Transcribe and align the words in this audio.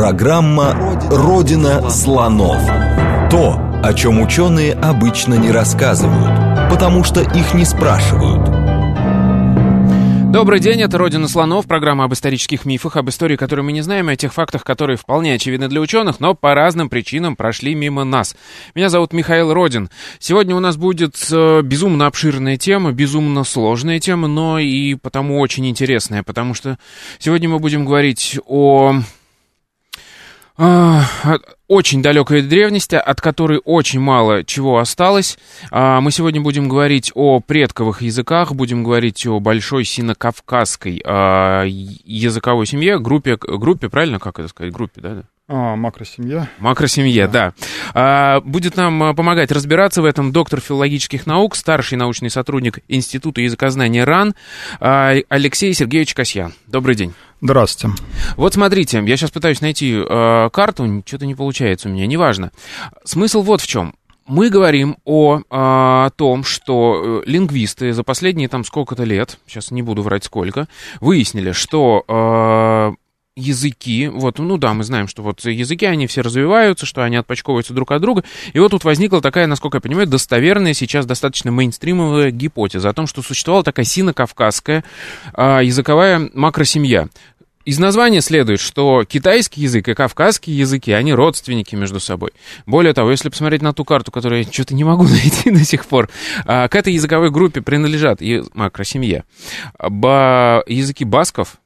Программа 0.00 0.98
«Родина 1.10 1.90
слонов». 1.90 2.56
То, 3.30 3.60
о 3.84 3.92
чем 3.92 4.22
ученые 4.22 4.72
обычно 4.72 5.34
не 5.34 5.50
рассказывают, 5.50 6.70
потому 6.70 7.04
что 7.04 7.20
их 7.20 7.52
не 7.52 7.66
спрашивают. 7.66 8.42
Добрый 10.32 10.58
день, 10.58 10.80
это 10.80 10.96
«Родина 10.96 11.28
слонов», 11.28 11.66
программа 11.66 12.04
об 12.04 12.14
исторических 12.14 12.64
мифах, 12.64 12.96
об 12.96 13.10
истории, 13.10 13.36
которую 13.36 13.66
мы 13.66 13.72
не 13.72 13.82
знаем, 13.82 14.08
и 14.08 14.14
о 14.14 14.16
тех 14.16 14.32
фактах, 14.32 14.64
которые 14.64 14.96
вполне 14.96 15.34
очевидны 15.34 15.68
для 15.68 15.82
ученых, 15.82 16.18
но 16.18 16.34
по 16.34 16.54
разным 16.54 16.88
причинам 16.88 17.36
прошли 17.36 17.74
мимо 17.74 18.04
нас. 18.04 18.34
Меня 18.74 18.88
зовут 18.88 19.12
Михаил 19.12 19.52
Родин. 19.52 19.90
Сегодня 20.18 20.56
у 20.56 20.60
нас 20.60 20.78
будет 20.78 21.28
э, 21.30 21.60
безумно 21.60 22.06
обширная 22.06 22.56
тема, 22.56 22.92
безумно 22.92 23.44
сложная 23.44 24.00
тема, 24.00 24.28
но 24.28 24.58
и 24.58 24.94
потому 24.94 25.40
очень 25.40 25.68
интересная, 25.68 26.22
потому 26.22 26.54
что 26.54 26.78
сегодня 27.18 27.50
мы 27.50 27.58
будем 27.58 27.84
говорить 27.84 28.38
о 28.46 28.94
очень 31.68 32.02
далекой 32.02 32.42
древности, 32.42 32.96
от 32.96 33.20
которой 33.20 33.60
очень 33.64 34.00
мало 34.00 34.44
чего 34.44 34.78
осталось. 34.78 35.38
А, 35.70 36.00
мы 36.00 36.10
сегодня 36.10 36.40
будем 36.40 36.68
говорить 36.68 37.12
о 37.14 37.40
предковых 37.40 38.02
языках, 38.02 38.52
будем 38.54 38.82
говорить 38.82 39.24
о 39.26 39.38
большой 39.38 39.84
синокавказской 39.84 41.00
а, 41.04 41.64
языковой 41.64 42.66
семье, 42.66 42.98
группе, 42.98 43.36
группе, 43.36 43.88
правильно, 43.88 44.18
как 44.18 44.40
это 44.40 44.48
сказать, 44.48 44.72
группе, 44.72 45.00
да? 45.00 45.22
А, 45.52 45.74
макросемья. 45.74 46.48
Макросемья, 46.60 47.26
да. 47.26 47.52
да. 47.56 47.66
А, 47.92 48.40
будет 48.42 48.76
нам 48.76 49.16
помогать 49.16 49.50
разбираться 49.50 50.00
в 50.00 50.04
этом 50.04 50.30
доктор 50.30 50.60
филологических 50.60 51.26
наук, 51.26 51.56
старший 51.56 51.98
научный 51.98 52.30
сотрудник 52.30 52.78
Института 52.86 53.40
языкознания 53.40 54.04
РАН 54.04 54.36
а, 54.78 55.16
Алексей 55.28 55.74
Сергеевич 55.74 56.14
Касьян. 56.14 56.54
Добрый 56.68 56.94
день. 56.94 57.14
Здравствуйте. 57.40 57.96
Вот 58.36 58.54
смотрите, 58.54 59.02
я 59.04 59.16
сейчас 59.16 59.32
пытаюсь 59.32 59.60
найти 59.60 59.92
э, 59.92 60.50
карту, 60.52 61.02
что-то 61.04 61.26
не 61.26 61.34
получается 61.34 61.88
у 61.88 61.92
меня, 61.92 62.06
неважно. 62.06 62.52
Смысл 63.04 63.42
вот 63.42 63.60
в 63.60 63.66
чем. 63.66 63.94
Мы 64.26 64.50
говорим 64.50 64.98
о, 65.04 65.40
о 65.50 66.10
том, 66.10 66.44
что 66.44 67.22
э, 67.24 67.28
лингвисты 67.28 67.92
за 67.92 68.04
последние 68.04 68.48
там 68.48 68.62
сколько-то 68.62 69.02
лет, 69.04 69.38
сейчас 69.46 69.70
не 69.70 69.82
буду 69.82 70.02
врать 70.02 70.24
сколько, 70.24 70.68
выяснили, 71.00 71.52
что 71.52 72.04
э, 72.06 73.09
языки, 73.36 74.08
вот, 74.08 74.38
ну 74.38 74.56
да, 74.56 74.74
мы 74.74 74.84
знаем, 74.84 75.08
что 75.08 75.22
вот 75.22 75.44
языки, 75.44 75.86
они 75.86 76.06
все 76.06 76.20
развиваются, 76.20 76.86
что 76.86 77.02
они 77.02 77.16
отпочковываются 77.16 77.72
друг 77.72 77.92
от 77.92 78.02
друга, 78.02 78.24
и 78.52 78.58
вот 78.58 78.70
тут 78.70 78.84
возникла 78.84 79.20
такая, 79.20 79.46
насколько 79.46 79.76
я 79.76 79.80
понимаю, 79.80 80.06
достоверная, 80.06 80.74
сейчас 80.74 81.06
достаточно 81.06 81.50
мейнстримовая 81.50 82.30
гипотеза 82.30 82.88
о 82.88 82.92
том, 82.92 83.06
что 83.06 83.22
существовала 83.22 83.64
такая 83.64 83.86
сино-кавказская 83.86 84.84
а, 85.32 85.60
языковая 85.60 86.30
макросемья. 86.34 87.08
Из 87.66 87.78
названия 87.78 88.22
следует, 88.22 88.58
что 88.58 89.04
китайский 89.04 89.60
язык 89.60 89.86
и 89.86 89.94
кавказские 89.94 90.56
языки, 90.56 90.92
они 90.92 91.12
родственники 91.12 91.76
между 91.76 92.00
собой. 92.00 92.30
Более 92.66 92.94
того, 92.94 93.10
если 93.10 93.28
посмотреть 93.28 93.60
на 93.60 93.74
ту 93.74 93.84
карту, 93.84 94.10
которую 94.10 94.42
я 94.44 94.50
что-то 94.50 94.74
не 94.74 94.82
могу 94.82 95.04
найти 95.08 95.50
до 95.50 95.64
сих 95.64 95.86
пор, 95.86 96.08
а, 96.46 96.68
к 96.68 96.74
этой 96.74 96.94
языковой 96.94 97.30
группе 97.30 97.60
принадлежат 97.60 98.22
и 98.22 98.42
макросемья. 98.54 99.24
Языки 99.78 101.04
басков, 101.04 101.58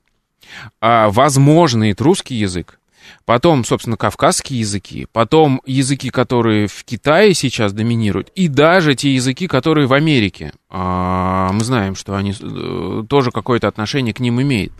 а, 0.81 1.11
возможный 1.11 1.95
русский 1.99 2.37
язык, 2.37 2.79
потом, 3.25 3.65
собственно, 3.65 3.97
кавказские 3.97 4.61
языки, 4.61 5.07
потом 5.13 5.61
языки, 5.67 6.11
которые 6.11 6.67
в 6.67 6.85
Китае 6.85 7.35
сейчас 7.35 7.73
доминируют, 7.73 8.31
и 8.35 8.49
даже 8.49 8.95
те 8.95 9.15
языки, 9.15 9.47
которые 9.47 9.87
в 9.87 9.93
Америке. 9.93 10.53
А, 10.69 11.53
мы 11.53 11.65
знаем, 11.65 11.95
что 11.95 12.17
они 12.17 12.35
э, 12.39 13.03
тоже 13.09 13.31
какое-то 13.31 13.69
отношение 13.69 14.15
к 14.15 14.21
ним 14.21 14.41
имеют. 14.43 14.73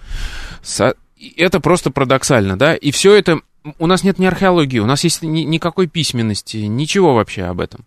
Это 1.37 1.61
просто 1.61 1.91
парадоксально, 1.91 2.59
да? 2.59 2.75
И 2.75 2.91
все 2.91 3.15
это... 3.15 3.41
У 3.79 3.87
нас 3.87 4.05
нет 4.05 4.19
ни 4.19 4.27
археологии, 4.27 4.79
у 4.79 4.87
нас 4.87 5.05
есть 5.05 5.23
ни, 5.23 5.41
никакой 5.41 5.87
письменности, 5.87 6.59
ничего 6.59 7.15
вообще 7.15 7.45
об 7.45 7.61
этом. 7.61 7.87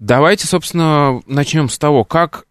Давайте, 0.00 0.48
собственно, 0.48 1.22
начнем 1.26 1.68
с 1.68 1.78
того, 1.78 2.02
как 2.02 2.45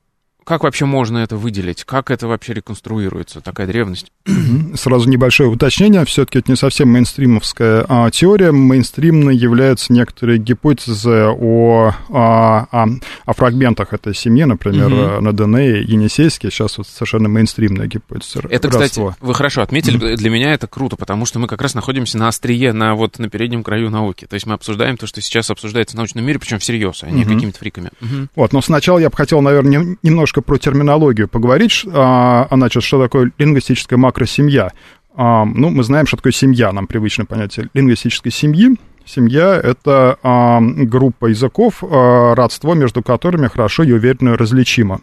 как 0.46 0.64
вообще 0.64 0.86
можно 0.86 1.18
это 1.18 1.38
выделить? 1.38 1.84
Как 1.84 2.12
это 2.12 2.28
вообще 2.28 2.54
реконструируется, 2.54 3.42
такая 3.42 3.66
древность? 3.66 4.12
Сразу 4.76 5.10
небольшое 5.10 5.50
уточнение. 5.50 6.06
Все-таки 6.06 6.40
это 6.40 6.52
не 6.52 6.56
совсем 6.56 6.90
мейнстримовская 6.90 7.84
а, 7.90 8.12
теория. 8.12 8.52
Мейнстримной 8.52 9.36
являются 9.36 9.92
некоторые 9.92 10.38
гипотезы 10.38 11.26
о, 11.26 11.94
о, 12.10 12.68
о, 12.72 12.86
о 13.26 13.34
фрагментах 13.34 13.94
этой 13.94 14.14
семьи, 14.14 14.44
например, 14.44 14.94
угу. 14.94 15.22
на 15.22 15.34
ДНЭ, 15.34 15.82
Енисейске. 15.82 16.52
Сейчас 16.52 16.78
вот 16.78 16.88
совершенно 16.88 17.28
мейнстримная 17.28 17.88
гипотеза. 17.88 18.42
Это, 18.48 18.70
кстати, 18.70 19.02
вы 19.20 19.34
хорошо 19.34 19.64
отметили. 19.64 19.98
Угу. 19.98 20.18
Для 20.18 20.30
меня 20.30 20.54
это 20.54 20.68
круто, 20.68 20.96
потому 20.96 21.26
что 21.26 21.40
мы 21.40 21.48
как 21.48 21.62
раз 21.62 21.74
находимся 21.74 22.20
на 22.20 22.28
острие, 22.28 22.72
на, 22.72 22.94
вот, 22.94 23.18
на 23.18 23.30
переднем 23.30 23.64
краю 23.64 23.90
науки. 23.90 24.28
То 24.28 24.36
есть 24.36 24.46
мы 24.46 24.54
обсуждаем 24.54 24.98
то, 24.98 25.08
что 25.08 25.22
сейчас 25.22 25.50
обсуждается 25.50 25.96
в 25.96 25.98
научном 25.98 26.24
мире, 26.24 26.38
причем 26.38 26.60
всерьез, 26.60 27.02
а 27.02 27.10
не 27.10 27.24
угу. 27.24 27.34
какими-то 27.34 27.58
фриками. 27.58 27.90
Угу. 28.00 28.28
Вот, 28.36 28.54
но 28.54 28.62
сначала 28.62 29.00
я 29.00 29.10
бы 29.10 29.18
хотел, 29.18 29.42
наверное, 29.42 29.98
немножко 30.04 30.35
немножко 30.36 30.42
про 30.42 30.58
терминологию 30.58 31.28
поговорить, 31.28 31.86
а, 31.94 32.48
значит, 32.52 32.84
что 32.84 33.02
такое 33.02 33.32
лингвистическая 33.38 33.98
макросемья. 33.98 34.72
А, 35.16 35.46
ну, 35.46 35.70
мы 35.70 35.84
знаем, 35.84 36.08
что 36.08 36.18
такое 36.18 36.34
семья, 36.34 36.72
нам 36.72 36.88
привычно 36.88 37.26
понятие 37.26 37.70
лингвистической 37.74 38.32
семьи. 38.32 38.76
Семья— 39.06 39.56
это 39.64 40.18
а, 40.24 40.60
группа 40.62 41.28
языков, 41.28 41.84
а, 41.84 42.36
родство 42.36 42.74
между 42.74 43.02
которыми 43.02 43.48
хорошо 43.48 43.84
и 43.84 43.92
уверенно 43.92 44.36
различимо. 44.36 45.02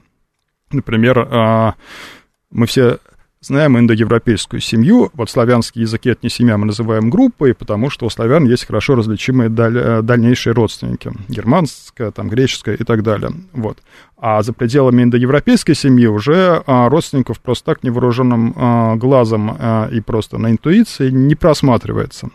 Например, 0.73 1.29
а, 1.31 1.75
мы 2.51 2.67
все 2.67 2.99
знаем 3.43 3.79
индоевропейскую 3.79 4.61
семью. 4.61 5.11
Вот 5.15 5.29
славянские 5.29 5.83
языки— 5.83 6.09
это 6.11 6.21
не 6.23 6.31
семья, 6.31 6.57
мы 6.57 6.67
называем 6.67 7.11
группой, 7.11 7.55
потому 7.55 7.91
что 7.91 8.07
у 8.07 8.11
славян 8.11 8.45
есть 8.45 8.67
хорошо 8.67 8.95
различимые 8.95 9.49
даль, 9.49 9.77
э, 9.77 10.03
дальнейшие 10.03 10.55
родственники. 10.55 11.13
Германская, 11.29 12.11
там, 12.13 12.29
греческая 12.29 12.77
и 12.77 12.85
так 12.85 13.03
далее. 13.03 13.33
Вот. 13.53 13.79
А 14.17 14.43
за 14.43 14.53
пределами 14.53 15.03
индоевропейской 15.03 15.75
семьи 15.75 16.07
уже 16.07 16.63
а, 16.67 16.89
родственников 16.89 17.41
просто 17.41 17.67
так 17.67 17.83
невооруженным 17.83 18.55
а, 18.57 18.95
глазом 18.97 19.57
а, 19.59 19.89
и 19.91 20.01
просто 20.01 20.39
на 20.39 20.53
интуиции 20.53 21.11
не 21.11 21.35
просматривается. 21.35 22.31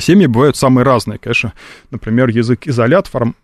Семьи 0.00 0.26
бывают 0.26 0.56
самые 0.56 0.84
разные, 0.84 1.18
конечно. 1.18 1.52
Например, 1.90 2.28
язык 2.28 2.66
изолят 2.66 3.06
форм, 3.06 3.36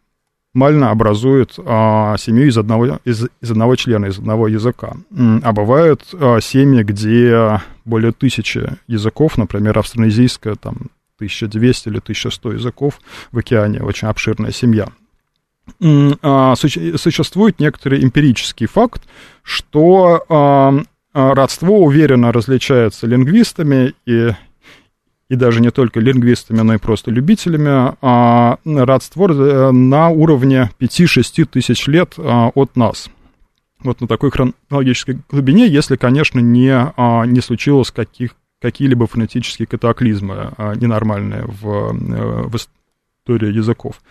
формально 0.53 0.91
образуют 0.91 1.55
а, 1.59 2.17
семью 2.19 2.49
из 2.49 2.59
одного, 2.59 2.99
из, 3.05 3.27
из 3.41 3.51
одного 3.51 3.77
члена, 3.77 4.07
из 4.07 4.19
одного 4.19 4.49
языка. 4.49 4.95
А 5.43 5.53
бывают 5.53 6.03
а, 6.13 6.41
семьи, 6.41 6.83
где 6.83 7.61
более 7.85 8.13
тысячи 8.13 8.69
языков, 8.87 9.39
например, 9.39 9.79
австронезийская, 9.79 10.57
там, 10.57 10.91
1200 11.17 11.89
или 11.89 11.99
1100 11.99 12.53
языков 12.53 13.01
в 13.31 13.39
океане, 13.39 13.83
очень 13.83 14.09
обширная 14.09 14.53
семья. 14.53 14.89
А, 16.23 16.55
существует 16.57 17.61
некоторый 17.61 18.03
эмпирический 18.03 18.67
факт, 18.67 19.03
что 19.43 20.25
а, 20.29 20.75
родство 21.13 21.85
уверенно 21.85 22.33
различается 22.33 23.07
лингвистами 23.07 23.95
и 24.05 24.31
и 25.31 25.37
даже 25.37 25.61
не 25.61 25.71
только 25.71 26.01
лингвистами, 26.01 26.61
но 26.61 26.75
и 26.75 26.79
просто 26.79 27.13
любителями, 27.13 27.95
а, 28.03 28.59
родство 28.65 29.29
э, 29.31 29.71
на 29.71 30.09
уровне 30.09 30.71
5-6 30.81 31.45
тысяч 31.45 31.87
лет 31.87 32.15
а, 32.19 32.51
от 32.53 32.75
нас. 32.75 33.09
Вот 33.79 34.01
на 34.01 34.09
такой 34.09 34.33
хронологической 34.33 35.21
глубине, 35.31 35.69
если, 35.69 35.95
конечно, 35.95 36.41
не, 36.41 36.75
а, 36.75 37.25
не 37.27 37.41
случилось 37.41 37.93
каких, 37.93 38.33
какие-либо 38.61 39.07
фонетические 39.07 39.69
катаклизмы 39.69 40.53
ненормальные 40.77 41.45
в, 41.47 41.67
э, 41.69 42.49
в 42.49 42.57
истории 42.57 43.53
языков. 43.53 44.03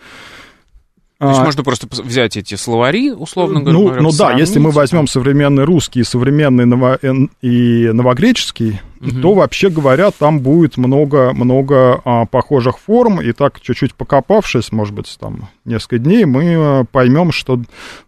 То 1.20 1.28
есть 1.28 1.40
а, 1.40 1.44
можно 1.44 1.62
просто 1.62 1.86
взять 2.02 2.38
эти 2.38 2.54
словари, 2.54 3.10
условно 3.12 3.60
ну, 3.60 3.82
говоря. 3.88 4.00
Ну 4.00 4.10
да, 4.10 4.32
если 4.32 4.58
мы 4.58 4.70
возьмем 4.70 5.06
современный 5.06 5.64
русский, 5.64 6.02
современный 6.02 6.64
ново, 6.64 6.98
и 7.42 7.90
новогреческий, 7.92 8.80
угу. 9.02 9.20
то 9.20 9.34
вообще 9.34 9.68
говоря, 9.68 10.12
там 10.12 10.40
будет 10.40 10.78
много, 10.78 11.34
много 11.34 12.00
а, 12.06 12.24
похожих 12.24 12.78
форм, 12.78 13.20
и 13.20 13.32
так 13.32 13.60
чуть-чуть 13.60 13.94
покопавшись, 13.94 14.72
может 14.72 14.94
быть, 14.94 15.14
там 15.20 15.50
несколько 15.66 15.98
дней, 15.98 16.24
мы 16.24 16.54
а, 16.56 16.84
поймем, 16.90 17.32
что 17.32 17.60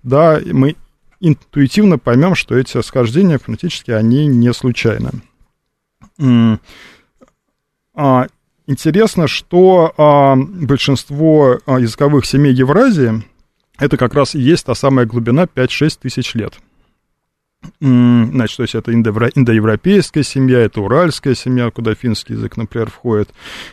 да, 0.03 0.41
мы 0.51 0.77
интуитивно 1.21 1.99
поймем, 1.99 2.35
что 2.35 2.57
эти 2.57 2.81
схождения 2.81 3.37
фонетически, 3.37 3.91
они 3.91 4.25
не 4.25 4.55
случайны. 4.55 5.11
А, 7.95 8.27
Интересно, 8.73 9.29
что 9.29 9.93
а, 9.99 10.35
большинство 10.35 11.59
а, 11.67 11.79
языковых 11.79 12.25
семей 12.25 12.55
Евразии 12.55 13.23
это 13.79 13.99
как 13.99 14.15
раз 14.15 14.35
и 14.35 14.41
есть 14.41 14.65
та 14.65 14.75
самая 14.75 15.05
глубина 15.05 15.45
5-6 15.45 15.99
тысяч 16.01 16.35
лет. 16.35 16.55
Значит, 17.81 18.57
то 18.57 18.63
есть 18.63 18.75
это 18.75 18.93
индоевропейская 18.93 20.23
семья, 20.23 20.61
это 20.61 20.81
уральская 20.81 21.35
семья, 21.35 21.71
куда 21.71 21.95
финский 21.95 22.35
язык, 22.35 22.57
например, 22.57 22.91
входит, 22.91 23.31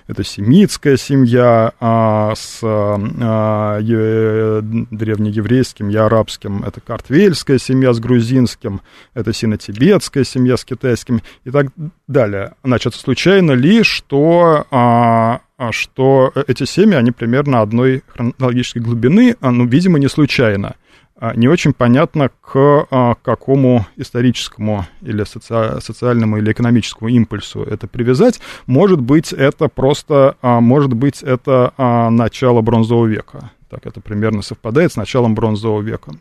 это 0.08 0.24
семитская 0.24 0.98
семья 0.98 1.74
а, 1.80 2.34
с 2.36 2.60
а, 2.64 3.80
е, 3.80 4.62
древнееврейским 4.62 5.90
и 5.90 5.96
арабским, 5.96 6.64
это 6.64 6.82
картвельская 6.82 7.60
семья 7.60 7.94
с 7.94 8.00
грузинским, 8.00 8.82
это 9.14 9.32
сино-тибетская 9.32 10.24
семья 10.24 10.58
с 10.58 10.66
китайским 10.66 11.22
и 11.46 11.52
так 11.52 11.68
далее. 12.08 12.54
Значит, 12.64 12.96
случайно 12.96 13.52
ли, 13.52 13.84
что 13.84 14.66
а, 14.72 15.42
что 15.72 16.32
эти 16.48 16.66
семьи, 16.66 16.96
они 16.96 17.12
примерно 17.12 17.62
одной 17.62 18.04
хронологической 18.08 18.82
глубины, 18.82 19.36
ну, 19.42 19.66
видимо, 19.66 20.00
не 20.00 20.08
случайно. 20.08 20.76
А, 21.22 21.36
не 21.36 21.50
очень 21.50 21.74
понятно, 21.74 22.30
к 22.30 22.88
а, 22.90 23.16
какому 23.22 23.86
историческому 23.98 24.86
или 25.02 25.26
соци... 25.26 25.82
социальному 25.82 26.38
или 26.38 26.54
экономическому 26.54 27.10
импульсу 27.10 27.62
это 27.62 27.88
привязать. 27.88 28.40
Может 28.68 29.02
быть, 29.02 29.34
это 29.34 29.68
просто, 29.68 30.38
а, 30.42 30.62
может 30.62 30.94
быть, 30.94 31.22
это 31.22 31.74
начало 31.78 32.62
бронзового 32.62 33.06
века. 33.06 33.52
Так 33.70 33.86
это 33.86 34.00
примерно 34.00 34.42
совпадает 34.42 34.94
с 34.94 34.96
началом 34.96 35.36
бронзового 35.36 35.82
века. 35.82 36.14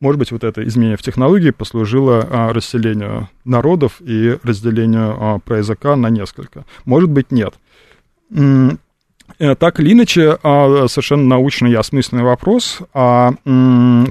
Может 0.00 0.18
быть, 0.18 0.32
вот 0.32 0.42
это 0.42 0.66
изменение 0.66 0.96
в 0.96 1.02
технологии 1.02 1.50
послужило 1.50 2.50
расселению 2.52 3.28
народов 3.44 4.00
и 4.00 4.36
разделению 4.42 5.40
про 5.44 5.58
языка 5.58 5.94
на 5.94 6.10
несколько. 6.10 6.64
Может 6.84 7.08
быть, 7.08 7.30
нет. 7.30 7.54
Э, 9.38 9.54
так 9.54 9.80
или 9.80 9.92
иначе, 9.92 10.38
а, 10.42 10.86
совершенно 10.88 11.24
научный 11.24 11.72
и 11.72 11.74
осмысленный 11.74 12.22
вопрос, 12.22 12.78
а 12.92 13.32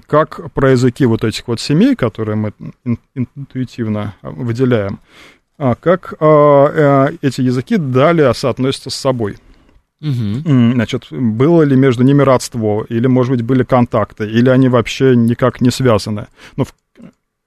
как 0.08 0.52
про 0.54 0.72
языки 0.72 1.06
вот 1.06 1.24
этих 1.24 1.48
вот 1.48 1.60
семей, 1.62 1.96
которые 1.96 2.36
мы 2.36 2.54
интуитивно 3.16 4.16
выделяем, 4.22 5.00
а 5.58 5.76
как 5.76 6.16
а, 6.20 7.10
э, 7.12 7.18
эти 7.22 7.42
языки 7.42 7.78
далее 7.78 8.34
соотносятся 8.34 8.90
с 8.90 8.96
собой. 8.96 9.38
Угу. 10.02 10.74
Значит, 10.74 11.08
было 11.12 11.62
ли 11.62 11.78
между 11.78 12.04
ними 12.04 12.24
родство, 12.24 12.86
или, 12.90 13.08
может 13.08 13.32
быть, 13.32 13.42
были 13.42 13.64
контакты, 13.64 14.30
или 14.30 14.50
они 14.50 14.68
вообще 14.68 15.16
никак 15.16 15.62
не 15.62 15.72
связаны. 15.72 16.28
Но 16.58 16.66
в, 16.66 16.74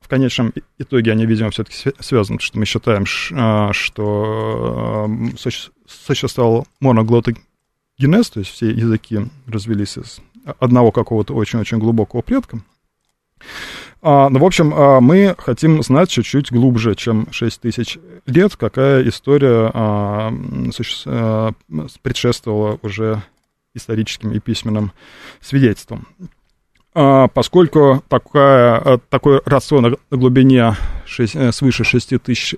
в 0.00 0.08
конечном 0.08 0.54
итоге 0.78 1.12
они, 1.12 1.26
видимо, 1.26 1.50
все-таки 1.50 1.76
связаны, 1.98 2.38
потому 2.38 2.46
что 2.46 2.58
мы 2.58 2.64
считаем, 2.64 3.04
что 3.74 5.10
существовал 5.86 6.66
моноглотый 6.80 7.36
генез, 7.98 8.30
то 8.30 8.40
есть 8.40 8.52
все 8.52 8.70
языки 8.70 9.20
развелись 9.46 9.96
из 9.96 10.20
одного 10.58 10.92
какого-то 10.92 11.34
очень-очень 11.34 11.78
глубокого 11.78 12.22
предка. 12.22 12.60
А, 14.02 14.28
ну, 14.28 14.38
в 14.38 14.44
общем, 14.44 14.72
а, 14.74 15.00
мы 15.00 15.34
хотим 15.38 15.82
знать 15.82 16.10
чуть-чуть 16.10 16.52
глубже, 16.52 16.94
чем 16.94 17.26
6 17.32 17.60
тысяч 17.60 17.98
лет, 18.26 18.56
какая 18.56 19.06
история 19.08 19.70
а, 19.74 20.32
суще... 20.72 21.02
а, 21.06 21.52
предшествовала 22.02 22.78
уже 22.82 23.22
историческим 23.74 24.32
и 24.32 24.38
письменным 24.38 24.92
свидетельствам. 25.40 26.06
А, 26.94 27.28
поскольку 27.28 28.02
такая, 28.08 28.76
а, 28.76 28.98
такой 29.10 29.42
родство 29.44 29.80
на 29.80 29.96
глубине 30.10 30.76
6, 31.04 31.36
э, 31.36 31.52
свыше 31.52 31.84
6 31.84 32.18
тысяч 32.22 32.54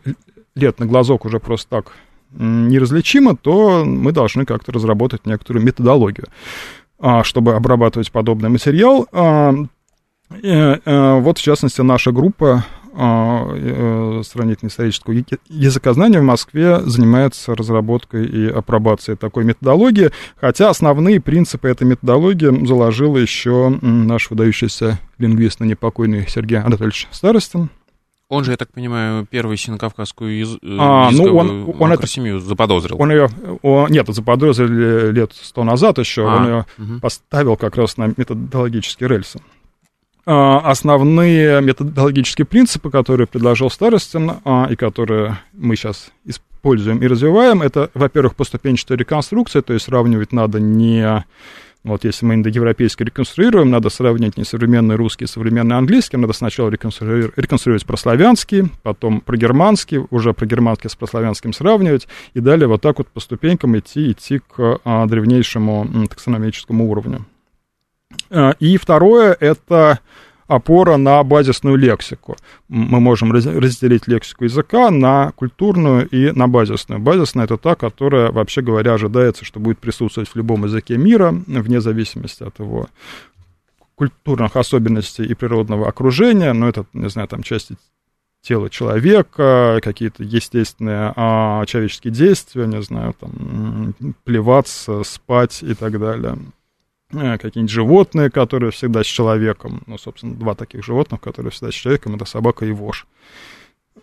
лет 0.54 0.78
на 0.78 0.86
глазок 0.86 1.24
уже 1.24 1.40
просто 1.40 1.70
так 1.70 1.92
неразличимо, 2.32 3.36
то 3.36 3.84
мы 3.84 4.12
должны 4.12 4.44
как-то 4.44 4.72
разработать 4.72 5.26
некоторую 5.26 5.64
методологию, 5.64 6.26
а, 6.98 7.24
чтобы 7.24 7.54
обрабатывать 7.54 8.10
подобный 8.12 8.48
материал. 8.48 9.06
А, 9.12 9.54
э, 10.42 11.20
вот, 11.20 11.38
в 11.38 11.42
частности, 11.42 11.80
наша 11.80 12.12
группа 12.12 12.64
а, 13.00 13.46
э, 13.54 14.22
сравнительно-исторического 14.24 15.14
языкознания 15.48 16.18
в 16.18 16.24
Москве 16.24 16.80
занимается 16.80 17.54
разработкой 17.54 18.26
и 18.26 18.48
апробацией 18.48 19.16
такой 19.16 19.44
методологии, 19.44 20.10
хотя 20.36 20.68
основные 20.68 21.20
принципы 21.20 21.68
этой 21.68 21.86
методологии 21.86 22.66
заложил 22.66 23.16
еще 23.16 23.78
наш 23.82 24.30
выдающийся 24.30 24.98
лингвист, 25.18 25.60
но 25.60 25.66
непокойный 25.66 26.26
Сергей 26.28 26.58
Анатольевич 26.58 27.06
Старостин, 27.12 27.70
он 28.28 28.44
же, 28.44 28.50
я 28.50 28.56
так 28.56 28.72
понимаю, 28.72 29.26
первый 29.26 29.56
синокавказскую 29.56 30.38
яз... 30.38 30.56
Э, 30.62 30.76
а, 30.78 31.10
ну 31.10 31.34
он, 31.34 31.74
он 31.78 31.92
это, 31.92 32.06
семью 32.06 32.40
заподозрил. 32.40 33.00
Он 33.00 33.10
ее, 33.10 33.28
он, 33.62 33.90
нет, 33.90 34.06
заподозрили 34.08 35.12
лет 35.12 35.32
сто 35.32 35.64
назад 35.64 35.98
еще, 35.98 36.28
а, 36.28 36.36
он 36.36 36.46
ее 36.46 36.66
угу. 36.76 37.00
поставил 37.00 37.56
как 37.56 37.76
раз 37.76 37.96
на 37.96 38.12
методологические 38.16 39.08
рельсы. 39.08 39.40
А, 40.26 40.58
основные 40.58 41.62
методологические 41.62 42.44
принципы, 42.44 42.90
которые 42.90 43.26
предложил 43.26 43.70
Старостин, 43.70 44.32
а, 44.44 44.68
и 44.70 44.76
которые 44.76 45.38
мы 45.54 45.74
сейчас 45.76 46.10
используем 46.26 46.98
и 46.98 47.06
развиваем, 47.06 47.62
это, 47.62 47.90
во-первых, 47.94 48.36
поступенчатая 48.36 48.98
реконструкция, 48.98 49.62
то 49.62 49.72
есть 49.72 49.86
сравнивать 49.86 50.32
надо 50.32 50.60
не 50.60 51.24
вот 51.88 52.04
если 52.04 52.26
мы 52.26 52.34
индоевропейски 52.34 53.02
реконструируем, 53.02 53.70
надо 53.70 53.88
сравнить 53.90 54.36
не 54.36 54.44
современный 54.44 54.96
русский 54.96 55.24
и 55.24 55.28
современный 55.28 55.76
английский, 55.76 56.16
надо 56.16 56.32
сначала 56.32 56.70
реконструировать, 56.70 57.36
реконструировать 57.36 57.86
прославянский, 57.86 58.70
потом 58.82 59.20
про 59.20 59.36
германский, 59.36 60.00
уже 60.10 60.32
про 60.32 60.46
германский 60.46 60.88
с 60.88 60.94
прославянским 60.94 61.52
сравнивать, 61.52 62.08
и 62.34 62.40
далее 62.40 62.68
вот 62.68 62.82
так 62.82 62.98
вот 62.98 63.08
по 63.08 63.20
ступенькам 63.20 63.78
идти, 63.78 64.12
идти 64.12 64.38
к 64.40 64.80
а, 64.84 65.06
древнейшему 65.06 66.06
таксономическому 66.08 66.88
уровню. 66.88 67.26
А, 68.30 68.54
и 68.60 68.76
второе— 68.76 69.36
это 69.40 70.00
опора 70.48 70.96
на 70.96 71.22
базисную 71.22 71.76
лексику. 71.76 72.36
Мы 72.68 73.00
можем 73.00 73.32
разделить 73.32 74.08
лексику 74.08 74.44
языка 74.44 74.90
на 74.90 75.32
культурную 75.36 76.08
и 76.08 76.32
на 76.32 76.48
базисную. 76.48 77.00
Базисная— 77.00 77.44
это 77.46 77.58
та, 77.58 77.74
которая, 77.74 78.32
вообще 78.32 78.62
говоря, 78.62 78.94
ожидается, 78.94 79.44
что 79.44 79.60
будет 79.60 79.78
присутствовать 79.78 80.28
в 80.28 80.36
любом 80.36 80.64
языке 80.64 80.96
мира, 80.96 81.32
вне 81.46 81.80
зависимости 81.80 82.42
от 82.42 82.58
его 82.58 82.88
культурных 83.94 84.56
особенностей 84.56 85.24
и 85.24 85.34
природного 85.34 85.88
окружения, 85.88 86.52
ну, 86.52 86.68
это, 86.68 86.86
не 86.92 87.08
знаю, 87.08 87.28
там, 87.28 87.42
части 87.42 87.76
тела 88.40 88.70
человека, 88.70 89.80
какие-то 89.82 90.22
естественные 90.22 91.12
а, 91.16 91.66
человеческие 91.66 92.12
действия, 92.12 92.66
не 92.66 92.80
знаю, 92.80 93.14
там, 93.18 93.94
плеваться, 94.24 95.02
спать 95.02 95.62
и 95.62 95.74
так 95.74 95.98
далее. 95.98 96.38
Э, 97.12 97.38
какие-нибудь 97.38 97.70
животные, 97.70 98.30
которые 98.30 98.70
всегда 98.70 99.02
с 99.02 99.06
человеком. 99.06 99.82
Ну, 99.86 99.96
собственно, 99.96 100.34
два 100.34 100.54
таких 100.54 100.84
животных, 100.84 101.20
которые 101.20 101.50
всегда 101.50 101.72
с 101.72 101.74
человеком, 101.74 102.16
это 102.16 102.26
собака 102.26 102.66
и 102.66 102.72
вож. 102.72 103.06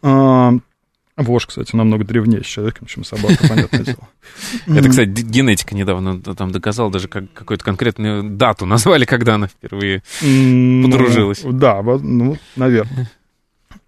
А, 0.01 0.53
вож, 1.15 1.45
кстати, 1.45 1.75
намного 1.75 2.03
древнее 2.03 2.43
с 2.43 2.47
человеком, 2.47 2.87
чем 2.87 3.03
собака, 3.03 3.47
понятное 3.47 3.83
дело. 3.83 4.07
Это, 4.77 4.89
кстати, 4.89 5.09
генетика 5.09 5.75
недавно 5.75 6.19
там 6.19 6.51
доказала, 6.51 6.91
даже 6.91 7.07
как, 7.07 7.31
какую-то 7.31 7.63
конкретную 7.63 8.23
дату 8.23 8.65
назвали, 8.65 9.05
когда 9.05 9.35
она 9.35 9.47
впервые 9.47 10.01
подружилась. 10.19 11.41
Да, 11.43 11.83
ну, 11.83 12.37
наверное. 12.55 13.09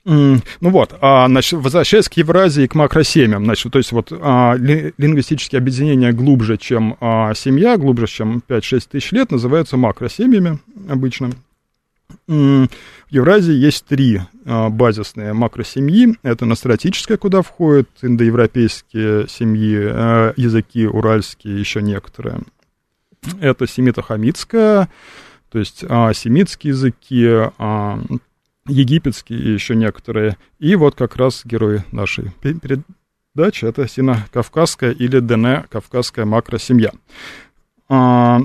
Ну 0.07 0.41
вот, 0.61 0.97
а, 1.01 1.27
значит, 1.27 1.59
возвращаясь 1.59 2.07
к 2.07 2.13
Евразии 2.13 2.63
и 2.63 2.67
к 2.67 2.75
макросемьям, 2.75 3.43
значит, 3.43 3.73
то 3.73 3.77
есть 3.77 3.91
вот 3.91 4.13
а, 4.13 4.55
ли, 4.55 4.93
лингвистические 4.97 5.59
объединения 5.59 6.13
глубже, 6.13 6.57
чем 6.57 6.95
а, 7.01 7.33
семья, 7.33 7.75
глубже, 7.75 8.07
чем 8.07 8.41
5-6 8.47 8.87
тысяч 8.89 9.11
лет, 9.11 9.31
называются 9.31 9.75
макросемьями 9.75 10.59
обычно. 10.87 11.31
В 12.25 12.67
Евразии 13.09 13.53
есть 13.53 13.85
три 13.85 14.21
а, 14.45 14.69
базисные 14.69 15.33
макросемьи. 15.33 16.15
Это 16.23 16.45
настратическая, 16.45 17.17
куда 17.17 17.41
входят 17.41 17.89
индоевропейские 18.01 19.27
семьи, 19.27 19.77
а, 19.77 20.33
языки 20.37 20.87
уральские, 20.87 21.59
еще 21.59 21.81
некоторые. 21.81 22.39
Это 23.41 23.67
семито-хамитская, 23.67 24.87
то 25.51 25.59
есть 25.59 25.83
а, 25.89 26.13
семитские 26.13 26.71
языки, 26.71 27.49
египетские 28.67 29.39
и 29.39 29.53
еще 29.53 29.75
некоторые. 29.75 30.37
И 30.59 30.75
вот 30.75 30.95
как 30.95 31.15
раз 31.15 31.41
герои 31.45 31.83
нашей 31.91 32.31
передачи— 32.41 33.65
это 33.65 33.87
сино-кавказская 33.87 34.91
или 34.91 35.19
ДН-кавказская 35.19 36.25
макросемья. 36.25 36.91
А, 37.89 38.41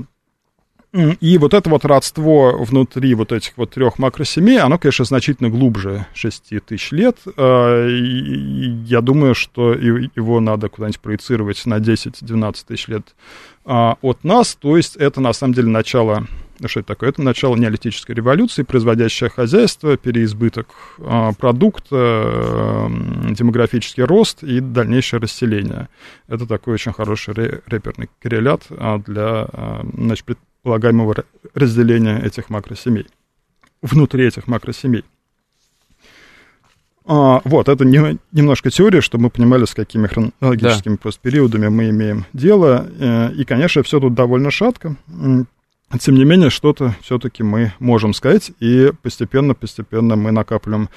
и 0.92 1.38
вот 1.38 1.54
это 1.54 1.70
вот 1.70 1.86
родство 1.86 2.54
внутри 2.58 3.14
вот 3.14 3.32
этих 3.32 3.56
вот 3.56 3.70
трех 3.70 3.98
макросемей, 3.98 4.58
оно, 4.58 4.76
конечно, 4.76 5.06
значительно 5.06 5.48
глубже 5.48 6.06
6 6.12 6.64
тысяч 6.66 6.92
лет. 6.92 7.16
А, 7.36 7.86
я 7.88 9.00
думаю, 9.00 9.34
что 9.34 9.72
его 9.72 10.40
надо 10.40 10.68
куда-нибудь 10.68 11.00
проецировать 11.00 11.64
на 11.64 11.78
10-12 11.78 12.56
тысяч 12.66 12.88
лет 12.88 13.14
а, 13.64 13.96
от 14.02 14.22
нас. 14.22 14.54
То 14.54 14.76
есть 14.76 14.96
это, 14.96 15.22
на 15.22 15.32
самом 15.32 15.54
деле, 15.54 15.68
начало 15.68 16.26
что 16.68 16.80
это 16.80 16.88
такое? 16.88 17.10
Это 17.10 17.22
начало 17.22 17.56
неолитической 17.56 18.14
революции, 18.14 18.62
производящее 18.62 19.30
хозяйство, 19.30 19.96
переизбыток 19.96 20.68
а, 20.98 21.32
продукта, 21.32 22.90
демографический 23.30 24.04
рост 24.04 24.42
и 24.42 24.60
дальнейшее 24.60 25.20
расселение. 25.20 25.88
Это 26.28 26.46
такой 26.46 26.74
очень 26.74 26.92
хороший 26.92 27.34
реперный 27.66 28.08
коррелят 28.20 28.62
а, 28.70 28.98
для 28.98 29.46
а, 29.52 29.86
значит, 29.94 30.24
предполагаемого 30.24 31.24
разделения 31.54 32.20
этих 32.20 32.50
макросемей. 32.50 33.06
внутри 33.82 34.26
этих 34.26 34.46
макросемей. 34.46 35.04
А, 37.04 37.40
вот, 37.44 37.68
это 37.68 37.84
не, 37.84 38.18
немножко 38.30 38.70
теория, 38.70 39.00
чтобы 39.00 39.24
мы 39.24 39.30
понимали, 39.30 39.64
с 39.64 39.74
какими 39.74 40.06
хронологическими 40.06 40.94
да. 40.94 41.00
просто 41.02 41.20
периодами 41.20 41.68
мы 41.68 41.90
имеем 41.90 42.26
дело. 42.32 42.86
Э, 42.98 43.32
и, 43.32 43.44
конечно, 43.44 43.82
все 43.82 43.98
тут 43.98 44.14
довольно 44.14 44.52
шатко. 44.52 44.96
Тем 46.00 46.14
не 46.14 46.24
менее, 46.24 46.50
что-то 46.50 46.94
все-таки 47.02 47.42
мы 47.42 47.72
можем 47.78 48.14
сказать, 48.14 48.52
и 48.60 48.92
постепенно-постепенно 49.02 50.16
мы 50.16 50.32
накапливаем 50.32 50.88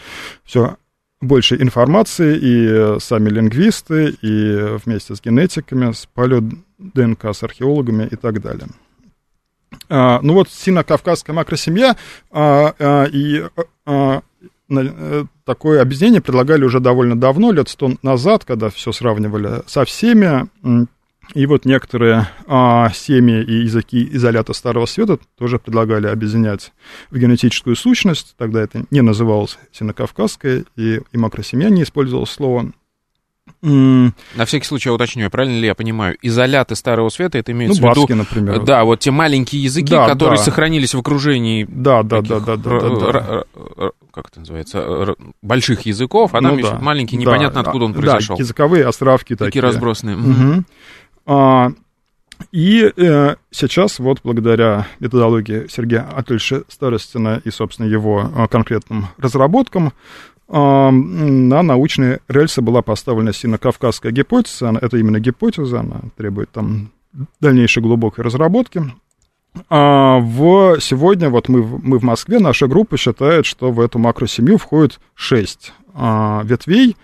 все 0.44 0.78
больше 1.22 1.56
информации, 1.62 2.38
и 2.40 3.00
сами 3.00 3.30
лингвисты, 3.30 4.16
и 4.22 4.78
вместе 4.86 5.16
с 5.16 5.22
генетиками, 5.22 5.92
с 5.92 6.08
палео-ДНК, 6.14 7.34
с 7.34 7.44
археологами 7.44 8.08
и 8.10 8.16
так 8.16 8.42
далее. 8.42 8.68
А, 9.90 10.20
ну 10.22 10.34
вот 10.34 10.50
сино-кавказская 10.50 11.34
макросемья, 11.34 11.96
а, 12.32 12.74
а, 12.80 13.06
и 13.06 13.44
а, 13.86 14.22
Э, 14.70 15.26
такое 15.44 15.82
объединение 15.82 16.22
предлагали 16.22 16.64
уже 16.64 16.80
довольно 16.80 17.20
давно, 17.20 17.52
лет 17.52 17.70
сто 17.70 17.92
назад, 18.02 18.46
когда 18.46 18.70
все 18.70 18.92
сравнивали 18.92 19.62
со 19.68 19.86
всеми. 19.86 20.48
И 21.34 21.46
вот 21.46 21.66
некоторые 21.66 22.30
а, 22.48 22.90
семьи 22.94 23.44
и 23.44 23.64
языки 23.64 24.08
изолята 24.14 24.54
Старого 24.54 24.86
Света 24.86 25.20
тоже 25.38 25.60
предлагали 25.60 26.08
объединять 26.08 26.72
в 27.10 27.18
генетическую 27.18 27.76
сущность. 27.76 28.36
Тогда 28.38 28.62
это 28.62 28.86
не 28.92 29.02
называлось 29.02 29.58
синокавказское, 29.72 30.66
и, 30.76 31.02
и 31.12 31.18
макросемья 31.18 31.70
не 31.70 31.84
использовалось 31.84 32.30
слово. 32.30 32.72
На 33.62 34.46
всякий 34.46 34.66
случай 34.66 34.90
я 34.90 34.94
уточню, 34.94 35.30
правильно 35.30 35.60
ли 35.60 35.66
я 35.68 35.76
понимаю, 35.76 36.18
изоляты 36.22 36.76
Старого 36.76 37.10
Света, 37.10 37.38
это 37.38 37.52
имеется 37.52 37.82
ну, 37.82 37.88
в 37.88 37.92
виду... 37.92 38.02
Баски, 38.02 38.14
например. 38.14 38.64
Да, 38.64 38.84
вот 38.84 39.00
те 39.00 39.12
маленькие 39.12 39.64
языки, 39.64 39.90
да, 39.90 40.08
которые 40.08 40.38
да. 40.38 40.44
сохранились 40.44 40.94
в 40.94 41.00
окружении... 41.00 41.66
Да, 41.68 42.04
да, 42.04 42.22
да, 42.22 42.40
да, 42.40 42.58
да, 42.58 42.80
да, 42.80 43.12
да. 43.12 43.92
Как 44.12 44.30
это 44.30 44.40
называется? 44.40 45.16
Больших 45.42 45.82
языков, 45.82 46.34
а 46.34 46.42
там 46.42 46.58
ну, 46.58 46.62
да, 46.62 46.80
маленький, 46.80 47.18
непонятно 47.18 47.64
да, 47.64 47.68
откуда 47.68 47.86
он 47.86 47.94
произошел. 47.94 48.38
Да, 48.38 48.42
языковые 48.42 48.86
островки 48.86 49.36
такие. 49.36 49.46
Такие 49.46 49.62
разбросанные. 49.62 50.16
Угу. 50.18 50.64
А, 51.26 51.72
и 52.52 52.92
э, 52.96 53.36
сейчас 53.52 54.00
вот 54.00 54.20
благодаря 54.24 54.88
методологии 55.00 55.68
Сергея 55.70 56.02
Атольевича 56.02 56.64
Старостина 56.68 57.42
и, 57.44 57.50
собственно, 57.50 57.88
его 57.88 58.30
э, 58.36 58.48
конкретным 58.48 59.08
разработкам 59.18 59.94
на 60.48 61.64
научные 61.64 62.20
рельсы 62.28 62.62
была 62.62 62.84
поставлена 62.84 63.34
сино-кавказская 63.34 64.12
гипотеза. 64.12 64.78
Это 64.80 64.98
именно 64.98 65.20
гипотеза, 65.20 65.80
она 65.80 66.02
требует 66.18 66.52
там 66.52 66.92
дальнейшей 67.40 67.82
глубокой 67.82 68.24
разработки. 68.24 68.84
А 69.70 70.20
в, 70.20 70.80
сегодня 70.82 71.30
вот 71.30 71.48
мы, 71.50 71.64
мы 71.64 71.98
в 71.98 72.04
Москве, 72.04 72.40
наша 72.40 72.68
группа 72.68 72.98
считает, 72.98 73.46
что 73.46 73.72
в 73.72 73.80
эту 73.80 74.00
макросемью 74.00 74.58
входит 74.58 75.00
шесть 75.14 75.74
а, 75.94 76.42
ветвей. 76.44 76.98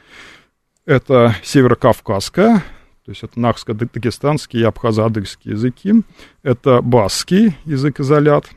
Это 0.86 1.36
северокавказская, 1.44 2.64
то 3.06 3.12
есть 3.12 3.24
это 3.24 3.40
нахско-дагестанский 3.40 4.60
и 4.60 4.64
абхазо-адыгский 4.64 5.52
языки. 5.52 6.04
Это 6.44 6.82
басский 6.82 7.56
язык-изолят– 7.66 8.46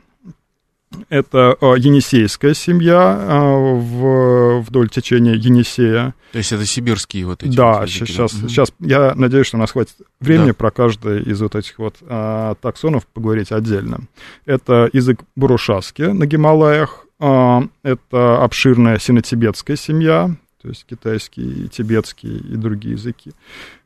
это 1.09 1.57
э, 1.59 1.75
Енисейская 1.77 2.53
семья 2.53 3.17
э, 3.19 3.75
в, 3.75 4.61
вдоль 4.61 4.89
течения 4.89 5.33
Енисея. 5.33 6.13
То 6.31 6.37
есть 6.37 6.51
это 6.51 6.65
сибирские 6.65 7.25
вот 7.25 7.43
эти 7.43 7.55
Да, 7.55 7.79
вот 7.79 7.89
языки, 7.89 8.11
сейчас, 8.11 8.33
да? 8.33 8.47
сейчас 8.47 8.73
я 8.79 9.13
надеюсь, 9.15 9.47
что 9.47 9.57
у 9.57 9.59
нас 9.59 9.71
хватит 9.71 9.95
времени 10.19 10.47
да. 10.47 10.53
про 10.53 10.71
каждый 10.71 11.23
из 11.23 11.41
вот 11.41 11.55
этих 11.55 11.77
вот 11.79 11.95
а, 12.01 12.55
таксонов 12.55 13.07
поговорить 13.07 13.51
отдельно. 13.51 14.01
Это 14.45 14.89
язык 14.93 15.21
бурушаски 15.35 16.03
на 16.03 16.25
Гималаях, 16.25 17.05
а, 17.19 17.63
это 17.83 18.43
обширная 18.43 18.99
сино-тибетская 18.99 19.77
семья, 19.77 20.35
то 20.65 20.69
есть 20.69 20.83
китайский, 20.89 21.69
тибетский 21.69 22.37
и 22.37 22.55
другие 22.55 22.95
языки 22.95 23.33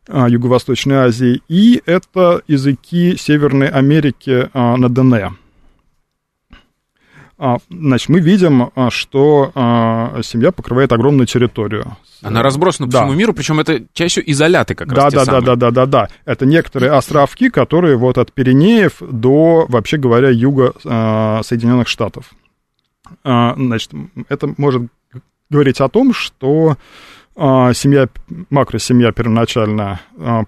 а, 0.08 0.30
Юго-Восточной 0.30 0.96
Азии, 0.96 1.42
и 1.50 1.84
это 1.86 2.42
языки 2.48 3.18
Северной 3.18 3.68
Америки 3.68 4.50
а, 4.54 4.78
на 4.78 4.90
Дене. 4.90 5.34
А, 7.38 7.58
значит, 7.70 8.08
мы 8.08 8.22
видим, 8.22 8.72
что 8.92 9.52
семья 10.24 10.54
покрывает 10.54 10.94
огромную 10.94 11.28
территорию. 11.28 11.98
Она 12.22 12.44
разбросана 12.44 12.88
по 12.88 12.94
да. 12.94 13.00
всему 13.00 13.14
миру, 13.14 13.34
причем 13.34 13.60
это 13.60 13.84
чаще 13.92 14.24
изоляты 14.26 14.74
как 14.74 14.88
да, 14.88 15.04
раз. 15.04 15.14
Да, 15.14 15.26
да, 15.26 15.42
да, 15.42 15.56
да, 15.58 15.72
да, 15.72 15.86
да. 15.86 16.08
Это 16.24 16.46
некоторые 16.46 16.94
островки, 16.94 17.50
которые 17.50 17.98
вот 17.98 18.18
от 18.18 18.32
Пиренеев 18.32 19.02
до, 19.02 19.66
вообще 19.68 19.98
говоря, 19.98 20.30
юга 20.30 20.74
Соединенных 21.44 21.90
Штатов. 21.90 22.32
Значит, 23.24 23.92
это 24.30 24.54
может 24.58 24.84
говорить 25.50 25.82
о 25.82 25.90
том, 25.90 26.14
что 26.14 26.78
а, 27.36 27.74
семья, 27.74 28.08
макросемья 28.50 29.12
первоначально 29.12 30.02
а, 30.18 30.44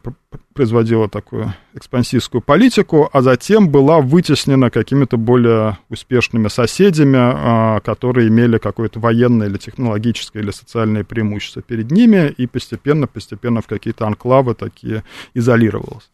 производила 0.53 1.07
такую 1.07 1.53
экспансивскую 1.73 2.41
политику, 2.41 3.09
а 3.13 3.21
затем 3.21 3.69
была 3.69 4.01
вытеснена 4.01 4.69
какими-то 4.69 5.17
более 5.17 5.77
успешными 5.89 6.49
соседями, 6.49 7.17
а, 7.17 7.79
которые 7.79 8.27
имели 8.27 8.57
какое-то 8.57 8.99
военное 8.99 9.47
или 9.47 9.57
технологическое 9.57 10.43
или 10.43 10.51
социальное 10.51 11.03
преимущество 11.03 11.61
перед 11.61 11.91
ними, 11.91 12.27
и 12.37 12.45
постепенно-постепенно 12.45 13.61
в 13.61 13.67
какие-то 13.67 14.05
анклавы 14.05 14.53
такие 14.53 15.03
изолировалась. 15.33 16.11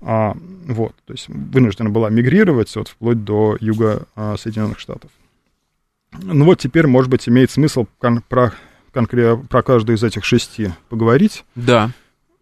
Вот, 0.00 0.94
то 1.06 1.12
есть 1.12 1.28
вынуждена 1.28 1.88
была 1.90 2.10
мигрировать 2.10 2.74
вот, 2.74 2.88
вплоть 2.88 3.22
до 3.22 3.56
юга 3.60 4.06
Соединенных 4.36 4.80
Штатов. 4.80 5.12
Ну 6.20 6.44
вот 6.44 6.58
теперь, 6.60 6.86
может 6.86 7.10
быть, 7.10 7.28
имеет 7.28 7.50
смысл 7.50 7.86
про 8.28 8.52
конкретно 8.92 9.44
про 9.46 9.62
каждую 9.62 9.96
из 9.96 10.04
этих 10.04 10.24
шести 10.24 10.70
поговорить. 10.88 11.44
Да. 11.54 11.90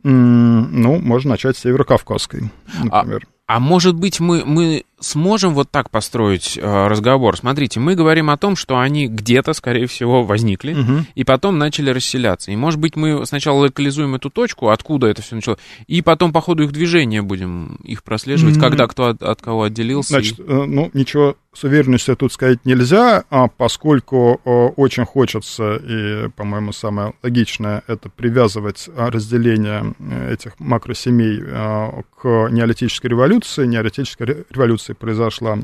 Ну, 0.02 0.98
можно 0.98 1.32
начать 1.32 1.56
с 1.56 1.60
Северокавказской, 1.60 2.50
например. 2.82 3.26
А, 3.46 3.56
а 3.56 3.60
может 3.60 3.94
быть, 3.94 4.18
мы, 4.18 4.44
мы 4.44 4.84
сможем 5.00 5.54
вот 5.54 5.70
так 5.70 5.90
построить 5.90 6.58
э, 6.60 6.86
разговор. 6.86 7.36
Смотрите, 7.36 7.80
мы 7.80 7.94
говорим 7.94 8.30
о 8.30 8.36
том, 8.36 8.54
что 8.54 8.78
они 8.78 9.08
где-то, 9.08 9.52
скорее 9.54 9.86
всего, 9.86 10.22
возникли, 10.22 10.74
угу. 10.74 11.04
и 11.14 11.24
потом 11.24 11.58
начали 11.58 11.90
расселяться. 11.90 12.52
И, 12.52 12.56
может 12.56 12.78
быть, 12.78 12.96
мы 12.96 13.26
сначала 13.26 13.60
локализуем 13.60 14.14
эту 14.14 14.30
точку, 14.30 14.68
откуда 14.68 15.08
это 15.08 15.22
все 15.22 15.34
началось, 15.34 15.58
и 15.86 16.02
потом 16.02 16.32
по 16.32 16.40
ходу 16.40 16.64
их 16.64 16.72
движения 16.72 17.22
будем 17.22 17.76
их 17.82 18.04
прослеживать, 18.04 18.56
mm 18.56 18.60
когда 18.60 18.86
кто 18.86 19.06
от, 19.06 19.22
от 19.22 19.40
кого 19.40 19.64
отделился. 19.64 20.10
Значит, 20.10 20.38
и... 20.38 20.42
Э, 20.42 20.64
ну, 20.66 20.90
ничего 20.92 21.34
с 21.52 21.64
уверенностью 21.64 22.14
тут 22.14 22.32
сказать 22.32 22.58
нельзя, 22.64 23.24
а 23.30 23.48
поскольку 23.48 24.40
э, 24.44 24.50
очень 24.50 25.04
хочется, 25.04 25.76
и, 25.76 26.28
по-моему, 26.36 26.72
самое 26.72 27.14
логичное, 27.22 27.82
это 27.86 28.10
привязывать 28.10 28.88
а, 28.94 29.10
разделение 29.10 29.94
э, 29.98 30.34
этих 30.34 30.60
макросемей 30.60 31.40
к 31.40 32.48
неолитической 32.50 33.10
революции. 33.10 33.66
Неолитическая 33.66 34.44
революция 34.50 34.89
революция 34.90 34.94
произошла 34.94 35.58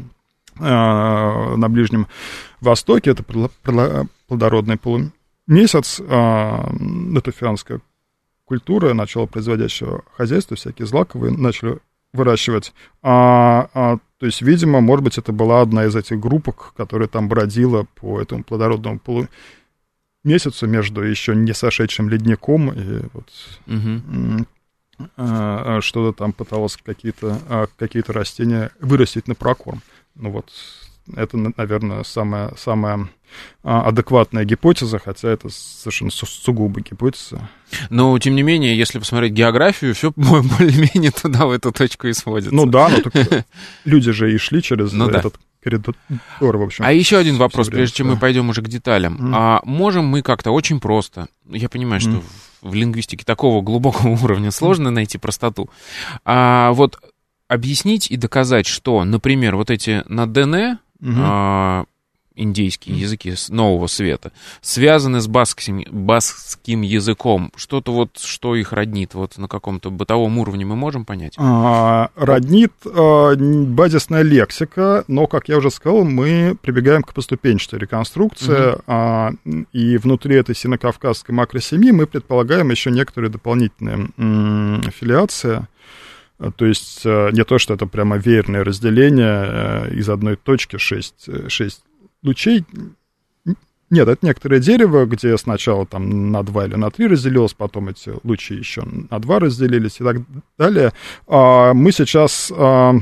э, 0.59 1.57
на 1.57 1.69
Ближнем 1.69 2.07
Востоке, 2.61 3.11
это 3.11 3.23
плодородный 4.27 4.77
полумесяц, 4.77 6.01
это 6.01 7.33
фианская 7.33 7.81
культура, 8.45 8.95
начало 8.95 9.27
производящего 9.27 10.05
хозяйства, 10.17 10.57
всякие 10.57 10.87
злаковые 10.87 11.37
начали 11.37 11.79
выращивать. 12.13 12.73
А, 13.03 13.69
а, 13.75 13.99
то 14.19 14.27
есть, 14.27 14.41
видимо, 14.41 14.81
может 14.81 15.05
быть, 15.05 15.19
это 15.19 15.33
была 15.33 15.61
одна 15.61 15.85
из 15.85 15.95
этих 15.95 16.19
группок, 16.19 16.73
которая 16.77 17.09
там 17.09 17.29
бродила 17.29 17.87
по 17.97 18.21
этому 18.21 18.45
плодородному 18.45 19.01
полумесяцу 20.25 20.67
между 20.67 21.03
еще 21.03 21.35
не 21.35 21.53
сошедшим 21.53 22.09
ледником 22.09 22.73
и 22.73 23.03
вот 23.13 23.29
угу. 23.67 24.47
А, 25.17 25.77
а, 25.77 25.81
что-то 25.81 26.17
там 26.17 26.33
пыталось 26.33 26.77
какие-то 26.83 27.39
а, 27.49 27.67
какие 27.77 28.03
растения 28.09 28.71
вырастить 28.81 29.29
на 29.29 29.35
прокорм. 29.35 29.83
Ну 30.15 30.31
вот, 30.31 30.51
это, 31.15 31.37
наверное, 31.37 32.03
самая, 32.05 32.53
самая 32.57 33.09
адекватная 33.63 34.45
гипотеза, 34.45 34.99
хотя 34.99 35.29
это 35.29 35.49
совершенно 35.51 36.11
сугубо 36.11 36.81
гипотеза. 36.81 37.49
Но, 37.91 38.19
тем 38.19 38.35
не 38.35 38.43
менее, 38.43 38.77
если 38.77 38.99
посмотреть 38.99 39.33
географию, 39.33 39.95
все 39.95 40.13
более-менее 40.17 41.11
туда, 41.11 41.47
в 41.47 41.51
эту 41.51 41.73
точку 41.73 42.07
и 42.07 42.13
сводится. 42.13 42.55
Ну 42.55 42.67
да, 42.67 42.89
но 42.89 42.99
люди 43.85 44.13
же 44.13 44.33
и 44.33 44.39
шли 44.39 44.63
через 44.63 44.93
ну, 44.93 45.09
этот 45.09 45.35
да. 45.35 45.41
коридор, 45.63 45.95
в 46.41 46.63
общем. 46.63 46.85
А 46.85 46.93
еще 46.93 47.19
один 47.19 47.37
вопрос, 47.37 47.69
прежде 47.69 47.97
чем 47.97 48.09
мы 48.09 48.17
пойдем 48.17 48.49
уже 48.49 48.63
к 48.63 48.69
деталям. 48.69 49.17
Mm. 49.17 49.31
А 49.35 49.61
можем 49.65 50.07
мы 50.07 50.23
как-то 50.23 50.53
очень 50.53 50.81
просто, 50.81 51.29
я 51.51 51.69
понимаю, 51.69 52.01
что 52.01 52.11
mm 52.11 52.25
в 52.67 52.75
лингвистике 52.75 53.25
такого 53.25 53.63
глубокого 53.63 54.11
уровня 54.23 54.51
сложно 54.51 54.91
найти 54.91 55.19
простоту. 55.19 55.71
А 56.25 56.73
вот 56.73 56.99
объяснить 57.49 58.11
и 58.11 58.17
доказать, 58.17 58.67
что, 58.67 59.05
например, 59.05 59.57
вот 59.57 59.71
эти 59.71 60.03
на 60.07 60.27
ДН 60.27 60.55
угу. 60.55 60.79
а, 61.01 61.85
индейские 62.37 62.99
языки 62.99 63.35
нового 63.49 63.87
света, 63.87 64.33
связаны 64.61 65.21
с 65.21 65.27
баскским, 65.27 65.85
баскским 65.91 66.83
языком? 66.83 67.51
Что-то 67.57 67.93
вот, 67.93 68.19
что 68.19 68.55
их 68.55 68.73
роднит, 68.73 69.15
вот 69.15 69.39
на 69.39 69.49
каком-то 69.49 69.91
бытовом 69.91 70.39
уровне 70.39 70.65
мы 70.65 70.77
можем 70.77 71.05
понять? 71.05 71.35
А, 71.39 72.11
роднит 72.15 72.73
а, 72.85 73.35
базисная 73.35 74.23
лексика, 74.23 75.05
но, 75.09 75.27
как 75.27 75.49
я 75.49 75.59
уже 75.59 75.71
сказал, 75.71 76.05
мы 76.05 76.57
прибегаем 76.61 77.03
к 77.03 77.13
поступенчатой 77.13 77.79
реконструкции, 77.79 78.75
угу. 78.75 78.83
а, 78.87 79.33
и 79.73 79.97
внутри 79.97 80.37
этой 80.37 80.55
синокавказской 80.55 81.35
макросемьи 81.35 81.91
мы 81.91 82.07
предполагаем 82.07 82.71
еще 82.71 82.91
некоторые 82.91 83.31
дополнительные 83.31 84.11
м, 84.17 84.83
филиации, 84.93 85.67
то 86.39 86.67
есть 86.67 87.01
э, 87.05 87.31
не 87.33 87.45
то, 87.45 87.59
что 87.59 87.75
это 87.75 87.87
прямо 87.87 88.19
веерное 88.19 88.63
разделение 88.63 89.89
э, 89.89 89.95
из 89.95 90.09
одной 90.11 90.37
точки 90.37 90.77
6, 90.77 91.51
6 91.51 91.83
лучей. 92.27 92.65
Нет, 93.89 94.09
это 94.09 94.27
некоторое 94.27 94.59
дерево, 94.59 95.07
где 95.07 95.39
сначала 95.39 95.87
там 95.87 96.33
на 96.33 96.43
два 96.43 96.67
или 96.67 96.75
на 96.75 96.91
три 96.91 97.07
разделилось, 97.07 97.55
потом 97.55 97.89
эти 97.89 98.13
лучи 98.25 98.55
еще 98.55 98.83
на 98.83 99.21
два 99.21 99.39
разделились 99.39 100.01
и 100.01 100.05
так 100.05 100.17
далее. 100.59 100.93
А 101.29 101.73
мы 101.73 101.93
сейчас, 101.93 102.53
а, 102.55 102.95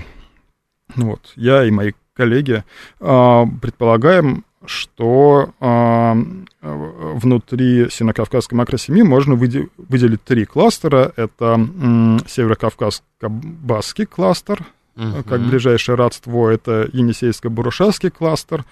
ну 0.95 1.07
вот, 1.07 1.33
я 1.37 1.65
и 1.65 1.71
мои 1.71 1.93
коллеги 2.13 2.65
а, 3.01 3.47
предполагаем, 3.63 4.45
что 4.67 5.51
э, 5.61 6.15
внутри 6.63 7.91
синокавказской 7.91 8.57
макросемьи 8.57 9.03
можно 9.03 9.35
выделить 9.35 10.25
три 10.25 10.45
кластера. 10.47 11.13
Это 11.17 11.59
э, 11.59 12.19
северокавказско-басский 12.27 14.07
кластер, 14.07 14.65
uh-huh. 14.97 15.23
как 15.29 15.43
ближайшее 15.43 15.97
родство, 15.97 16.49
это 16.49 16.89
енисейско-бурушевский 16.93 18.11
кластер 18.11 18.65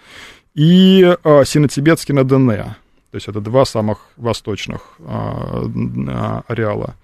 и 0.55 1.17
э, 1.23 1.45
сино-тибетский 1.45 2.15
на 2.15 2.25
Дене. 2.25 2.77
То 3.11 3.17
есть 3.17 3.29
это 3.29 3.41
два 3.41 3.65
самых 3.65 3.99
восточных 4.17 4.95
э, 4.99 6.43
ареала. 6.49 6.95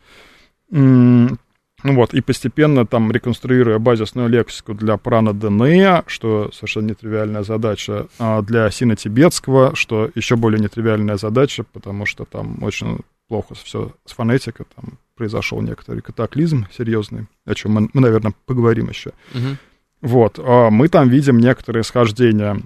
Ну 1.85 1.95
вот, 1.95 2.13
и 2.13 2.21
постепенно 2.21 2.87
там 2.87 3.13
реконструируя 3.13 3.79
базисную 3.79 4.29
лексику 4.29 4.75
для 4.75 4.97
прана 4.97 5.33
ДНЭ, 5.33 6.03
что 6.09 6.51
совершенно 6.53 6.89
нетривиальная 6.89 7.45
задача, 7.45 8.09
а 8.19 8.43
для 8.43 8.69
сино-тибетского, 8.69 9.77
что 9.77 10.11
еще 10.17 10.35
более 10.37 10.61
нетривиальная 10.61 11.19
задача, 11.19 11.65
потому 11.73 12.05
что 12.05 12.25
там 12.25 12.63
очень 12.65 12.99
плохо 13.29 13.55
все 13.55 13.93
с 14.05 14.13
фонетикой, 14.13 14.67
там 14.75 14.99
произошел 15.15 15.61
некоторый 15.61 16.01
катаклизм 16.01 16.67
серьезный, 16.77 17.27
о 17.45 17.55
чем 17.55 17.73
мы, 17.73 17.89
мы 17.93 18.01
наверное, 18.01 18.35
поговорим 18.47 18.89
еще. 18.89 19.11
Угу. 19.35 19.57
Вот, 20.01 20.41
а 20.43 20.71
мы 20.71 20.89
там 20.89 21.09
видим 21.09 21.39
некоторые 21.39 21.85
схождения 21.85 22.61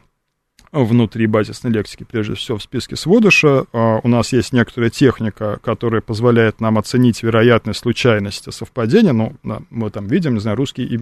внутри 0.72 1.26
базисной 1.26 1.70
лексики, 1.70 2.04
прежде 2.04 2.34
всего 2.34 2.58
в 2.58 2.62
списке 2.62 2.96
сводыша. 2.96 3.66
А, 3.72 4.00
у 4.02 4.08
нас 4.08 4.32
есть 4.32 4.52
некоторая 4.52 4.90
техника, 4.90 5.58
которая 5.62 6.00
позволяет 6.00 6.60
нам 6.60 6.78
оценить 6.78 7.22
вероятность 7.22 7.80
случайности 7.80 8.50
совпадения. 8.50 9.12
Ну, 9.12 9.34
мы 9.70 9.90
там 9.90 10.06
видим, 10.06 10.34
не 10.34 10.40
знаю, 10.40 10.56
русский 10.56 10.84
и 10.84 11.00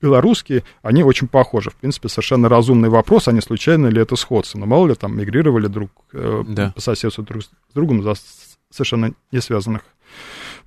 белорусские, 0.00 0.62
они 0.82 1.02
очень 1.02 1.28
похожи. 1.28 1.70
В 1.70 1.76
принципе, 1.76 2.08
совершенно 2.08 2.48
разумный 2.48 2.88
вопрос, 2.88 3.28
а 3.28 3.32
не 3.32 3.40
случайно 3.40 3.88
ли 3.88 4.00
это 4.00 4.16
сходство. 4.16 4.58
Но 4.58 4.66
мало 4.66 4.88
ли 4.88 4.94
там 4.94 5.16
мигрировали 5.16 5.66
друг 5.66 5.90
э, 6.12 6.44
да. 6.46 6.72
по 6.74 6.80
соседству 6.80 7.24
друг 7.24 7.42
с 7.42 7.50
другом 7.74 8.02
за 8.02 8.14
совершенно 8.70 9.12
не 9.32 9.40
связанных 9.40 9.82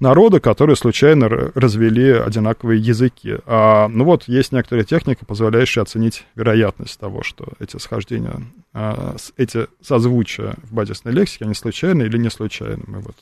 народа, 0.02 0.40
которые 0.40 0.76
случайно 0.76 1.30
развели 1.30 2.12
одинаковые 2.12 2.82
языки. 2.82 3.38
А, 3.46 3.88
ну 3.88 4.04
вот, 4.04 4.28
есть 4.28 4.52
некоторая 4.52 4.84
техника, 4.84 5.26
позволяющая 5.26 5.84
оценить 5.84 6.26
вероятность 6.36 7.00
того, 7.00 7.24
что 7.24 7.48
эти 7.60 7.78
схождения, 7.78 8.42
а, 8.74 9.16
эти 9.38 9.68
созвучия 9.82 10.56
в 10.64 10.74
базисной 10.74 11.14
лексике, 11.14 11.46
они 11.46 11.54
случайны 11.54 12.04
или 12.04 12.18
не 12.18 12.30
случайны. 12.30 12.84
Мы 12.88 13.00
вот 13.00 13.16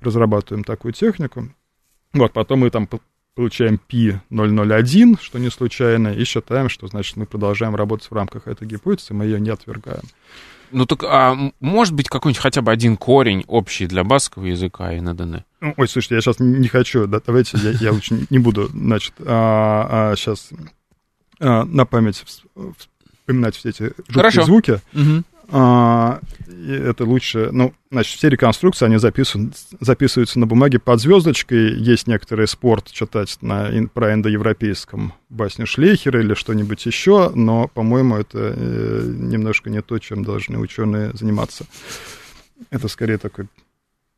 разрабатываем 0.00 0.64
такую 0.64 0.92
технику. 0.92 1.48
Вот, 2.14 2.32
потом 2.32 2.60
мы 2.60 2.70
там 2.70 2.88
получаем 3.34 3.78
π001, 3.88 5.18
что 5.20 5.38
не 5.38 5.50
случайно, 5.50 6.08
и 6.08 6.24
считаем, 6.24 6.70
что, 6.70 6.86
значит, 6.86 7.16
мы 7.16 7.26
продолжаем 7.26 7.76
работать 7.76 8.10
в 8.10 8.14
рамках 8.14 8.48
этой 8.48 8.66
гипотезы, 8.66 9.12
мы 9.12 9.26
ее 9.26 9.38
не 9.38 9.50
отвергаем. 9.50 10.04
Ну 10.70 10.86
так, 10.86 11.04
а 11.04 11.36
может 11.60 11.94
быть 11.94 12.08
какой-нибудь 12.08 12.42
хотя 12.42 12.62
бы 12.62 12.72
один 12.72 12.96
корень 12.96 13.44
общий 13.46 13.86
для 13.86 14.04
баскового 14.04 14.48
языка 14.48 14.92
и 14.92 15.00
НДН? 15.00 15.36
Ну, 15.60 15.74
ой, 15.76 15.88
слушайте, 15.88 16.16
я 16.16 16.20
сейчас 16.20 16.38
не 16.38 16.68
хочу, 16.68 17.06
да, 17.06 17.20
давайте 17.24 17.58
я, 17.58 17.70
я 17.70 17.92
лучше 17.92 18.26
не 18.30 18.38
буду, 18.38 18.68
значит, 18.68 19.14
а, 19.20 20.12
а, 20.12 20.16
сейчас 20.16 20.50
а, 21.40 21.64
на 21.64 21.86
память 21.86 22.24
вспоминать 23.26 23.56
все 23.56 23.70
эти 23.70 23.82
жуткие 23.82 24.14
Хорошо. 24.14 24.42
звуки. 24.44 24.80
Угу. 24.92 25.24
А, 25.48 26.20
это 26.68 27.04
лучше, 27.04 27.50
ну, 27.52 27.72
значит, 27.90 28.18
все 28.18 28.28
реконструкции, 28.28 28.86
они 28.86 28.96
записывают, 28.96 29.54
записываются 29.78 30.40
на 30.40 30.46
бумаге 30.46 30.78
под 30.78 31.00
звездочкой. 31.00 31.74
Есть 31.78 32.06
некоторый 32.06 32.48
спорт 32.48 32.90
читать 32.90 33.38
на, 33.40 33.70
про 33.94 34.12
индоевропейском 34.14 35.12
басню 35.28 35.66
Шлейхера 35.66 36.20
или 36.20 36.34
что-нибудь 36.34 36.84
еще, 36.86 37.30
но, 37.34 37.68
по-моему, 37.68 38.16
это 38.16 38.54
э, 38.56 39.02
немножко 39.04 39.70
не 39.70 39.82
то, 39.82 39.98
чем 39.98 40.24
должны 40.24 40.58
ученые 40.58 41.12
заниматься. 41.14 41.66
Это 42.70 42.88
скорее 42.88 43.18
такой 43.18 43.46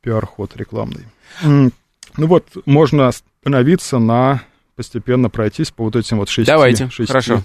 пиар-ход 0.00 0.56
рекламный. 0.56 1.04
Ну 1.42 2.26
вот, 2.26 2.46
можно 2.66 3.08
остановиться 3.08 3.98
на 3.98 4.42
постепенно 4.78 5.28
пройтись 5.28 5.72
по 5.72 5.82
вот 5.82 5.96
этим 5.96 6.18
вот 6.18 6.28
шести. 6.28 6.46
Давайте, 6.46 6.88
шести 6.88 7.08
хорошо. 7.08 7.42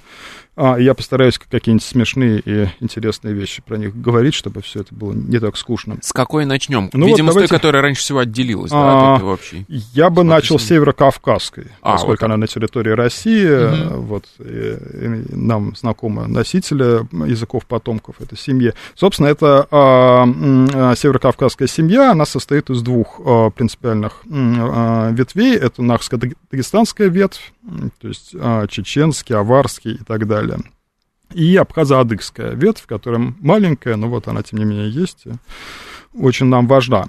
А, 0.56 0.78
я 0.78 0.94
постараюсь 0.94 1.40
какие-нибудь 1.40 1.84
смешные 1.84 2.40
и 2.40 2.68
интересные 2.80 3.34
вещи 3.34 3.64
про 3.64 3.76
них 3.78 4.00
говорить, 4.00 4.36
чтобы 4.36 4.62
все 4.62 4.82
это 4.82 4.94
было 4.94 5.12
не 5.12 5.40
так 5.40 5.58
скучно. 5.58 5.98
С 6.02 6.14
какой 6.14 6.46
начнем? 6.46 6.92
Ну, 6.94 7.08
Видимо, 7.08 7.28
вот 7.28 7.34
давайте... 7.34 7.48
с 7.48 7.50
той, 7.50 7.58
которая 7.58 7.82
раньше 7.82 8.02
всего 8.02 8.20
отделилась 8.20 8.72
а, 8.72 8.76
да, 8.76 9.16
от 9.16 9.24
общей. 9.24 9.66
Я 9.68 10.12
бы 10.12 10.24
начал 10.24 10.60
с 10.60 10.64
Северо-Кавказской, 10.66 11.72
а, 11.82 11.94
поскольку 11.94 12.22
вот 12.22 12.26
она 12.26 12.38
на 12.38 12.46
территории 12.46 12.92
России. 12.92 13.48
Угу. 13.48 14.02
Вот, 14.02 14.26
и, 14.38 14.78
и 15.02 15.36
нам 15.36 15.76
знакомы 15.76 16.28
носители 16.28 17.02
языков 17.28 17.66
потомков 17.66 18.22
этой 18.22 18.38
семьи. 18.38 18.74
Собственно, 18.94 19.30
это 19.30 19.68
а, 19.72 20.28
а, 20.28 20.96
Северо-Кавказская 20.96 21.68
семья, 21.68 22.12
она 22.12 22.28
состоит 22.28 22.70
из 22.70 22.84
двух 22.84 23.20
а, 23.26 23.50
принципиальных 23.50 24.22
а, 24.32 25.10
ветвей. 25.10 25.56
Это 25.56 25.82
Нахско-Дагестанская 25.82 27.10
ветвь, 27.10 27.23
то 27.30 28.08
есть 28.08 28.36
а, 28.40 28.68
чеченский, 28.68 29.36
аварский 29.36 29.96
и 29.96 30.04
так 30.04 30.28
далее. 30.28 30.60
И 31.34 31.56
абхазо-адыгская 31.56 32.56
ветвь, 32.56 32.86
которая 32.86 33.34
маленькая, 33.40 33.96
но 33.96 34.08
вот 34.08 34.28
она, 34.28 34.44
тем 34.44 34.60
не 34.60 34.66
менее, 34.66 34.90
есть, 34.90 35.26
очень 36.14 36.46
нам 36.46 36.68
важна. 36.68 37.08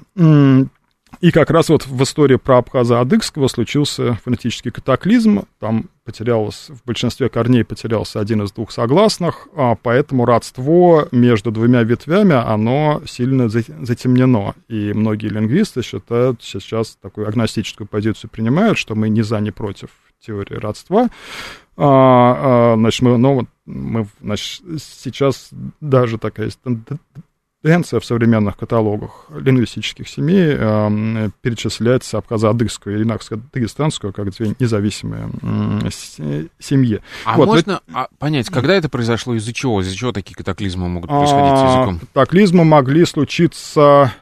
И 1.20 1.30
как 1.30 1.50
раз 1.50 1.68
вот 1.68 1.86
в 1.86 2.02
истории 2.02 2.36
про 2.36 2.58
Абхаза-Адыгского 2.58 3.48
случился 3.48 4.14
фонетический 4.24 4.70
катаклизм. 4.70 5.44
Там 5.58 5.86
потерялось, 6.04 6.68
в 6.68 6.84
большинстве 6.84 7.28
корней 7.28 7.64
потерялся 7.64 8.20
один 8.20 8.42
из 8.42 8.52
двух 8.52 8.72
согласных, 8.72 9.48
а 9.56 9.74
поэтому 9.74 10.24
родство 10.24 11.06
между 11.12 11.50
двумя 11.50 11.82
ветвями, 11.82 12.34
оно 12.34 13.02
сильно 13.06 13.48
затемнено. 13.48 14.54
И 14.68 14.92
многие 14.92 15.28
лингвисты 15.28 15.82
считают, 15.82 16.42
сейчас 16.42 16.98
такую 17.00 17.28
агностическую 17.28 17.86
позицию 17.86 18.30
принимают, 18.30 18.76
что 18.78 18.94
мы 18.94 19.08
не 19.08 19.22
за, 19.22 19.40
не 19.40 19.50
против 19.50 19.90
теории 20.24 20.54
родства. 20.54 21.08
А, 21.76 22.72
а, 22.72 22.76
значит, 22.76 23.02
мы, 23.02 23.18
ну, 23.18 23.46
мы 23.66 24.06
значит, 24.22 24.62
сейчас 24.78 25.50
даже 25.80 26.18
такая 26.18 26.46
есть 26.46 26.60
тенденция 27.64 27.98
в 27.98 28.04
современных 28.04 28.56
каталогах 28.56 29.26
лингвистических 29.34 30.08
семей 30.08 30.54
э, 30.56 31.30
перечисляется 31.40 32.18
абхазо-адыгскую 32.18 33.00
и 33.00 33.02
инакско-дагестанскую 33.02 34.12
как 34.12 34.30
две 34.36 34.54
независимые 34.60 35.30
э, 35.42 36.46
семьи. 36.60 37.00
А 37.24 37.36
вот, 37.36 37.46
можно 37.46 37.80
но... 37.88 37.98
а, 37.98 38.08
понять, 38.18 38.50
когда 38.50 38.74
это 38.74 38.88
произошло, 38.88 39.34
из-за 39.34 39.52
чего? 39.52 39.80
Из-за 39.80 39.96
чего 39.96 40.12
такие 40.12 40.34
катаклизмы 40.36 40.88
могут 40.88 41.10
происходить 41.10 41.52
а, 41.52 41.56
с 41.56 41.76
языком? 41.76 42.00
Катаклизмы 42.12 42.64
могли 42.64 43.04
случиться 43.04 44.12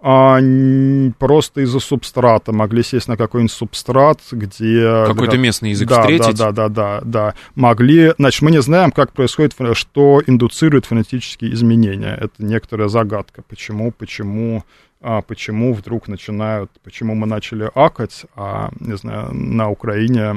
а 0.00 0.38
просто 1.18 1.62
из-за 1.62 1.80
субстрата. 1.80 2.52
Могли 2.52 2.82
сесть 2.82 3.08
на 3.08 3.16
какой-нибудь 3.16 3.52
субстрат, 3.52 4.20
где... 4.30 5.04
Какой-то 5.06 5.38
местный 5.38 5.70
язык 5.70 5.88
да, 5.88 6.00
встретить? 6.02 6.36
Да, 6.36 6.52
да, 6.52 6.68
да, 6.68 7.00
да, 7.00 7.00
да. 7.04 7.34
Могли... 7.56 8.14
Значит, 8.16 8.42
мы 8.42 8.52
не 8.52 8.62
знаем, 8.62 8.92
как 8.92 9.12
происходит, 9.12 9.56
что 9.72 10.22
индуцирует 10.26 10.86
фонетические 10.86 11.52
изменения. 11.52 12.16
Это 12.20 12.34
некоторая 12.38 12.88
загадка. 12.88 13.42
Почему, 13.48 13.90
почему 13.90 14.64
а 15.00 15.22
почему 15.22 15.74
вдруг 15.74 16.08
начинают, 16.08 16.70
почему 16.82 17.14
мы 17.14 17.26
начали 17.26 17.70
акать, 17.74 18.26
а, 18.34 18.70
не 18.80 18.96
знаю, 18.96 19.32
на 19.32 19.70
Украине 19.70 20.34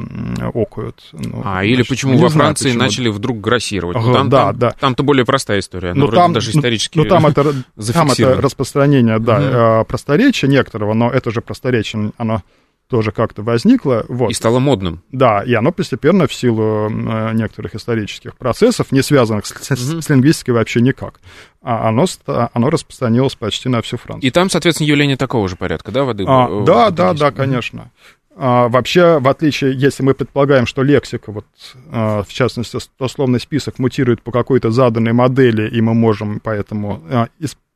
окают. 0.53 1.09
Ну, 1.13 1.41
а, 1.43 1.63
или 1.63 1.81
почему 1.81 2.17
во 2.19 2.29
Франции 2.29 2.65
почему. 2.65 2.83
начали 2.83 3.09
вдруг 3.09 3.41
грассировать. 3.41 3.97
Ну, 3.97 4.13
там, 4.13 4.29
да, 4.29 4.47
там, 4.47 4.57
да. 4.59 4.75
Там-то 4.79 5.03
более 5.03 5.25
простая 5.25 5.59
история, 5.59 5.93
ну, 5.93 6.07
там, 6.09 6.33
даже 6.33 6.51
исторически 6.51 6.97
Ну, 6.97 7.05
там 7.05 7.25
это, 7.25 7.53
там 7.93 8.11
это 8.11 8.41
распространение, 8.41 9.17
да, 9.19 9.79
угу. 9.79 9.87
просторечия 9.87 10.47
некоторого, 10.47 10.93
но 10.93 11.09
это 11.09 11.31
же 11.31 11.41
просторечие, 11.41 12.11
оно 12.17 12.43
тоже 12.91 13.13
как-то 13.13 13.41
возникло. 13.41 14.05
Вот. 14.09 14.31
И 14.31 14.33
стало 14.33 14.59
модным. 14.59 15.01
Да, 15.11 15.41
и 15.41 15.53
оно 15.53 15.71
постепенно 15.71 16.27
в 16.27 16.33
силу 16.33 16.89
э, 16.89 17.33
некоторых 17.33 17.73
исторических 17.73 18.35
процессов, 18.35 18.91
не 18.91 19.01
связанных 19.01 19.45
с, 19.45 19.53
с, 19.53 20.01
с 20.01 20.09
лингвистикой 20.09 20.53
вообще 20.55 20.81
никак, 20.81 21.21
а 21.63 21.87
оно, 21.87 22.05
оно 22.25 22.69
распространилось 22.69 23.35
почти 23.35 23.69
на 23.69 23.81
всю 23.81 23.95
Францию. 23.95 24.27
И 24.27 24.31
там, 24.31 24.49
соответственно, 24.49 24.87
явление 24.87 25.15
такого 25.15 25.47
же 25.47 25.55
порядка, 25.55 25.91
да, 25.91 26.03
воды? 26.03 26.25
А, 26.27 26.49
э, 26.49 26.65
да, 26.65 26.89
да, 26.89 27.13
да, 27.13 27.31
конечно. 27.31 27.91
А, 28.35 28.67
вообще, 28.67 29.19
в 29.19 29.27
отличие, 29.29 29.73
если 29.73 30.03
мы 30.03 30.13
предполагаем, 30.13 30.65
что 30.65 30.83
лексика, 30.83 31.31
вот, 31.31 31.45
а, 31.91 32.23
в 32.23 32.33
частности, 32.33 32.77
условный 32.99 33.39
список 33.39 33.79
мутирует 33.79 34.21
по 34.21 34.31
какой-то 34.31 34.69
заданной 34.69 35.13
модели, 35.13 35.69
и 35.69 35.79
мы 35.79 35.93
можем 35.93 36.41
поэтому 36.41 37.01
а, 37.09 37.27
использовать, 37.39 37.70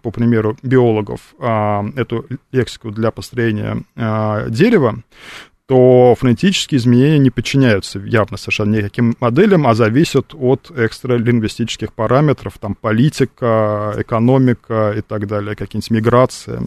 по 0.00 0.10
примеру 0.10 0.56
биологов, 0.62 1.34
а, 1.38 1.84
эту 1.96 2.26
лексику 2.52 2.90
для 2.90 3.10
построения 3.10 3.82
а, 3.96 4.48
дерева, 4.48 5.02
то 5.66 6.16
фонетические 6.18 6.78
изменения 6.78 7.18
не 7.18 7.30
подчиняются 7.30 8.00
явно 8.00 8.36
совершенно 8.36 8.76
никаким 8.76 9.14
моделям, 9.20 9.68
а 9.68 9.74
зависят 9.74 10.34
от 10.34 10.70
экстралингвистических 10.76 11.92
параметров, 11.92 12.54
там 12.58 12.74
политика, 12.74 13.94
экономика 13.96 14.94
и 14.96 15.00
так 15.00 15.28
далее, 15.28 15.54
какие-нибудь 15.54 15.90
миграции. 15.90 16.60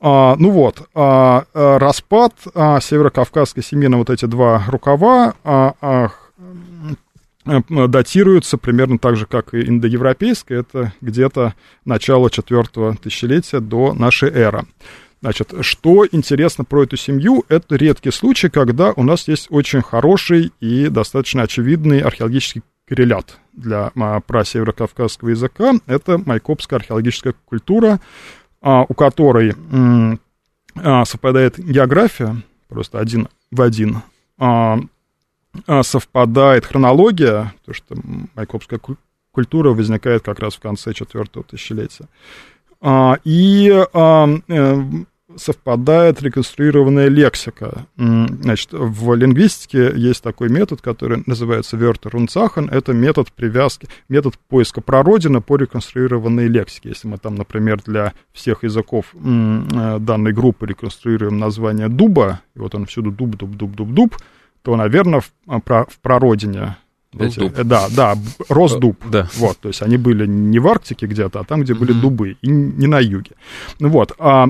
А, 0.00 0.36
ну 0.38 0.50
вот, 0.50 0.86
а, 0.94 1.44
а, 1.54 1.78
распад 1.78 2.34
а, 2.54 2.80
северокавказской 2.80 3.62
семьи 3.62 3.88
на 3.88 3.96
вот 3.96 4.10
эти 4.10 4.26
два 4.26 4.62
рукава 4.68 5.32
а, 5.44 5.74
а, 5.80 6.10
датируются 7.44 8.56
примерно 8.58 8.98
так 8.98 9.16
же, 9.16 9.26
как 9.26 9.54
и 9.54 9.68
индоевропейская, 9.68 10.60
это 10.60 10.92
где-то 11.00 11.54
начало 11.84 12.30
четвертого 12.30 12.96
тысячелетия 12.96 13.60
до 13.60 13.92
нашей 13.92 14.30
эры. 14.30 14.64
Значит, 15.20 15.54
что 15.62 16.06
интересно 16.10 16.64
про 16.64 16.82
эту 16.82 16.98
семью, 16.98 17.44
это 17.48 17.76
редкий 17.76 18.10
случай, 18.10 18.50
когда 18.50 18.92
у 18.92 19.02
нас 19.02 19.26
есть 19.26 19.46
очень 19.48 19.80
хороший 19.80 20.52
и 20.60 20.88
достаточно 20.88 21.42
очевидный 21.42 22.00
археологический 22.00 22.62
коррелят 22.86 23.38
для 23.54 23.90
а, 23.96 24.20
прасеверокавказского 24.20 25.30
языка. 25.30 25.72
Это 25.86 26.18
майкопская 26.18 26.78
археологическая 26.78 27.34
культура, 27.46 28.00
а, 28.60 28.84
у 28.86 28.92
которой 28.92 29.54
а, 30.76 31.04
совпадает 31.06 31.58
география, 31.58 32.36
просто 32.68 32.98
один 32.98 33.28
в 33.50 33.62
один, 33.62 34.02
совпадает 35.82 36.66
хронология, 36.66 37.54
то 37.64 37.72
что 37.72 37.96
майкопская 38.34 38.80
культура 39.34 39.70
возникает 39.70 40.22
как 40.22 40.38
раз 40.38 40.54
в 40.54 40.60
конце 40.60 40.92
четвертого 40.94 41.44
тысячелетия, 41.44 42.06
а, 42.80 43.18
и 43.24 43.70
а, 43.92 44.28
э, 44.48 44.82
совпадает 45.36 46.22
реконструированная 46.22 47.08
лексика. 47.08 47.86
Значит, 47.96 48.68
в 48.72 49.14
лингвистике 49.14 49.92
есть 49.96 50.22
такой 50.22 50.48
метод, 50.48 50.80
который 50.80 51.22
называется 51.26 51.76
Вертер 51.76 52.14
Унцахен. 52.14 52.68
Это 52.68 52.92
метод 52.92 53.32
привязки, 53.32 53.88
метод 54.08 54.34
поиска 54.48 54.80
прародина 54.80 55.40
по 55.40 55.56
реконструированной 55.56 56.46
лексике. 56.46 56.90
Если 56.90 57.08
мы 57.08 57.18
там, 57.18 57.34
например, 57.36 57.80
для 57.84 58.12
всех 58.32 58.62
языков 58.64 59.06
э, 59.14 59.98
данной 59.98 60.32
группы 60.32 60.66
реконструируем 60.66 61.38
название 61.38 61.88
дуба, 61.88 62.40
и 62.54 62.58
вот 62.58 62.74
он 62.74 62.86
всюду 62.86 63.10
дуб, 63.10 63.36
дуб, 63.36 63.50
дуб, 63.56 63.74
дуб, 63.74 63.88
дуб, 63.92 64.16
то, 64.64 64.76
наверное, 64.76 65.20
в, 65.20 65.30
а, 65.46 65.60
про, 65.60 65.84
в 65.84 65.98
прародине 66.00 66.76
эти, 67.18 67.38
дуб. 67.38 67.52
Э, 67.58 67.64
да, 67.64 67.86
да, 67.94 68.16
рос 68.48 68.74
дуб. 68.76 68.96
Да. 69.08 69.28
Вот, 69.36 69.58
то 69.58 69.68
есть 69.68 69.82
они 69.82 69.98
были 69.98 70.26
не 70.26 70.58
в 70.58 70.66
Арктике 70.66 71.06
где-то, 71.06 71.40
а 71.40 71.44
там, 71.44 71.60
где 71.60 71.74
были 71.74 71.94
mm-hmm. 71.94 72.00
дубы, 72.00 72.36
и 72.40 72.48
не 72.48 72.86
на 72.86 72.98
юге. 72.98 73.32
Ну 73.78 73.90
вот, 73.90 74.12
а 74.18 74.48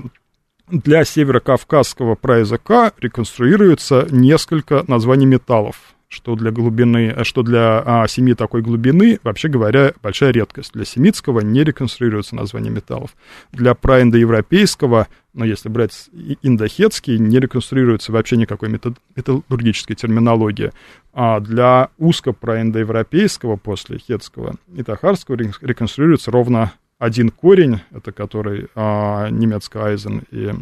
для 0.68 1.04
северокавказского 1.04 2.14
праязыка 2.14 2.92
реконструируется 2.98 4.06
несколько 4.10 4.84
названий 4.86 5.26
металлов 5.26 5.93
что 6.14 6.36
для 6.36 6.50
глубины, 6.50 7.12
э, 7.14 7.24
что 7.24 7.42
для 7.42 7.82
а, 7.84 8.06
семьи 8.06 8.34
такой 8.34 8.62
глубины, 8.62 9.18
вообще 9.22 9.48
говоря, 9.48 9.92
большая 10.02 10.30
редкость. 10.30 10.72
Для 10.72 10.84
семитского 10.84 11.40
не 11.40 11.64
реконструируется 11.64 12.36
название 12.36 12.70
металлов. 12.70 13.10
Для 13.52 13.74
праиндоевропейского, 13.74 15.08
но 15.34 15.44
если 15.44 15.68
брать 15.68 16.08
индохетский, 16.42 17.18
не 17.18 17.40
реконструируется 17.40 18.12
вообще 18.12 18.36
никакой 18.36 18.68
метод, 18.68 18.96
металлургической 19.16 19.96
терминологии. 19.96 20.72
А 21.12 21.40
для 21.40 21.90
узкопроиндоевропейского 21.98 23.56
после 23.56 23.98
хетского 23.98 24.54
и 24.74 24.82
тахарского 24.82 25.36
реконструируется 25.36 26.30
ровно 26.30 26.72
один 26.98 27.30
корень, 27.30 27.80
это 27.90 28.12
который 28.12 28.68
а, 28.74 29.28
немецкий 29.28 29.78
айзен 29.78 30.22
и 30.30 30.52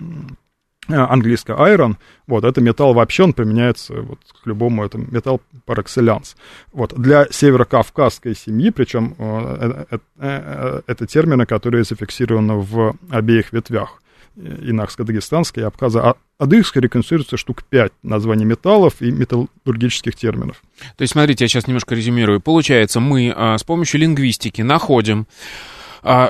английское 0.88 1.57
iron, 1.57 1.97
вот, 2.27 2.45
это 2.45 2.61
металл 2.61 2.95
вообще, 2.95 3.25
он 3.25 3.33
применяется 3.33 3.95
вот 3.95 4.18
к 4.42 4.47
любому, 4.47 4.85
это 4.85 4.99
металл 4.99 5.40
par 5.66 5.83
excellence. 5.83 6.35
Вот, 6.73 6.95
для 6.95 7.27
северокавказской 7.31 8.35
семьи, 8.35 8.71
причем 8.71 9.14
э, 9.18 9.85
э, 9.90 9.99
э, 10.18 10.81
это 10.87 11.07
термины, 11.07 11.47
которые 11.47 11.85
зафиксированы 11.85 12.55
в 12.55 12.97
обеих 13.11 13.53
ветвях, 13.53 14.03
инахско-дагестанской 14.37 15.62
и 15.62 15.66
абхазо-адыгской 15.66 16.81
реконструируется 16.81 17.37
штук 17.37 17.62
5 17.64 17.92
названий 18.03 18.47
металлов 18.47 18.95
и 19.01 19.11
металлургических 19.11 20.16
терминов. 20.16 20.62
То 20.97 21.03
есть, 21.03 21.12
смотрите, 21.12 21.45
я 21.45 21.49
сейчас 21.49 21.66
немножко 21.66 21.95
резюмирую. 21.95 22.40
Получается, 22.40 22.99
мы 23.01 23.33
а, 23.35 23.59
с 23.59 23.62
помощью 23.62 24.01
лингвистики 24.01 24.62
находим 24.62 25.27
а, 25.27 25.82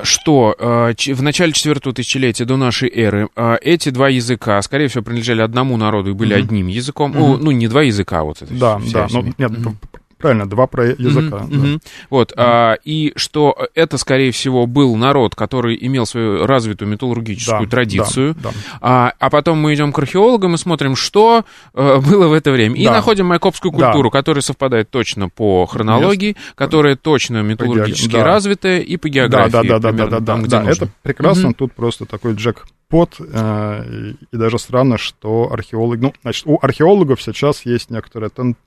что 0.03 0.55
а, 0.59 0.93
в 0.93 1.21
начале 1.21 1.51
четвертого 1.51 1.95
тысячелетия 1.95 2.45
до 2.45 2.57
нашей 2.57 2.89
эры 2.89 3.29
а, 3.35 3.57
эти 3.61 3.89
два 3.89 4.09
языка, 4.09 4.61
скорее 4.61 4.87
всего, 4.87 5.03
принадлежали 5.03 5.41
одному 5.41 5.77
народу 5.77 6.11
и 6.11 6.13
были 6.13 6.35
mm-hmm. 6.35 6.39
одним 6.39 6.67
языком. 6.67 7.11
Mm-hmm. 7.13 7.37
Ну, 7.41 7.51
не 7.51 7.67
два 7.67 7.83
языка, 7.83 8.23
вот 8.23 8.41
это. 8.41 8.53
Да, 8.53 8.79
да. 8.91 9.07
Ну, 9.11 9.33
нет, 9.37 9.51
mm-hmm. 9.51 9.75
Правильно, 10.23 10.47
два 10.47 10.67
про 10.67 10.85
языка. 10.85 11.35
Mm-hmm, 11.35 11.49
да. 11.49 11.57
mm-hmm. 11.57 11.81
Вот, 12.09 12.31
mm-hmm. 12.31 12.35
а, 12.37 12.77
и 12.85 13.11
что 13.17 13.57
это, 13.75 13.97
скорее 13.97 14.31
всего, 14.31 14.65
был 14.67 14.95
народ, 14.95 15.35
который 15.35 15.77
имел 15.81 16.05
свою 16.05 16.45
развитую 16.45 16.87
металлургическую 16.87 17.65
да, 17.65 17.69
традицию. 17.69 18.33
Да, 18.35 18.51
да. 18.51 18.51
А, 18.79 19.13
а 19.19 19.29
потом 19.29 19.57
мы 19.57 19.73
идем 19.73 19.91
к 19.91 19.99
археологам 19.99 20.55
и 20.55 20.57
смотрим, 20.57 20.95
что 20.95 21.43
а, 21.73 21.99
было 21.99 22.29
в 22.29 22.31
это 22.31 22.53
время. 22.53 22.77
И 22.77 22.85
да. 22.85 22.93
находим 22.93 23.25
майкопскую 23.25 23.73
культуру, 23.73 24.09
да. 24.09 24.17
которая 24.17 24.41
совпадает 24.41 24.89
точно 24.89 25.27
по 25.27 25.65
хронологии, 25.65 26.35
Мест... 26.37 26.55
которая 26.55 26.95
точно 26.95 27.41
металлургически 27.41 28.13
да. 28.13 28.23
развитая 28.23 28.79
и 28.79 28.95
по 28.95 29.09
географии. 29.09 29.51
Да, 29.51 29.63
да, 29.63 29.79
да, 29.79 29.91
да, 29.91 30.07
да, 30.07 30.19
да, 30.21 30.37
да, 30.37 30.63
да. 30.63 30.71
это 30.71 30.87
прекрасно. 31.01 31.47
Mm-hmm. 31.47 31.55
Тут 31.55 31.73
просто 31.73 32.05
такой 32.05 32.35
Джек 32.35 32.65
под, 32.87 33.15
э, 33.19 34.13
и 34.31 34.37
даже 34.37 34.57
странно, 34.57 34.97
что 34.97 35.51
археологи... 35.51 35.99
Ну, 35.99 36.13
значит, 36.21 36.43
у 36.45 36.59
археологов 36.61 37.21
сейчас 37.21 37.65
есть 37.65 37.89
некоторая 37.89 38.29
тенденция, 38.29 38.61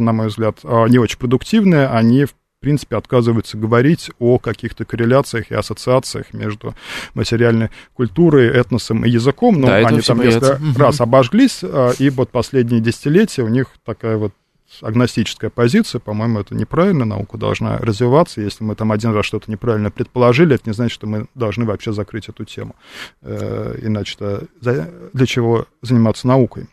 на 0.00 0.12
мой 0.12 0.28
взгляд, 0.28 0.58
а, 0.64 0.86
не 0.86 0.98
очень 0.98 1.18
продуктивная, 1.18 1.94
они 1.94 2.24
в 2.24 2.62
принципе, 2.62 2.96
отказываются 2.96 3.56
говорить 3.56 4.10
о 4.18 4.38
каких-то 4.38 4.84
корреляциях 4.84 5.50
и 5.50 5.54
ассоциациях 5.54 6.34
между 6.34 6.74
материальной 7.14 7.70
культурой, 7.94 8.48
этносом 8.48 9.06
и 9.06 9.08
языком. 9.08 9.58
Но 9.58 9.68
да, 9.68 9.76
они 9.76 10.02
там 10.02 10.20
несколько 10.20 10.56
угу. 10.56 10.78
раз 10.78 11.00
обожглись, 11.00 11.60
а, 11.62 11.92
и 11.98 12.10
вот 12.10 12.28
последние 12.28 12.82
десятилетия 12.82 13.44
у 13.44 13.48
них 13.48 13.68
такая 13.82 14.18
вот 14.18 14.34
агностическая 14.82 15.50
позиция, 15.50 16.00
по-моему, 16.00 16.40
это 16.40 16.54
неправильно, 16.54 17.04
наука 17.04 17.38
должна 17.38 17.78
развиваться, 17.78 18.40
если 18.40 18.62
мы 18.62 18.74
там 18.74 18.92
один 18.92 19.12
раз 19.12 19.26
что-то 19.26 19.50
неправильно 19.50 19.90
предположили, 19.90 20.54
это 20.54 20.68
не 20.68 20.74
значит, 20.74 20.92
что 20.92 21.06
мы 21.06 21.26
должны 21.34 21.64
вообще 21.64 21.92
закрыть 21.92 22.28
эту 22.28 22.44
тему, 22.44 22.76
э, 23.22 23.78
иначе 23.82 24.16
для 24.60 25.26
чего 25.26 25.66
заниматься 25.82 26.28
наукой. 26.28 26.68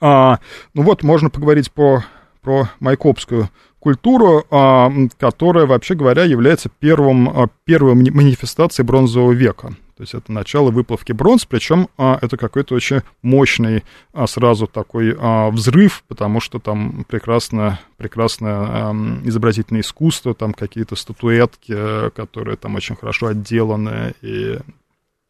А, 0.00 0.38
ну 0.74 0.82
вот, 0.82 1.02
можно 1.02 1.30
поговорить 1.30 1.70
про, 1.72 2.04
про 2.40 2.68
майкопскую 2.80 3.48
культуру, 3.82 4.44
а, 4.50 4.92
которая, 5.18 5.66
вообще 5.66 5.94
говоря, 5.94 6.22
является 6.24 6.68
первым, 6.68 7.28
а, 7.28 7.48
первой 7.64 7.94
манифестацией 7.94 8.86
бронзового 8.86 9.32
века. 9.32 9.74
То 9.96 10.04
есть 10.04 10.14
это 10.14 10.32
начало 10.32 10.70
выплавки 10.70 11.12
бронз, 11.12 11.44
причем 11.44 11.88
а, 11.98 12.18
это 12.22 12.36
какой-то 12.36 12.74
очень 12.76 13.02
мощный 13.22 13.82
сразу 14.26 14.66
такой 14.66 15.16
взрыв, 15.50 16.04
потому 16.08 16.40
что 16.40 16.60
там 16.60 17.04
прекрасно, 17.08 17.80
прекрасное 17.96 18.54
а, 18.54 18.94
изобразительное 19.24 19.82
искусство, 19.82 20.32
там 20.32 20.54
какие-то 20.54 20.94
статуэтки, 20.94 22.10
которые 22.10 22.56
там 22.56 22.76
очень 22.76 22.94
хорошо 22.94 23.28
отделаны 23.28 24.14
и 24.22 24.58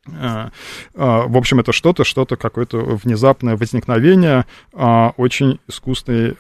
в 0.05 1.37
общем, 1.37 1.61
это 1.61 1.73
что-то, 1.73 2.05
что-то, 2.05 2.37
какое-то 2.37 2.79
внезапное 2.79 3.57
возникновение 3.57 4.47
а, 4.73 5.12
очень 5.17 5.61
искусной 5.69 6.37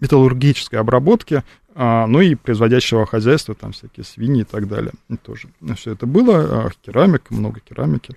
металлургической 0.00 0.78
обработки, 0.78 1.42
ну 1.74 2.20
и 2.20 2.34
производящего 2.34 3.06
хозяйства, 3.06 3.54
там 3.54 3.72
всякие 3.72 4.04
свиньи 4.04 4.42
и 4.42 4.44
так 4.44 4.68
далее. 4.68 4.92
Тоже 5.22 5.48
все 5.76 5.92
это 5.92 6.06
было, 6.06 6.70
керамика, 6.84 7.32
много 7.32 7.60
керамики, 7.60 8.16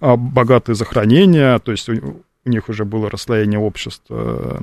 богатые 0.00 0.74
захоронения, 0.74 1.58
то 1.58 1.72
есть 1.72 1.88
у, 1.88 2.22
у 2.44 2.48
них 2.48 2.68
уже 2.68 2.84
было 2.84 3.08
расслоение 3.08 3.58
общества, 3.58 4.60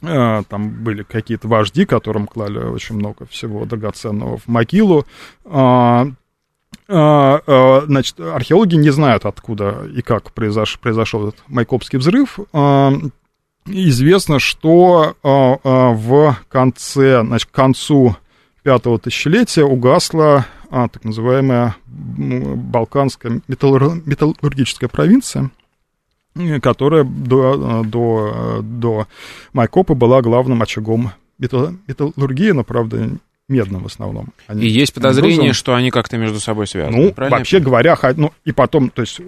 там 0.00 0.84
были 0.84 1.02
какие-то 1.02 1.48
вожди, 1.48 1.86
которым 1.86 2.26
клали 2.26 2.58
очень 2.58 2.96
много 2.96 3.26
всего 3.26 3.64
драгоценного 3.64 4.36
в 4.36 4.48
могилу, 4.48 5.06
значит, 6.86 8.20
археологи 8.20 8.76
не 8.76 8.90
знают, 8.90 9.24
откуда 9.24 9.86
и 9.94 10.02
как 10.02 10.32
произош, 10.32 10.78
произошел 10.78 11.28
этот 11.28 11.42
Майкопский 11.48 11.98
взрыв. 11.98 12.38
А, 12.52 12.92
известно, 13.66 14.38
что 14.38 15.16
в 15.22 16.36
конце, 16.48 17.22
значит, 17.24 17.50
к 17.50 17.54
концу 17.54 18.16
пятого 18.62 18.98
тысячелетия 18.98 19.64
угасла 19.64 20.46
так 20.70 21.04
называемая 21.04 21.76
Балканская 21.86 23.40
металлургическая 23.46 24.88
провинция, 24.88 25.50
которая 26.60 27.04
до, 27.04 27.84
до, 27.84 28.60
до 28.62 29.06
Майкопа 29.52 29.94
была 29.94 30.20
главным 30.20 30.62
очагом 30.62 31.12
металлургии, 31.38 32.50
но, 32.50 32.64
правда, 32.64 33.10
медным 33.48 33.82
в 33.82 33.86
основном. 33.86 34.28
Они, 34.46 34.64
и 34.64 34.68
есть 34.68 34.94
подозрение, 34.94 35.36
грузом. 35.36 35.54
что 35.54 35.74
они 35.74 35.90
как-то 35.90 36.16
между 36.16 36.40
собой 36.40 36.66
связаны. 36.66 37.12
Ну, 37.16 37.28
вообще 37.30 37.60
говоря, 37.60 37.98
ну, 38.16 38.32
и 38.44 38.52
потом, 38.52 38.90
то 38.90 39.02
есть 39.02 39.20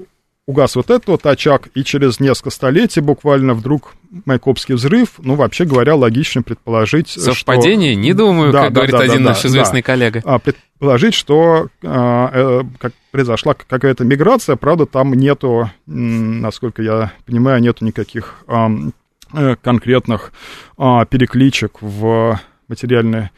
угас 0.47 0.77
вот 0.77 0.91
этот 0.91 1.09
вот 1.09 1.27
очаг, 1.27 1.69
и 1.75 1.83
через 1.83 2.21
несколько 2.21 2.51
столетий 2.51 3.01
буквально 3.01 3.55
вдруг 3.55 3.95
Майкопский 4.25 4.77
взрыв, 4.77 5.15
ну, 5.19 5.35
вообще 5.35 5.65
говоря, 5.65 5.97
логично 5.97 6.43
предположить, 6.43 7.09
Совпадение? 7.09 7.93
Что... 7.93 8.01
Не 8.01 8.13
думаю, 8.13 8.53
да, 8.53 8.65
как 8.65 8.73
да, 8.73 8.75
говорит 8.75 8.93
да, 8.93 9.01
один 9.01 9.25
да, 9.25 9.31
наш 9.31 9.45
известный 9.45 9.83
да. 9.83 9.87
коллега. 9.87 10.23
А, 10.25 10.39
предположить, 10.39 11.15
что 11.15 11.69
а, 11.83 12.31
э, 12.33 12.63
как 12.79 12.93
произошла 13.11 13.55
какая-то 13.55 14.05
миграция, 14.05 14.57
правда, 14.57 14.87
там 14.87 15.13
нету, 15.15 15.69
насколько 15.87 16.81
я 16.81 17.13
понимаю, 17.27 17.61
нету 17.61 17.85
никаких 17.85 18.37
а, 18.47 18.71
конкретных 19.63 20.33
а, 20.79 21.05
перекличек 21.07 21.83
в 21.83 22.41
материальной 22.69 23.31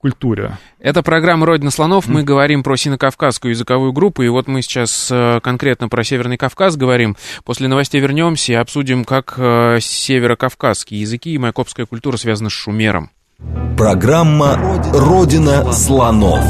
культуре. 0.00 0.58
Это 0.78 1.02
программа 1.02 1.46
«Родина 1.46 1.70
слонов». 1.70 2.08
Мы 2.08 2.22
говорим 2.22 2.62
про 2.62 2.76
сино-кавказскую 2.76 3.50
языковую 3.50 3.92
группу, 3.92 4.22
и 4.22 4.28
вот 4.28 4.48
мы 4.48 4.62
сейчас 4.62 5.08
э, 5.10 5.40
конкретно 5.42 5.88
про 5.88 6.02
Северный 6.02 6.38
Кавказ 6.38 6.76
говорим. 6.76 7.16
После 7.44 7.68
новостей 7.68 8.00
вернемся 8.00 8.52
и 8.52 8.56
обсудим, 8.56 9.04
как 9.04 9.34
э, 9.36 9.78
северо-кавказские 9.80 11.00
языки 11.00 11.32
и 11.32 11.38
майкопская 11.38 11.86
культура 11.86 12.16
связаны 12.16 12.50
с 12.50 12.54
шумером. 12.54 13.10
Программа 13.76 14.58
«Родина 14.92 15.70
слонов». 15.72 16.44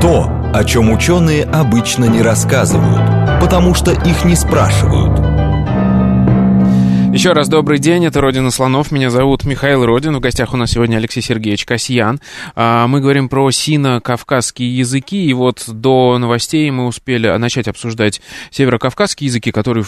То, 0.00 0.50
о 0.54 0.64
чем 0.64 0.90
ученые 0.90 1.44
обычно 1.44 2.06
не 2.06 2.22
рассказывают, 2.22 3.40
потому 3.40 3.74
что 3.74 3.92
их 3.92 4.24
не 4.24 4.36
спрашивают– 4.36 5.20
еще 7.12 7.32
раз 7.32 7.48
добрый 7.48 7.78
день, 7.78 8.04
это 8.04 8.20
«Родина 8.20 8.50
слонов», 8.50 8.92
меня 8.92 9.10
зовут 9.10 9.44
Михаил 9.44 9.84
Родин, 9.84 10.16
в 10.16 10.20
гостях 10.20 10.52
у 10.54 10.56
нас 10.56 10.72
сегодня 10.72 10.98
Алексей 10.98 11.22
Сергеевич 11.22 11.64
Касьян. 11.64 12.20
А, 12.54 12.86
мы 12.86 13.00
говорим 13.00 13.28
про 13.28 13.50
сино-кавказские 13.50 14.76
языки, 14.76 15.24
и 15.24 15.32
вот 15.32 15.64
до 15.66 16.18
новостей 16.18 16.70
мы 16.70 16.86
успели 16.86 17.28
начать 17.36 17.66
обсуждать 17.66 18.20
северо-кавказские 18.50 19.26
языки, 19.26 19.50
которые 19.52 19.84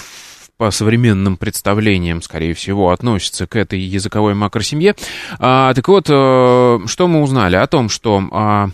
по 0.57 0.71
современным 0.71 1.37
представлениям, 1.37 2.21
скорее 2.21 2.53
всего, 2.53 2.91
относятся 2.91 3.47
к 3.47 3.57
этой 3.57 3.81
языковой 3.81 4.35
макросемье. 4.35 4.95
А, 5.39 5.73
так 5.73 5.89
вот, 5.89 6.07
э, 6.11 6.79
что 6.87 7.09
мы 7.09 7.23
узнали? 7.23 7.57
О 7.57 7.67
том, 7.67 7.89
что 7.89 8.23
а, 8.31 8.69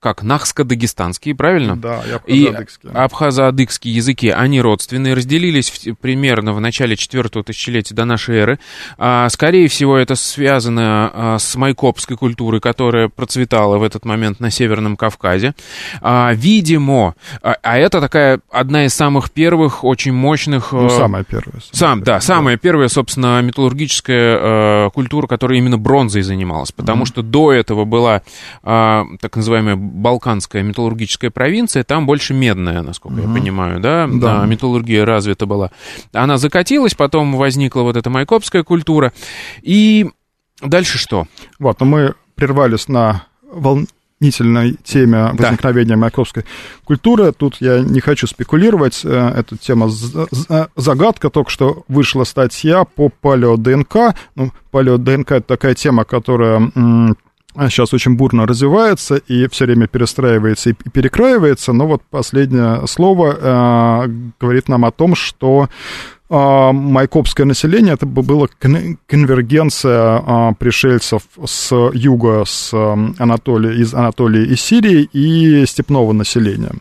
как 0.00 0.22
нахско-дагестанские, 0.22 1.34
правильно? 1.34 1.76
Да, 1.76 2.02
и 2.26 2.46
абхазо-адыгские. 2.46 2.92
И 2.92 2.96
абхазо-адыгские 2.96 3.94
языки, 3.94 4.28
они 4.30 4.60
родственные, 4.62 5.12
разделились 5.12 5.70
в, 5.70 5.94
примерно 5.96 6.54
в 6.54 6.60
начале 6.60 6.96
четвертого 6.96 7.44
тысячелетия 7.44 7.94
до 7.94 8.06
нашей 8.06 8.38
эры. 8.38 8.58
А, 8.96 9.28
скорее 9.28 9.68
всего, 9.68 9.98
это 9.98 10.14
связано 10.14 11.10
а, 11.12 11.38
с 11.38 11.54
майкопской 11.54 12.16
культурой, 12.16 12.62
которая 12.62 13.08
процветала 13.08 13.76
в 13.76 13.82
этот 13.82 14.06
момент 14.06 14.40
на 14.40 14.50
Северном 14.50 14.96
Кавказе. 14.96 15.54
А, 16.00 16.32
видимо, 16.32 17.14
а, 17.42 17.56
а 17.62 17.76
это 17.76 18.00
такая 18.00 18.40
одна 18.50 18.86
из 18.86 18.94
самых 18.94 19.30
первых, 19.30 19.84
очень 19.84 20.12
мощных... 20.12 20.72
Ну, 20.72 20.88
самая 20.88 21.24
первая. 21.24 21.60
Самая 21.60 21.90
сам, 21.90 21.98
первая, 22.00 22.04
да, 22.04 22.20
самая 22.20 22.56
первая, 22.56 22.88
собственно, 22.88 23.42
металлургическая 23.42 24.38
а, 24.40 24.90
культура, 24.90 25.26
которая 25.26 25.58
именно 25.58 25.76
бронзой 25.76 26.22
занималась, 26.22 26.72
потому 26.72 27.02
mm-hmm. 27.02 27.06
что 27.06 27.22
до 27.22 27.52
этого 27.52 27.84
была 27.84 28.22
а, 28.62 29.04
так 29.20 29.36
называемая 29.36 29.89
балканская 29.90 30.62
металлургическая 30.62 31.30
провинция, 31.30 31.84
там 31.84 32.06
больше 32.06 32.34
медная, 32.34 32.82
насколько 32.82 33.20
угу. 33.20 33.28
я 33.28 33.34
понимаю, 33.34 33.80
да? 33.80 34.08
да, 34.10 34.46
металлургия 34.46 35.04
развита 35.04 35.46
была. 35.46 35.70
Она 36.12 36.38
закатилась, 36.38 36.94
потом 36.94 37.36
возникла 37.36 37.82
вот 37.82 37.96
эта 37.96 38.10
майкопская 38.10 38.62
культура, 38.62 39.12
и 39.62 40.10
дальше 40.62 40.98
что? 40.98 41.26
Вот, 41.58 41.80
но 41.80 41.86
мы 41.86 42.14
прервались 42.34 42.88
на 42.88 43.24
волнительной 43.52 44.76
теме 44.82 45.30
возникновения 45.32 45.94
да. 45.94 45.96
майкопской 45.96 46.44
культуры. 46.84 47.32
Тут 47.32 47.56
я 47.60 47.80
не 47.80 48.00
хочу 48.00 48.26
спекулировать, 48.26 49.00
э, 49.04 49.32
эта 49.36 49.56
тема 49.56 49.90
загадка, 50.76 51.30
только 51.30 51.50
что 51.50 51.84
вышла 51.88 52.24
статья 52.24 52.84
по 52.84 53.08
палео-ДНК. 53.08 54.14
Ну, 54.36 54.52
палео-ДНК— 54.70 55.32
это 55.36 55.46
такая 55.48 55.74
тема, 55.74 56.04
которая 56.04 56.72
сейчас 57.54 57.92
очень 57.92 58.14
бурно 58.14 58.46
развивается 58.46 59.16
и 59.16 59.48
все 59.48 59.64
время 59.66 59.86
перестраивается 59.88 60.70
и 60.70 60.72
перекраивается, 60.72 61.72
но 61.72 61.86
вот 61.86 62.02
последнее 62.08 62.86
слово 62.86 64.04
э, 64.06 64.30
говорит 64.40 64.68
нам 64.68 64.84
о 64.84 64.92
том, 64.92 65.16
что 65.16 65.68
э, 66.28 66.70
майкопское 66.72 67.46
население 67.46 67.94
это 67.94 68.06
было 68.06 68.48
конвергенция 69.06 70.22
э, 70.24 70.54
пришельцев 70.58 71.22
с 71.44 71.90
юга, 71.92 72.44
с 72.46 72.70
э, 72.72 72.96
Анатолии, 73.18 73.80
из 73.80 73.94
Анатолии 73.94 74.46
и 74.46 74.56
Сирии 74.56 75.08
и 75.12 75.66
степного 75.66 76.12
населения. 76.12 76.72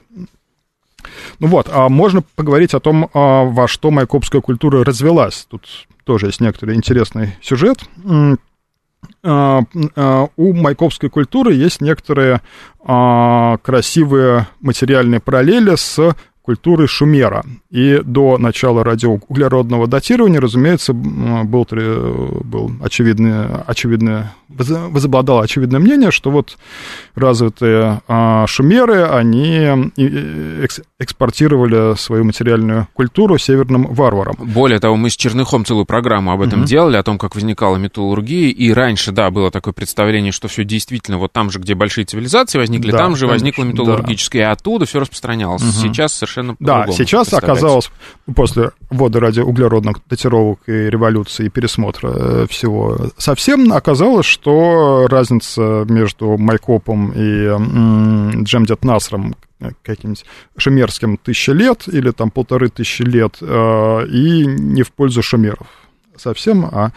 Ну 1.40 1.48
вот, 1.48 1.68
а 1.72 1.90
можно 1.90 2.22
поговорить 2.36 2.74
о 2.74 2.80
том, 2.80 3.10
а, 3.14 3.44
во 3.44 3.68
что 3.68 3.92
майкопская 3.92 4.42
культура 4.42 4.84
развелась. 4.84 5.48
Тут 5.50 5.68
тоже 6.04 6.28
есть 6.28 6.42
некоторый 6.42 6.76
интересный 6.76 7.38
сюжет. 7.42 7.80
А, 9.22 9.64
а, 9.96 10.30
у 10.38 10.54
майкопской 10.54 11.10
культуры 11.10 11.54
есть 11.54 11.82
некоторые 11.82 12.42
а, 12.82 13.58
красивые 13.58 14.48
материальные 14.62 15.20
параллели 15.20 15.76
с 15.76 16.16
культуры 16.50 16.88
Шумера. 16.88 17.44
И 17.70 18.02
до 18.04 18.40
начала 18.40 18.84
радиоуглеродного 18.84 19.86
датирования, 19.86 20.42
разумеется, 20.42 20.94
был, 20.94 21.68
был 21.70 22.72
очевидное, 22.82 23.64
очевидное, 23.68 24.34
возобладало 24.48 25.44
очевидное 25.44 25.80
мнение, 25.80 26.10
что 26.10 26.32
вот 26.32 26.58
развитые 27.14 28.02
а, 28.08 28.48
шумеры, 28.48 29.04
они 29.04 29.92
экс, 30.64 30.82
экспортировали 30.98 31.96
свою 31.96 32.24
материальную 32.24 32.88
культуру 32.94 33.38
северным 33.38 33.86
варварам. 33.94 34.36
Более 34.40 34.80
того, 34.80 34.96
мы 34.96 35.12
с 35.12 35.16
Черныхом 35.16 35.66
целую 35.66 35.86
программу 35.86 36.32
об 36.32 36.42
этом 36.42 36.64
mm-hmm. 36.64 36.66
делали, 36.66 36.98
о 36.98 37.04
том, 37.04 37.20
как 37.20 37.36
возникала 37.36 37.78
металлургия, 37.78 38.50
и 38.50 38.72
раньше, 38.74 39.12
да, 39.12 39.30
было 39.30 39.52
такое 39.52 39.76
представление, 39.76 40.32
что 40.32 40.48
все 40.48 40.64
действительно 40.64 41.20
вот 41.20 41.32
там 41.32 41.52
же, 41.52 41.60
где 41.60 41.76
большие 41.76 42.06
цивилизации 42.06 42.58
возникли, 42.58 42.90
да, 42.90 42.98
там 42.98 43.16
же 43.16 43.28
конечно, 43.28 43.34
возникла 43.34 43.64
металлургическая, 43.66 44.46
да. 44.46 44.50
и 44.50 44.54
оттуда 44.54 44.86
все 44.88 45.00
распространялось. 45.00 45.62
Mm-hmm. 45.62 45.82
Сейчас 45.82 46.14
совершенно 46.14 46.39
совершенно 46.40 46.56
Да, 46.60 46.88
сейчас 46.92 47.34
оказалось, 47.34 47.92
после 48.36 48.72
ввода 48.90 49.20
радиоуглеродных 49.20 49.98
датировок 50.10 50.60
и 50.68 50.72
революции, 50.72 51.46
и 51.46 51.50
пересмотра 51.50 52.12
э, 52.14 52.46
всего 52.50 52.98
совсем, 53.18 53.74
оказалось, 53.74 54.26
что 54.26 55.08
разница 55.10 55.86
между 55.88 56.38
Майкопом 56.38 57.12
и 57.16 58.44
Джемдет 58.44 58.84
Насром 58.84 59.36
э, 59.60 59.72
каким-нибудь 59.84 60.26
шумерским 60.58 61.18
тысячи 61.18 61.52
лет 61.52 61.84
или 61.88 62.12
там 62.12 62.32
полторы 62.32 62.70
тысячи 62.70 63.04
лет, 63.04 63.38
э, 63.42 64.08
и 64.08 64.46
не 64.46 64.84
в 64.84 64.92
пользу 64.92 65.22
шумеров 65.22 65.68
совсем, 66.16 66.66
а 66.66 66.92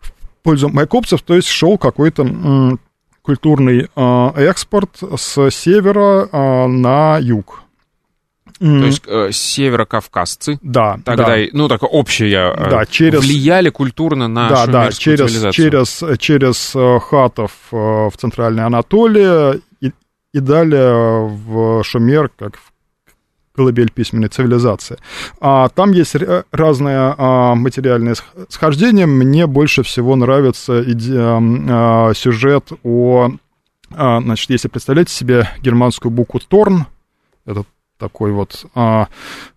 в 0.00 0.12
пользу 0.42 0.68
майкопцев, 0.68 1.22
то 1.22 1.34
есть 1.34 1.48
шел 1.48 1.78
какой-то 1.78 2.78
культурный 3.22 3.88
экспорт 3.94 4.98
с 5.16 5.50
севера 5.50 6.26
на 6.66 7.18
юг. 7.18 7.62
Mm. 8.60 8.80
То 8.80 8.86
есть 8.86 9.02
э, 9.06 9.32
северокавказцы 9.32 10.58
да, 10.60 10.98
тогда, 11.02 11.36
да. 11.36 11.36
ну, 11.52 11.66
так 11.68 11.82
общее, 11.82 12.52
э, 12.54 12.70
да, 12.70 12.84
через, 12.84 13.20
влияли 13.20 13.70
культурно 13.70 14.28
на 14.28 14.50
да, 14.50 14.66
да, 14.66 14.92
через, 14.92 15.54
через, 15.54 16.04
через 16.18 16.76
э, 16.76 16.98
хатов 17.00 17.52
э, 17.72 17.76
в 17.76 18.12
Центральной 18.18 18.64
Анатолии 18.64 19.62
и, 19.80 19.92
и 20.34 20.40
далее 20.40 21.26
в 21.26 21.82
Шумер, 21.84 22.30
как 22.36 22.56
в 22.56 22.70
колыбель 23.54 23.90
письменной 23.90 24.28
цивилизации. 24.28 24.98
А, 25.40 25.68
там 25.70 25.92
есть 25.92 26.16
разные 26.52 27.14
а, 27.16 27.54
материальные 27.54 28.14
схождения. 28.48 29.06
Мне 29.06 29.46
больше 29.46 29.82
всего 29.82 30.16
нравится 30.16 30.82
иде, 30.82 31.18
а, 31.18 32.12
сюжет 32.14 32.70
о... 32.82 33.30
А, 33.92 34.20
значит, 34.20 34.50
если 34.50 34.68
представлять 34.68 35.08
себе 35.08 35.50
германскую 35.60 36.12
букву 36.12 36.40
Торн, 36.40 36.86
это 37.44 37.64
такой 38.00 38.32
вот... 38.32 38.66
А, 38.74 39.08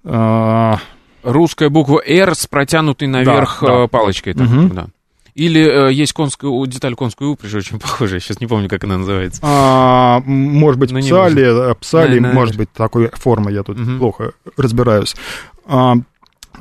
а... 0.03 0.79
Русская 1.23 1.69
буква 1.69 2.01
«Р» 2.05 2.35
с 2.35 2.47
протянутой 2.47 3.07
наверх 3.07 3.59
да, 3.61 3.67
да. 3.67 3.83
Э, 3.85 3.87
палочкой. 3.87 4.33
Так, 4.33 4.47
угу. 4.47 4.73
да. 4.73 4.87
Или 5.35 5.89
э, 5.89 5.93
есть 5.93 6.13
конская, 6.13 6.51
деталь 6.67 6.95
конской 6.95 7.27
упряжи, 7.31 7.59
очень 7.59 7.79
похожая, 7.79 8.19
сейчас 8.19 8.39
не 8.39 8.47
помню, 8.47 8.69
как 8.69 8.83
она 8.83 8.97
называется. 8.97 9.39
А, 9.41 10.21
может 10.25 10.79
быть, 10.79 10.91
Ну, 10.91 10.99
псали, 10.99 11.71
э, 11.71 11.75
псали, 11.75 12.19
Да, 12.19 12.31
может 12.33 12.57
быть, 12.57 12.71
такой 12.71 13.09
формы, 13.13 13.51
я 13.51 13.63
тут 13.63 13.77
Мгм. 13.77 13.99
плохо 13.99 14.33
разбираюсь. 14.57 15.15
А, 15.65 15.95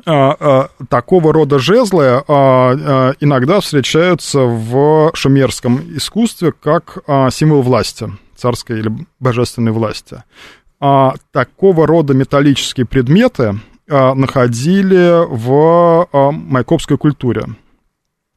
а, 0.07 0.37
а, 0.41 0.69
такого 0.89 1.33
рода 1.33 1.59
жезлы 1.59 2.07
а, 2.07 2.25
а, 2.29 3.13
иногда 3.21 3.61
встречаются 3.61 4.41
в 4.41 5.11
шумерском 5.15 5.81
искусстве 5.97 6.53
как 6.53 6.99
а, 7.07 7.31
символ 7.31 7.63
власти, 7.63 8.11
царской 8.37 8.79
или 8.79 8.91
божественной 9.21 9.73
власти. 9.73 10.23
А, 10.85 11.15
такого 11.31 11.87
рода 11.87 12.13
металлические 12.13 12.87
предметы 12.87 13.55
а, 13.89 14.15
находили 14.15 15.25
в 15.29 16.09
а, 16.13 16.33
майкопской 16.33 16.99
культуре 16.99 17.45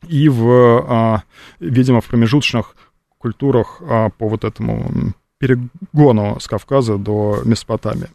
и 0.08 0.30
в, 0.30 0.86
а, 0.88 1.24
видимо, 1.60 2.02
в 2.02 2.06
промежуточных 2.06 2.76
культурах 3.18 3.82
а, 3.82 4.10
по 4.12 4.30
вот 4.30 4.44
этому 4.44 5.14
перегону 5.40 6.40
с 6.40 6.48
Кавказа 6.48 6.98
до 6.98 7.40
Месопотамии. 7.46 8.10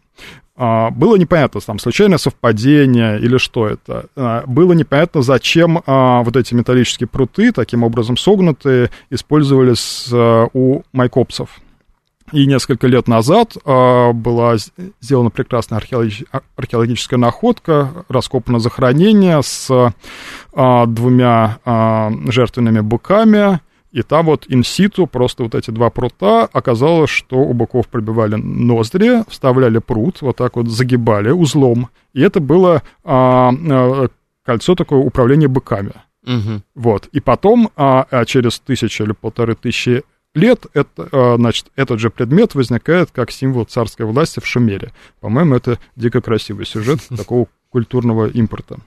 А, 0.55 0.91
Было 0.91 1.17
непонятно, 1.17 1.59
там, 1.59 1.77
случайное 1.77 2.17
совпадение 2.17 3.19
или 3.19 3.37
что 3.37 3.67
это. 3.67 4.05
А, 4.15 4.45
Было 4.47 4.71
непонятно, 4.71 5.23
зачем 5.23 5.83
а, 5.85 6.23
вот 6.23 6.37
эти 6.37 6.53
металлические 6.53 7.07
пруты, 7.07 7.51
таким 7.51 7.83
образом 7.83 8.15
согнутые, 8.15 8.91
использовались 9.09 10.07
у 10.53 10.83
майкопцев. 10.93 11.59
И 12.31 12.45
несколько 12.45 12.87
лет 12.87 13.07
назад 13.07 13.57
а, 13.65 14.13
была 14.13 14.55
сделана 15.01 15.29
прекрасная 15.29 15.79
археологи- 15.79 16.25
а- 16.31 16.41
археологическая 16.55 17.19
находка, 17.19 18.05
раскопано 18.07 18.59
захоронение 18.59 19.41
с 19.43 19.69
а, 20.53 20.85
двумя 20.85 21.59
жертвенными 22.27 22.79
быками, 22.81 23.59
и 23.91 24.03
там 24.03 24.27
вот 24.27 24.45
инситу 24.47 25.05
просто 25.05 25.43
вот 25.43 25.55
эти 25.55 25.69
два 25.69 25.89
прута 25.89 26.47
оказалось, 26.53 27.09
что 27.09 27.37
у 27.37 27.53
быков 27.53 27.87
пробивали 27.89 28.35
ноздри, 28.35 29.23
вставляли 29.29 29.79
прут, 29.79 30.21
вот 30.21 30.37
так 30.37 30.55
вот 30.55 30.69
загибали 30.69 31.29
узлом, 31.29 31.89
и 32.13 32.21
это 32.21 32.39
было 32.39 32.83
а, 33.03 33.51
кольцо 34.45 34.75
такое 34.75 34.99
управления 34.99 35.47
быками. 35.47 35.93
Мгм. 36.23 36.63
Вот. 36.75 37.07
И 37.11 37.19
потом, 37.19 37.71
а, 37.75 38.05
а 38.09 38.25
через 38.25 38.59
тысячу 38.59 39.03
или 39.03 39.11
полторы 39.11 39.55
тысячи 39.55 40.03
лет, 40.33 40.65
это, 40.73 41.07
а, 41.11 41.35
значит, 41.37 41.67
этот 41.75 41.99
же 41.99 42.09
предмет 42.09 42.55
возникает 42.55 43.11
как 43.11 43.31
символ 43.31 43.65
царской 43.65 44.05
власти 44.05 44.39
в 44.39 44.47
Шумере. 44.47 44.91
По-моему, 45.19 45.55
это 45.55 45.79
дико 45.95 46.21
красивый 46.21 46.65
сюжет 46.65 47.01
такого 47.15 47.47
культурного 47.69 48.27
импорта. 48.27 48.77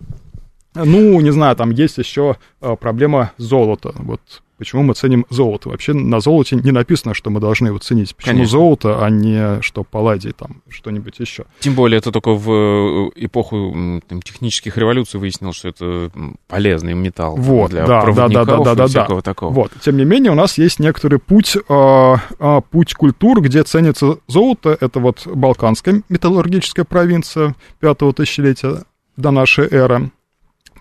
Ну, 0.74 1.20
не 1.20 1.30
знаю, 1.30 1.54
там 1.56 1.70
есть 1.70 1.98
еще 1.98 2.36
а, 2.60 2.76
проблема 2.76 3.32
золота. 3.36 3.92
Вот 3.96 4.42
почему 4.58 4.82
мы 4.82 4.94
ценим 4.94 5.26
золото. 5.30 5.68
Вообще 5.68 5.92
на 5.92 6.20
золоте 6.20 6.56
не 6.56 6.70
написано, 6.70 7.14
что 7.14 7.30
мы 7.30 7.40
должны 7.40 7.68
его 7.68 7.78
ценить. 7.78 8.14
Почему 8.14 8.34
Конечно. 8.34 8.50
золото, 8.50 9.04
а 9.04 9.10
не 9.10 9.60
что 9.62 9.84
палладий, 9.84 10.32
там 10.32 10.62
что-нибудь 10.68 11.18
еще. 11.18 11.44
Тем 11.60 11.74
более 11.74 11.98
это 11.98 12.12
только 12.12 12.34
в 12.34 12.50
э, 12.50 13.10
эпоху 13.16 14.00
там, 14.06 14.22
технических 14.22 14.76
революций 14.76 15.18
выяснилось, 15.20 15.56
что 15.56 15.68
это 15.68 16.10
полезный 16.48 16.94
металл 16.94 17.36
Вот, 17.36 17.70
для 17.70 17.86
да, 17.86 18.00
да, 18.00 18.00
проводников 18.02 18.46
да, 18.46 18.56
да, 18.56 18.62
и 18.62 18.64
да, 18.64 18.74
да. 18.74 18.86
всякого 18.86 19.22
такого. 19.22 19.52
Вот. 19.52 19.72
Тем 19.80 19.96
не 19.96 20.04
менее, 20.04 20.32
у 20.32 20.36
нас 20.36 20.58
есть 20.58 20.78
некоторый 20.78 21.18
путь, 21.18 21.56
а, 21.68 22.16
а, 22.38 22.60
путь 22.60 22.94
культур, 22.94 23.40
где 23.40 23.62
ценится 23.62 24.18
золото. 24.26 24.76
Это 24.80 25.00
вот 25.00 25.26
Балканская 25.26 26.02
металлургическая 26.08 26.84
провинция 26.84 27.54
пятого 27.80 28.12
тысячелетия 28.12 28.84
до 29.16 29.30
нашей 29.30 29.68
эры. 29.68 30.10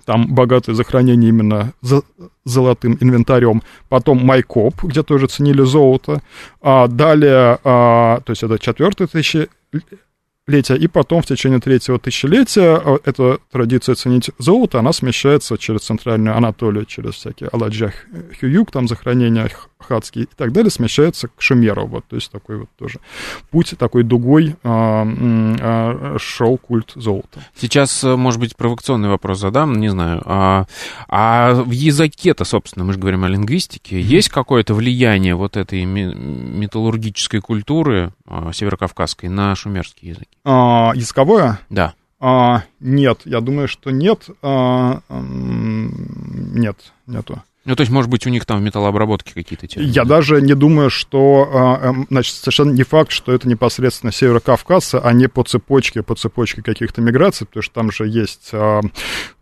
Там 0.06 0.34
богатое 0.34 0.76
захоронение 0.76 1.30
именно 1.30 1.74
за- 1.82 2.04
золотым 2.46 2.98
инвентарем. 3.00 3.64
Потом 3.90 4.26
Майкоп, 4.26 4.84
где 4.84 5.04
тоже 5.04 5.28
ценили 5.28 5.62
золото. 5.62 6.22
А 6.62 6.88
далее, 6.88 7.58
а, 7.64 8.20
то 8.26 8.32
есть 8.32 8.44
это 8.44 8.60
четвертое 8.60 9.08
тысячелетие, 9.08 10.78
И 10.78 10.88
потом 10.88 11.22
в 11.22 11.26
течение 11.26 11.60
третьего 11.60 12.00
тысячелетия 12.00 12.76
а, 12.84 13.00
эта 13.06 13.38
традиция 13.52 13.96
ценить 13.96 14.32
золото, 14.40 14.80
она 14.80 14.92
смещается 14.92 15.58
через 15.58 15.82
центральную 15.82 16.36
Анатолию, 16.36 16.86
через 16.86 17.14
всякие 17.16 17.50
Аладжах, 17.54 17.94
Хююк, 18.40 18.72
там 18.72 18.88
захоронения 18.90 19.50
х- 19.84 19.94
хатские 19.94 20.26
и 20.26 20.28
так 20.36 20.52
далее, 20.52 20.72
смещается 20.72 21.28
к 21.28 21.42
Шумеру. 21.42 21.86
Вот, 21.88 22.06
то 22.06 22.16
есть 22.16 22.32
такой 22.32 22.58
вот 22.58 22.70
тоже 22.78 23.00
путь, 23.52 23.74
такой 23.78 24.04
дугой 24.04 24.56
а, 24.64 25.06
а, 25.06 26.18
шел 26.20 26.58
культ 26.58 26.92
золота. 26.96 27.44
Сейчас, 27.56 28.04
э, 28.04 28.16
может 28.16 28.40
быть, 28.40 28.56
провокационный 28.56 29.10
вопрос 29.10 29.40
задам, 29.40 29.80
не 29.80 29.90
знаю. 29.90 30.22
А, 30.26 30.66
а 31.08 31.54
в 31.54 31.72
языке-то, 31.72 32.46
собственно, 32.46 32.86
мы 32.86 32.94
же 32.94 33.00
говорим 33.00 33.24
о 33.24 33.28
лингвистике, 33.30 34.00
есть 34.02 34.30
какое-то 34.30 34.74
влияние 34.74 35.36
вот 35.36 35.58
этой 35.58 35.86
ме- 35.86 36.14
металлургической 36.14 37.42
культуры 37.42 38.14
а, 38.26 38.52
северокавказской 38.54 39.30
на 39.30 39.56
шумерский 39.56 40.10
язык? 40.10 40.28
А, 40.44 40.92
языковое? 40.96 41.60
Да. 41.70 41.94
А, 42.20 42.64
нет, 42.80 43.22
я 43.26 43.42
думаю, 43.42 43.68
что 43.68 43.92
нет. 43.92 44.28
А, 44.42 45.02
нет, 45.10 46.78
нету. 47.06 47.42
Ну, 47.66 47.76
то 47.78 47.82
есть, 47.82 47.92
может 47.92 48.10
быть, 48.12 48.28
у 48.28 48.30
них 48.30 48.46
там 48.46 48.60
в 48.60 48.62
металлообработке 48.62 49.34
какие-то 49.34 49.68
термины. 49.68 49.90
Я 49.90 50.04
даже 50.04 50.42
не 50.42 50.54
думаю, 50.54 50.90
что, 50.90 51.50
а, 51.54 51.80
эм, 51.90 52.08
значит, 52.10 52.36
совершенно 52.36 52.72
не 52.74 52.84
факт, 52.84 53.12
что 53.12 53.32
это 53.32 53.48
непосредственно 53.48 54.12
северокавказцы, 54.12 54.96
а 55.02 55.14
не 55.14 55.28
по 55.30 55.44
цепочке, 55.44 56.04
по 56.04 56.14
цепочке 56.16 56.62
каких-то 56.62 57.02
миграций, 57.02 57.48
потому 57.48 57.64
что 57.64 57.74
там 57.74 57.90
же 57.92 58.06
есть 58.08 58.50
а, 58.52 58.82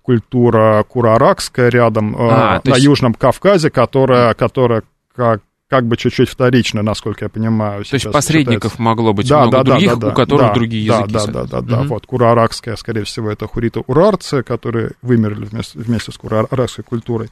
культура 0.03 0.83
кураракская 0.87 1.69
рядом 1.69 2.15
а, 2.15 2.57
А, 2.57 2.61
на 2.63 2.73
есть- 2.75 2.83
Южном 2.83 3.13
Кавказе, 3.13 3.69
которая, 3.69 4.33
которая 4.33 4.83
как, 5.15 5.41
как 5.69 5.87
бы 5.87 5.97
чуть-чуть 5.97 6.29
вторична, 6.29 6.81
насколько 6.83 7.25
я 7.25 7.29
понимаю. 7.29 7.83
То 7.85 7.95
есть 7.95 8.11
посредников 8.11 8.71
считается. 8.73 8.81
могло 8.81 9.13
быть 9.13 9.29
много 9.31 9.63
других, 9.63 9.97
у 9.97 10.11
которых 10.11 10.47
да, 10.47 10.53
другие 10.53 10.87
да, 10.87 10.97
языки. 10.99 11.13
Да, 11.13 11.19
да, 11.19 11.25
соответственно. 11.25 11.61
да, 11.61 11.75
да, 11.75 11.79
Мгм. 11.81 11.87
вот 11.89 12.05
кураракская, 12.05 12.75
скорее 12.75 13.03
всего, 13.03 13.31
это 13.31 13.47
хуриты-урарцы, 13.47 14.43
которые 14.43 14.91
вымерли 15.01 15.45
вместе, 15.45 15.79
вместе 15.79 16.11
с 16.11 16.17
кураракской 16.17 16.83
культурой. 16.83 17.29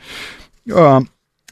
А, 0.71 1.01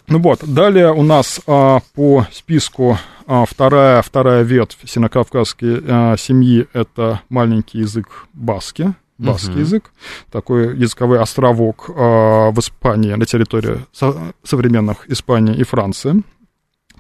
ну 0.08 0.20
вот, 0.20 0.40
далее 0.46 0.92
у 0.94 1.04
нас 1.04 1.42
а, 1.48 1.80
по 1.96 2.26
списку 2.32 2.98
а, 3.26 3.46
вторая, 3.46 4.02
вторая 4.02 4.44
ветвь 4.44 4.78
синокавказской 4.86 5.82
а, 5.88 6.18
семьи 6.18 6.68
это 6.74 7.22
маленький 7.30 7.80
язык 7.80 8.28
баски, 8.34 8.94
баский 9.18 9.52
Мгм. 9.52 9.60
язык, 9.60 9.92
такой 10.32 10.78
языковой 10.78 11.20
островок 11.20 11.90
а, 11.90 12.52
в 12.52 12.60
Испании, 12.60 13.14
на 13.14 13.26
территории 13.26 13.80
со- 13.92 14.34
современных 14.44 15.10
Испании 15.10 15.56
и 15.56 15.64
Франции. 15.64 16.22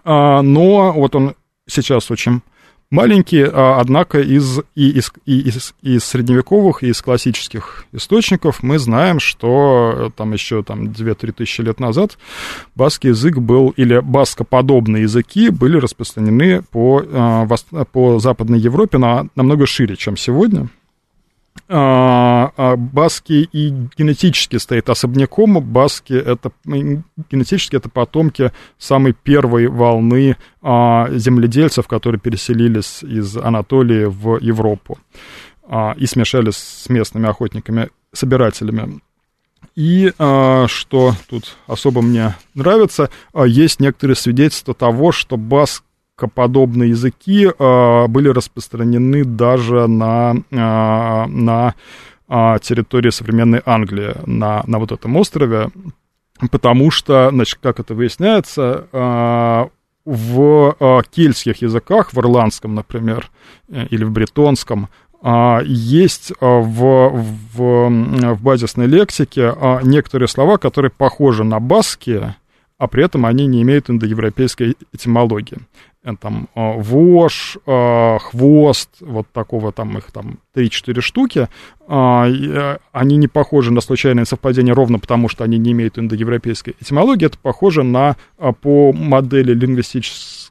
А, 0.04 0.42
но 0.42 0.92
вот 0.94 1.16
он 1.16 1.36
сейчас 1.68 2.10
очень 2.12 2.42
маленький, 2.90 3.44
а, 3.44 3.80
однако 3.80 4.20
из, 4.20 4.60
и, 4.76 4.90
из, 4.92 5.12
и 5.26 5.40
из, 5.42 5.74
из 5.82 6.04
средневековых, 6.04 6.84
и 6.84 6.90
из 6.90 7.02
классических 7.02 7.86
источников 7.92 8.64
мы 8.64 8.80
знаем, 8.80 9.20
что 9.20 9.94
э, 9.96 10.10
там 10.16 10.34
еще 10.34 10.64
там, 10.64 10.86
2-3 10.86 11.32
тысячи 11.34 11.62
лет 11.62 11.80
назад 11.80 12.18
баский 12.76 13.10
язык 13.10 13.38
был, 13.38 13.70
или 13.70 14.00
баскоподобные 14.00 15.04
языки 15.04 15.50
были 15.50 15.78
распространены 15.78 16.62
по, 16.62 17.02
вос- 17.02 17.86
по 17.92 18.20
Западной 18.20 18.60
Европе 18.60 18.98
на, 18.98 19.28
намного 19.36 19.66
шире, 19.66 19.96
чем 19.96 20.18
сегодня. 20.18 20.70
А, 21.70 22.52
а, 22.56 22.76
баски 22.76 23.50
и 23.52 23.70
генетически 23.98 24.58
стоит 24.58 24.90
особняком. 24.90 25.62
Баски 25.62 26.14
это 26.14 26.52
м, 26.66 27.04
генетически 27.30 27.76
это 27.76 27.90
потомки 27.90 28.52
самой 28.78 29.14
первой 29.14 29.68
волны 29.68 30.38
а, 30.62 31.10
земледельцев, 31.12 31.88
которые 31.88 32.22
переселились 32.22 33.04
из 33.04 33.36
Анатолии 33.38 34.06
в 34.06 34.38
Европу 34.40 34.98
и 35.98 36.06
смешались 36.06 36.56
с 36.56 36.88
местными 36.88 37.28
охотниками-собирателями. 37.28 39.02
И 39.76 40.14
а, 40.18 40.68
что 40.70 41.14
тут 41.30 41.58
особо 41.68 42.02
мне 42.02 42.36
нравится, 42.54 43.10
есть 43.46 43.82
некоторые 43.82 44.16
свидетельства 44.16 44.74
того, 44.74 45.12
что 45.12 45.36
баскоподобные 46.18 46.90
языки 46.90 47.48
а, 47.60 48.08
были 48.08 48.30
распространены 48.30 49.24
даже 49.24 49.88
на, 49.88 50.36
а, 50.52 51.28
на 51.28 51.76
а, 52.28 52.60
территории 52.60 53.12
современной 53.12 53.62
Англии, 53.66 54.16
на, 54.26 54.64
на 54.66 54.80
вот 54.80 54.92
этом 54.92 55.16
острове, 55.16 55.70
потому 56.52 56.92
что, 56.92 57.30
значит, 57.32 57.60
как 57.62 57.80
это 57.80 57.94
выясняется, 57.94 59.70
в 60.06 61.04
кельтских 61.12 61.62
языках, 61.62 62.14
в 62.14 62.20
ирландском, 62.20 62.76
например, 62.76 63.30
э, 63.68 63.88
или 63.90 64.06
в 64.06 64.12
бретонском, 64.12 64.88
а, 65.22 65.60
есть 65.66 66.32
в, 66.40 67.10
в, 67.10 67.90
в 67.90 68.42
базисной 68.42 68.88
лексике 68.88 69.54
некоторые 69.84 70.30
слова, 70.30 70.58
которые 70.58 70.92
похожи 70.92 71.44
на 71.44 71.60
баские, 71.60 72.38
а 72.78 72.88
при 72.88 73.04
этом 73.04 73.26
они 73.26 73.48
не 73.48 73.62
имеют 73.64 73.90
индоевропейской 73.90 74.78
этимологии. 74.94 75.58
Там 76.16 76.48
вож, 76.56 77.58
хвост, 77.66 78.90
вот 79.02 79.28
такого 79.34 79.72
там 79.72 79.98
их 79.98 80.12
там 80.12 80.40
3-4 80.56 81.02
штуки, 81.02 81.48
они 81.88 83.18
не 83.18 83.28
похожи 83.28 83.72
на 83.74 83.82
случайное 83.82 84.26
совпадение 84.26 84.74
ровно 84.74 85.00
потому, 85.00 85.28
что 85.28 85.44
они 85.44 85.58
не 85.58 85.74
имеют 85.74 85.98
индоевропейской 86.00 86.76
этимологии, 86.80 87.26
это 87.26 87.38
похоже 87.38 87.84
на 87.84 88.16
по 88.62 88.94
модели 88.94 89.54
лингвистической 89.54 90.47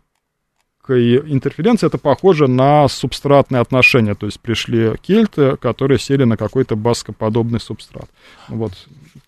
интерференции 0.95 1.87
это 1.87 1.99
похоже 1.99 2.49
на 2.49 2.89
субстратные 2.89 3.61
отношения, 3.61 4.14
то 4.14 4.26
есть 4.26 4.41
пришли 4.41 4.95
кельты, 5.03 5.57
которые 5.57 5.99
сели 5.99 6.24
на 6.24 6.37
какой-то 6.37 6.76
баскоподобный 6.76 7.61
субстрат. 7.61 8.09
Вот 8.49 8.72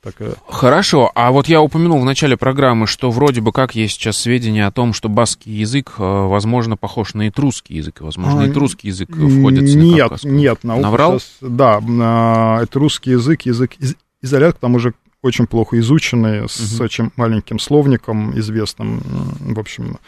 такая. 0.03 0.35
Хорошо, 0.49 1.11
а 1.15 1.31
вот 1.33 1.49
я 1.49 1.61
упомянул 1.61 2.01
в 2.01 2.05
начале 2.05 2.37
программы, 2.37 2.87
что 2.87 3.11
вроде 3.11 3.41
бы 3.41 3.53
как 3.53 3.75
есть 3.75 3.95
сейчас 3.95 4.19
сведения 4.19 4.67
о 4.67 4.73
том, 4.73 4.93
что 4.93 5.09
баскский 5.09 5.53
язык, 5.53 5.95
э, 5.99 6.03
возможно, 6.03 6.77
похож 6.77 7.15
на 7.15 7.29
этрусский 7.29 7.77
язык, 7.77 8.01
возможно, 8.01 8.43
а, 8.43 8.49
этрусский 8.49 8.89
язык 8.89 9.11
входит 9.11 9.63
в 9.63 9.77
Нет, 9.77 10.25
нет, 10.25 10.65
наука 10.65 10.83
Наврал? 10.83 11.21
Сейчас, 11.21 11.37
да, 11.41 12.61
это 12.63 12.79
русский 12.79 13.11
язык, 13.11 13.43
язык 13.43 13.75
из, 13.79 13.97
изолят, 14.23 14.57
к 14.57 14.59
тому 14.59 14.79
же 14.79 14.95
очень 15.23 15.47
плохо 15.47 15.79
изученный, 15.81 16.41
угу. 16.41 16.49
с 16.49 16.81
очень 16.81 17.11
маленьким 17.17 17.59
словником 17.59 18.39
известным. 18.39 19.03
В 19.41 19.59
общем, 19.59 19.99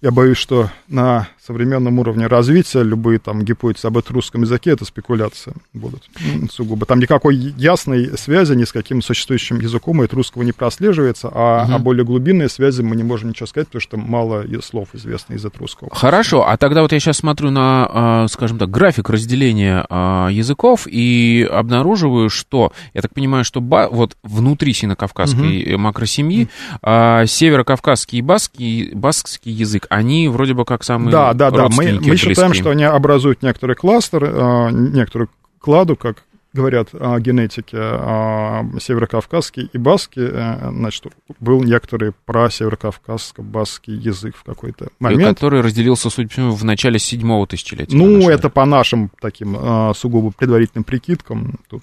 я 0.00 0.10
боюсь, 0.10 0.36
что 0.36 0.70
на 0.86 1.28
современном 1.42 1.98
уровне 1.98 2.26
развития 2.26 2.82
любые 2.82 3.18
там 3.18 3.42
гипотезы 3.42 3.86
об 3.86 3.96
русском 4.10 4.42
языке 4.42 4.72
это 4.72 4.84
спекуляция 4.84 5.54
будут 5.72 6.04
сугубо. 6.50 6.84
Там 6.84 6.98
никакой 6.98 7.36
ясной 7.36 8.16
связи 8.18 8.54
ни 8.54 8.64
с 8.64 8.72
каким 8.72 9.00
существующим 9.00 9.60
языком 9.60 10.02
от 10.02 10.12
русского 10.12 10.42
не 10.42 10.52
прослеживается, 10.52 11.30
а 11.32 11.64
угу. 11.64 11.72
о 11.74 11.78
более 11.78 12.04
глубинной 12.04 12.50
связи 12.50 12.82
мы 12.82 12.96
не 12.96 13.02
можем 13.02 13.30
ничего 13.30 13.46
сказать, 13.46 13.68
потому 13.68 13.80
что 13.80 13.96
мало 13.96 14.44
слов 14.60 14.88
известно 14.92 15.34
из 15.34 15.44
русского. 15.44 15.90
Хорошо, 15.94 16.46
а 16.46 16.56
тогда 16.56 16.82
вот 16.82 16.92
я 16.92 17.00
сейчас 17.00 17.18
смотрю 17.18 17.50
на, 17.50 17.88
а, 17.90 18.28
скажем 18.28 18.58
так, 18.58 18.70
график 18.70 19.08
разделения 19.08 19.86
а, 19.88 20.28
языков 20.28 20.86
и 20.86 21.48
обнаруживаю, 21.50 22.28
что, 22.28 22.72
я 22.92 23.00
так 23.02 23.14
понимаю, 23.14 23.44
что 23.44 23.60
вот 23.60 24.16
внутри 24.22 24.53
сино-кавказской 24.62 25.74
угу. 25.74 25.78
макросемьи 25.82 26.48
угу. 26.82 27.26
северо-кавказский 27.26 28.18
и 28.18 28.22
баскский, 28.22 28.92
баскский 28.94 29.52
язык, 29.52 29.86
они 29.90 30.28
вроде 30.28 30.54
бы 30.54 30.64
как 30.64 30.84
самые 30.84 31.12
Да, 31.12 31.32
да, 31.34 31.50
да. 31.50 31.68
Мы, 31.68 32.00
мы 32.00 32.16
считаем, 32.16 32.54
что 32.54 32.70
они 32.70 32.84
образуют 32.84 33.42
некоторый 33.42 33.76
кластер, 33.76 34.24
э, 34.24 34.70
некоторую 34.70 35.28
кладу, 35.58 35.96
как 35.96 36.24
говорят 36.54 36.90
о 36.92 37.18
генетике 37.18 37.76
о 37.76 38.64
северокавказский 38.80 39.68
и 39.72 39.76
баски, 39.76 40.20
э, 40.20 40.70
значит, 40.70 41.06
был 41.40 41.62
некоторый 41.62 42.12
про 42.24 42.48
северокавказско-баскский 42.48 43.94
язык 43.94 44.36
в 44.36 44.44
какой-то 44.44 44.88
момент. 45.00 45.36
Который 45.36 45.60
разделился, 45.62 46.10
судя 46.10 46.28
по 46.28 46.32
всему, 46.34 46.52
в 46.52 46.64
начале 46.64 46.98
седьмого 47.00 47.46
тысячелетия. 47.46 47.96
Ну, 47.96 48.30
это 48.30 48.48
по 48.50 48.64
нашим 48.64 49.10
таким 49.20 49.56
э, 49.56 49.92
сугубо 49.96 50.30
предварительным 50.30 50.84
прикидкам. 50.84 51.58
Тут, 51.68 51.82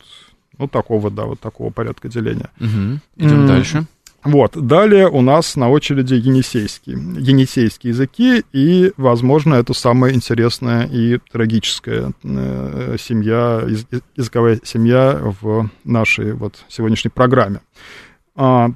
ну, 0.58 0.68
такого, 0.68 1.10
да, 1.10 1.26
вот 1.26 1.39
такого 1.39 1.72
порядка 1.72 2.10
деления. 2.10 2.49
Угу. 2.60 2.99
Идем 3.18 3.45
mm. 3.45 3.47
дальше. 3.47 3.86
Вот, 4.24 4.56
далее 4.56 5.10
у 5.10 5.22
нас 5.22 5.56
на 5.56 5.70
очереди 5.70 6.14
енисейские, 6.14 6.95
енисейские 6.95 7.89
языки, 7.89 8.43
и, 8.54 8.91
возможно, 8.95 9.56
это 9.56 9.74
самая 9.74 10.14
интересная 10.14 10.86
и 10.86 11.18
трагическая 11.32 12.12
э, 12.24 12.97
семья, 12.99 13.66
языковая 14.16 14.60
семья 14.64 15.20
в 15.41 15.72
нашей 15.84 16.34
вот 16.34 16.64
сегодняшней 16.70 17.10
программе. 17.10 17.62
А, 18.36 18.70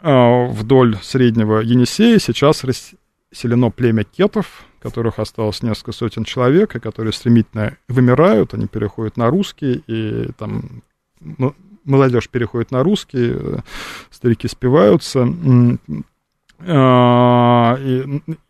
а, 0.00 0.46
вдоль 0.46 0.96
среднего 1.02 1.60
Енисея 1.60 2.18
сейчас 2.18 2.64
расселено 2.64 3.70
племя 3.70 4.04
кетов, 4.04 4.64
которых 4.80 5.18
осталось 5.18 5.62
несколько 5.62 5.92
сотен 5.92 6.24
человек, 6.24 6.76
и 6.76 6.80
которые 6.80 7.12
стремительно 7.12 7.76
вымирают, 7.88 8.54
они 8.54 8.66
переходят 8.66 9.18
на 9.18 9.28
русский, 9.28 9.82
и 9.86 10.30
там 10.38 10.82
молодежь 11.84 12.28
переходит 12.28 12.70
на 12.70 12.82
русский, 12.82 13.32
э, 13.32 13.58
старики 14.10 14.48
спиваются. 14.48 15.28
А, 16.60 17.78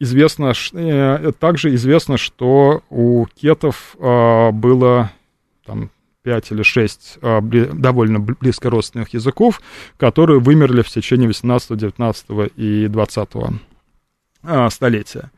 известно, 0.00 0.52
э, 0.72 1.32
также 1.38 1.74
известно, 1.74 2.16
что 2.16 2.82
у 2.88 3.26
кетов 3.26 3.96
было 3.98 5.12
там, 5.66 5.90
5 6.22 6.52
или 6.52 6.62
6 6.62 7.18
а, 7.20 7.40
довольно 7.42 8.18
близко 8.18 8.70
родственных 8.70 9.12
языков, 9.12 9.60
которые 9.98 10.40
вымерли 10.40 10.82
в 10.82 10.88
течение 10.88 11.28
18, 11.28 11.76
19 11.76 12.26
и 12.56 12.88
20 12.88 13.28
столетия. 14.70 15.30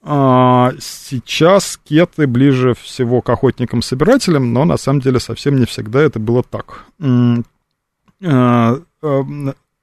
А, 0.00 0.72
сейчас 0.78 1.78
кеты 1.82 2.26
ближе 2.26 2.74
всего 2.74 3.20
к 3.20 3.28
охотникам-собирателям, 3.30 4.52
но 4.52 4.64
на 4.64 4.76
самом 4.76 5.00
деле 5.00 5.18
совсем 5.18 5.58
не 5.58 5.66
всегда 5.66 6.00
это 6.00 6.20
было 6.20 6.42
так. 6.42 6.84
А, 7.00 8.78
а, 9.02 9.22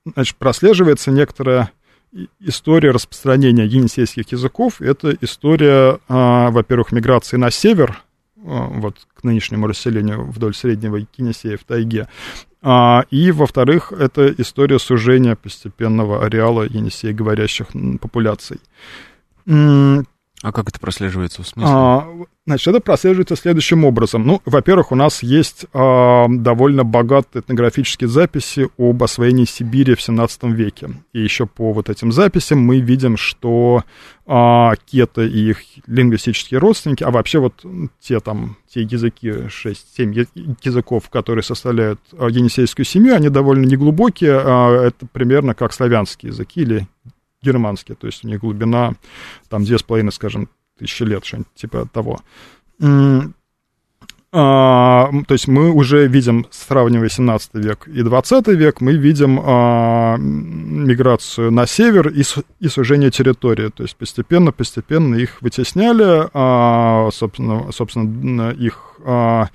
значит, 0.05 0.36
прослеживается 0.38 1.11
некоторая 1.11 1.72
история 2.39 2.91
распространения 2.91 3.66
енисейских 3.66 4.32
языков. 4.32 4.82
Это 4.82 5.16
история, 5.20 5.99
во-первых, 6.07 6.93
миграции 6.93 7.36
на 7.36 7.51
север, 7.51 8.01
вот 8.38 9.05
к 9.13 9.24
нынешнему 9.26 9.68
расселению 9.68 10.24
вдоль 10.24 10.55
среднего 10.55 11.05
Енисея 11.18 11.57
в 11.57 11.66
тайге. 11.66 12.07
И, 13.11 13.32
во-вторых, 13.32 13.91
это 13.91 14.34
история 14.38 14.80
сужения 14.80 15.36
постепенного 15.36 16.24
ареала 16.26 16.63
Енисея 16.63 17.13
говорящих 17.13 17.68
популяций. 17.99 18.61
А 20.45 20.51
как 20.51 20.69
это 20.69 20.79
прослеживается 20.79 21.41
в 21.41 21.47
смысле? 21.47 21.73
А, 21.73 22.07
значит, 22.45 22.67
это 22.67 22.79
прослеживается 22.79 23.35
следующим 23.35 23.83
образом. 23.83 24.27
Ну, 24.27 24.41
во-первых, 24.45 24.91
у 24.91 24.95
нас 24.95 25.23
есть 25.23 25.65
а, 25.73 26.27
довольно 26.29 26.83
богатые 26.83 27.41
этнографические 27.41 28.09
записи 28.09 28.69
об 28.77 29.01
освоении 29.01 29.45
Сибири 29.45 29.95
в 29.95 30.01
17 30.03 30.43
веке. 30.43 30.89
И 31.13 31.21
еще 31.21 31.47
по 31.47 31.73
вот 31.73 31.89
этим 31.89 32.11
записям 32.11 32.59
мы 32.59 32.79
видим, 32.79 33.17
что 33.17 33.85
а, 34.27 34.75
кеты 34.85 35.27
и 35.27 35.49
их 35.49 35.61
лингвистические 35.87 36.59
родственники, 36.59 37.03
а 37.03 37.09
вообще 37.09 37.39
вот 37.39 37.65
те 37.99 38.19
там, 38.19 38.57
те 38.67 38.81
языки, 38.81 39.29
6-7 39.29 40.57
языков, 40.61 41.09
которые 41.09 41.43
составляют 41.43 42.01
а, 42.11 42.27
енисейскую 42.27 42.85
семью, 42.85 43.15
они 43.15 43.29
довольно 43.29 43.65
неглубокие, 43.65 44.39
а, 44.43 44.87
это 44.87 45.07
примерно 45.11 45.55
как 45.55 45.73
славянские 45.73 46.31
языки 46.31 46.61
или 46.61 46.87
германские, 47.45 47.95
то 47.95 48.07
есть 48.07 48.25
у 48.25 48.27
них 48.27 48.39
глубина 48.39 48.93
там 49.49 49.63
две 49.63 49.77
с 49.77 49.83
половиной, 49.83 50.11
скажем, 50.11 50.49
тысячи 50.77 51.03
лет, 51.03 51.23
что-нибудь 51.23 51.53
типа 51.55 51.87
того. 51.91 52.19
А, 54.37 55.11
то 55.27 55.33
есть 55.33 55.47
мы 55.47 55.71
уже 55.71 56.07
видим, 56.07 56.45
сравнивая 56.51 57.07
17 57.07 57.51
век 57.53 57.87
и 57.87 58.01
20 58.01 58.47
век, 58.49 58.81
мы 58.81 58.91
видим 58.97 59.39
а, 59.41 60.17
миграцию 60.17 61.51
на 61.51 61.65
север 61.65 62.09
и, 62.09 62.23
и 62.59 62.67
сужение 62.67 63.11
территории. 63.11 63.69
То 63.69 63.83
есть 63.83 63.95
постепенно-постепенно 63.95 65.15
их 65.15 65.41
вытесняли, 65.41 66.27
а, 66.33 67.09
собственно, 67.13 67.71
собственно, 67.71 68.51
их 68.51 68.99
а, 69.05 69.47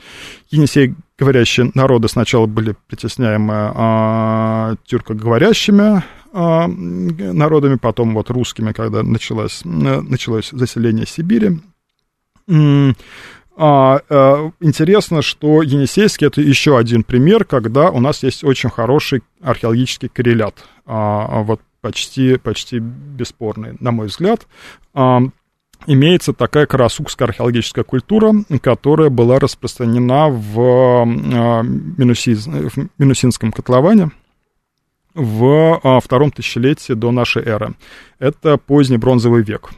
енисей 0.49 0.95
говорящие 1.19 1.71
народы 1.75 2.09
сначала 2.09 2.47
были 2.47 2.75
притесняемы 2.89 3.53
а, 3.75 4.77
тюркоговорящими 4.87 6.03
народами, 6.33 7.77
потом 7.77 8.15
вот 8.15 8.31
русскими, 8.31 8.73
когда 8.73 9.03
началось, 9.03 9.63
началось 9.65 10.51
заселение 10.51 11.07
Сибири. 11.07 11.59
А, 13.63 14.01
а, 14.09 14.53
интересно, 14.61 15.21
что 15.21 15.63
Енисейский 15.63 16.27
это 16.27 16.41
еще 16.41 16.79
один 16.79 17.03
пример, 17.03 17.45
когда 17.45 17.91
у 17.91 18.01
нас 18.01 18.23
есть 18.23 18.43
очень 18.43 18.71
хороший 18.71 19.23
археологический 19.43 20.09
коррелят, 20.09 20.65
а, 20.87 21.43
вот 21.43 21.61
почти, 21.83 22.39
почти 22.39 22.79
бесспорный, 22.79 23.77
на 23.81 23.91
мой 23.91 24.07
взгляд. 24.07 24.47
А, 24.95 25.21
имеется 25.87 26.33
такая 26.33 26.67
карасукская 26.67 27.29
археологическая 27.29 27.85
культура, 27.85 28.33
которая 28.63 29.11
была 29.11 29.39
распространена 29.39 30.29
в, 30.29 30.59
а, 30.59 31.63
Минусиз, 31.63 32.47
в 32.47 32.89
Минусинском 32.99 33.53
котловане, 33.53 34.11
в 35.15 35.81
а, 35.83 36.01
втором 36.01 36.31
тысячелетии 36.31 36.93
до 36.93 37.11
нашей 37.11 37.43
эры. 37.45 37.75
Это 38.19 38.57
поздний 38.57 38.97
бронзовый 38.97 39.43
век. 39.43 39.71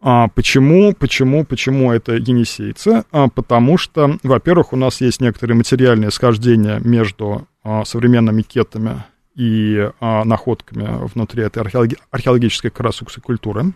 А 0.00 0.28
почему, 0.28 0.94
почему, 0.94 1.44
почему 1.44 1.92
это 1.92 2.14
енисейцы? 2.14 3.04
А, 3.10 3.28
потому 3.28 3.78
что, 3.78 4.18
во-первых, 4.22 4.72
у 4.72 4.76
нас 4.76 5.00
есть 5.00 5.20
некоторые 5.20 5.56
материальные 5.56 6.10
схождения 6.12 6.78
между 6.78 7.48
а, 7.64 7.84
современными 7.84 8.42
кетами 8.42 9.04
и 9.34 9.90
а, 10.00 10.24
находками 10.24 10.88
внутри 11.12 11.42
этой 11.42 11.62
археологи- 11.62 11.98
археологической 12.10 12.70
карасукской 12.70 13.22
культуры. 13.22 13.72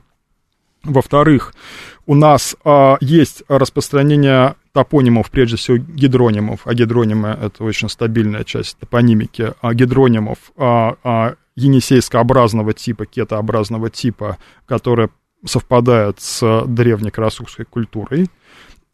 Во-вторых, 0.85 1.55
у 2.07 2.15
нас 2.15 2.57
а, 2.65 2.97
есть 3.01 3.43
распространение 3.49 4.57
топонимов, 4.73 5.31
прежде 5.31 5.57
всего 5.57 5.77
гидронимов, 5.77 6.63
а 6.65 6.75
гидронимы— 6.75 7.29
это 7.43 7.63
очень 7.63 7.89
стабильная 7.89 8.45
часть 8.45 8.79
топонимики, 8.79 9.53
а 9.61 9.75
гидронимов 9.75 10.39
а, 10.57 10.97
а, 11.05 11.35
енисейскообразного 11.55 12.73
типа, 12.73 13.07
кетообразного 13.07 13.91
типа, 13.91 14.39
которые 14.67 15.11
совпадает 15.45 16.21
с 16.21 16.65
древней 16.67 17.11
карасукской 17.11 17.65
культурой. 17.65 18.29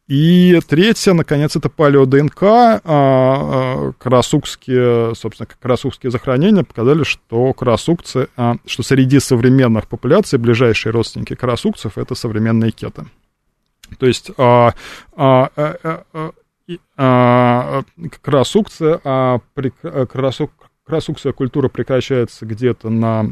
И 0.08 0.58
третье, 0.66 1.12
наконец, 1.12 1.54
это 1.54 1.68
палео-ДНК. 1.68 2.42
А, 2.42 2.80
а, 2.84 3.92
карасукские, 3.98 5.14
собственно, 5.14 5.46
карасукские 5.60 6.10
захоронения 6.10 6.64
показали, 6.64 7.02
что 7.02 7.52
карасукцы, 7.52 8.28
а, 8.34 8.56
что 8.64 8.82
среди 8.82 9.20
современных 9.20 9.86
популяций 9.86 10.38
ближайшие 10.38 10.92
родственники 10.92 11.34
карасукцев 11.34 11.98
это 11.98 12.14
современные 12.14 12.70
кеты. 12.70 13.04
То 13.98 14.06
есть 14.06 14.30
карасукция, 18.22 19.00
а, 19.04 19.40
карасукция 20.86 21.32
культура 21.32 21.68
прекращается 21.68 22.46
где-то 22.46 22.88
на, 22.88 23.26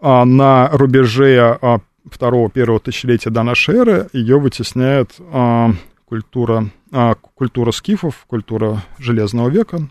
на 0.00 0.68
рубеже 0.72 1.80
второго-первого 2.12 2.80
тысячелетия 2.80 3.30
до 3.30 3.42
нашей 3.42 3.76
эры, 3.76 4.08
ее 4.12 4.38
вытесняет 4.38 5.16
а, 5.32 5.72
культура, 6.04 6.70
а, 6.92 7.14
культура 7.14 7.70
скифов, 7.72 8.24
культура 8.26 8.82
Железного 8.98 9.48
века. 9.48 9.88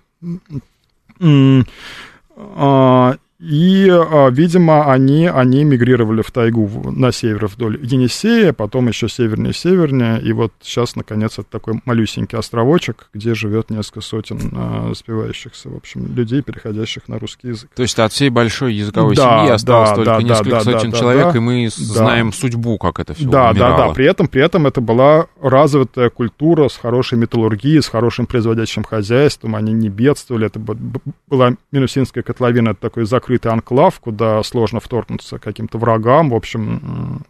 А, 2.40 3.16
и, 3.40 3.88
а, 3.88 4.30
видимо, 4.32 4.92
они, 4.92 5.28
они 5.28 5.64
мигрировали 5.64 6.24
в 6.24 6.32
тайгу 6.32 6.92
на 6.92 7.12
север 7.12 7.46
вдоль 7.46 7.78
Енисея, 7.84 8.52
потом 8.52 8.88
еще 8.88 9.08
севернее 9.08 9.54
севернее, 9.54 10.20
и 10.20 10.32
вот 10.34 10.54
сейчас, 10.60 10.96
наконец, 10.96 11.34
это 11.34 11.46
такой 11.48 11.80
малюсенький 11.86 12.36
островочек, 12.36 13.10
где 13.14 13.36
живет 13.36 13.70
несколько 13.70 14.02
сотен 14.02 14.40
а, 14.56 14.92
спивающихся, 14.96 15.70
в 15.70 15.76
общем, 15.76 16.16
людей, 16.16 16.42
переходящих 16.42 17.08
на 17.08 17.20
русский 17.20 17.50
язык. 17.50 17.70
То 17.76 17.84
есть 17.84 18.00
от 18.00 18.12
всей 18.12 18.30
большой 18.30 18.74
языковой 18.74 19.16
да, 19.16 19.42
семьи 19.42 19.54
осталось 19.54 19.90
да, 19.90 19.96
только 19.96 20.12
да, 20.12 20.22
несколько 20.24 20.50
да, 20.50 20.62
сотен 20.62 20.92
да, 20.92 20.98
человек, 20.98 21.32
да, 21.34 21.38
и 21.38 21.40
мы 21.40 21.66
да, 21.66 21.84
знаем 21.84 22.34
судьбу, 22.34 22.80
как 22.80 23.00
это 23.00 23.14
все 23.14 23.30
Да, 23.30 23.52
умирало. 23.52 23.78
да, 23.78 23.88
да, 23.90 23.94
при 23.94 24.08
этом, 24.08 24.28
при 24.28 24.42
этом 24.42 24.66
это 24.66 24.82
была 24.82 25.28
развитая 25.40 26.10
культура 26.10 26.70
с 26.70 26.76
хорошей 26.76 27.20
металлургией, 27.20 27.84
с 27.84 27.88
хорошим 27.88 28.26
производящим 28.26 28.84
хозяйством, 28.84 29.56
они 29.56 29.74
не 29.74 29.90
бедствовали, 29.90 30.48
это 30.48 30.60
была 30.60 31.54
Минусинская 31.72 32.24
котловина, 32.24 32.70
это 32.70 32.82
такой 32.82 33.06
закрытый 33.06 33.27
закрытый 33.28 33.52
анклав, 33.52 34.00
куда 34.00 34.42
сложно 34.44 34.80
вторгнуться 34.80 35.38
каким-то 35.38 35.78
врагам. 35.78 36.30
В 36.30 36.36
общем, 36.36 37.24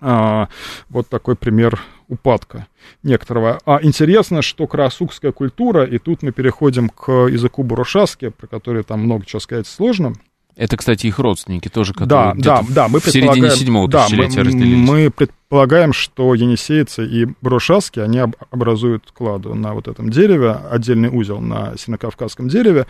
а, 0.00 0.48
вот 0.88 1.08
такой 1.08 1.34
пример 1.34 1.80
упадка 2.08 2.66
некоторого. 3.02 3.58
А 3.66 3.80
интересно, 3.82 4.42
что 4.42 4.66
карасукская 4.66 5.32
культура, 5.32 5.84
и 5.84 5.98
тут 5.98 6.22
мы 6.22 6.30
переходим 6.30 6.88
к 6.88 7.10
языку 7.10 7.64
бурушаски, 7.64 8.28
про 8.28 8.46
который 8.46 8.84
там 8.84 9.00
много 9.00 9.26
чего 9.26 9.40
сказать 9.40 9.66
сложно. 9.66 10.12
Это, 10.56 10.76
кстати, 10.76 11.08
их 11.08 11.18
родственники 11.18 11.68
тоже, 11.68 11.94
которые 11.94 12.34
да, 12.36 12.60
да, 12.60 12.64
да, 12.68 12.88
мы 12.88 13.00
в 13.00 13.04
середине 13.06 13.50
седьмого 13.50 13.88
да, 13.88 14.04
тысячелетия 14.04 14.38
мы, 14.38 14.44
разделились. 14.44 14.88
Мы 14.88 15.10
предполагаем, 15.10 15.92
что 15.92 16.32
енисейцы 16.34 17.04
и 17.04 17.26
бурушаски, 17.40 17.98
они 17.98 18.20
образуют 18.20 19.10
кладу 19.12 19.54
на 19.54 19.74
вот 19.74 19.88
этом 19.88 20.10
дереве, 20.10 20.52
отдельный 20.70 21.08
узел 21.08 21.40
на 21.40 21.76
синокавказском 21.76 22.48
дереве. 22.48 22.86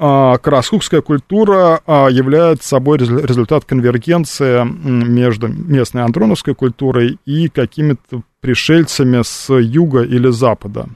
А, 0.00 0.38
карасукская 0.38 1.00
культура 1.00 1.80
а, 1.84 2.06
является 2.08 2.68
собой 2.68 2.98
результат 2.98 3.64
конвергенции 3.64 4.64
между 4.64 5.48
местной 5.48 6.04
андроновской 6.04 6.54
культурой 6.54 7.18
и 7.24 7.48
какими-то 7.48 8.22
пришельцами 8.40 9.22
с 9.22 9.52
юга 9.52 10.02
или 10.02 10.30
запада. 10.30 10.86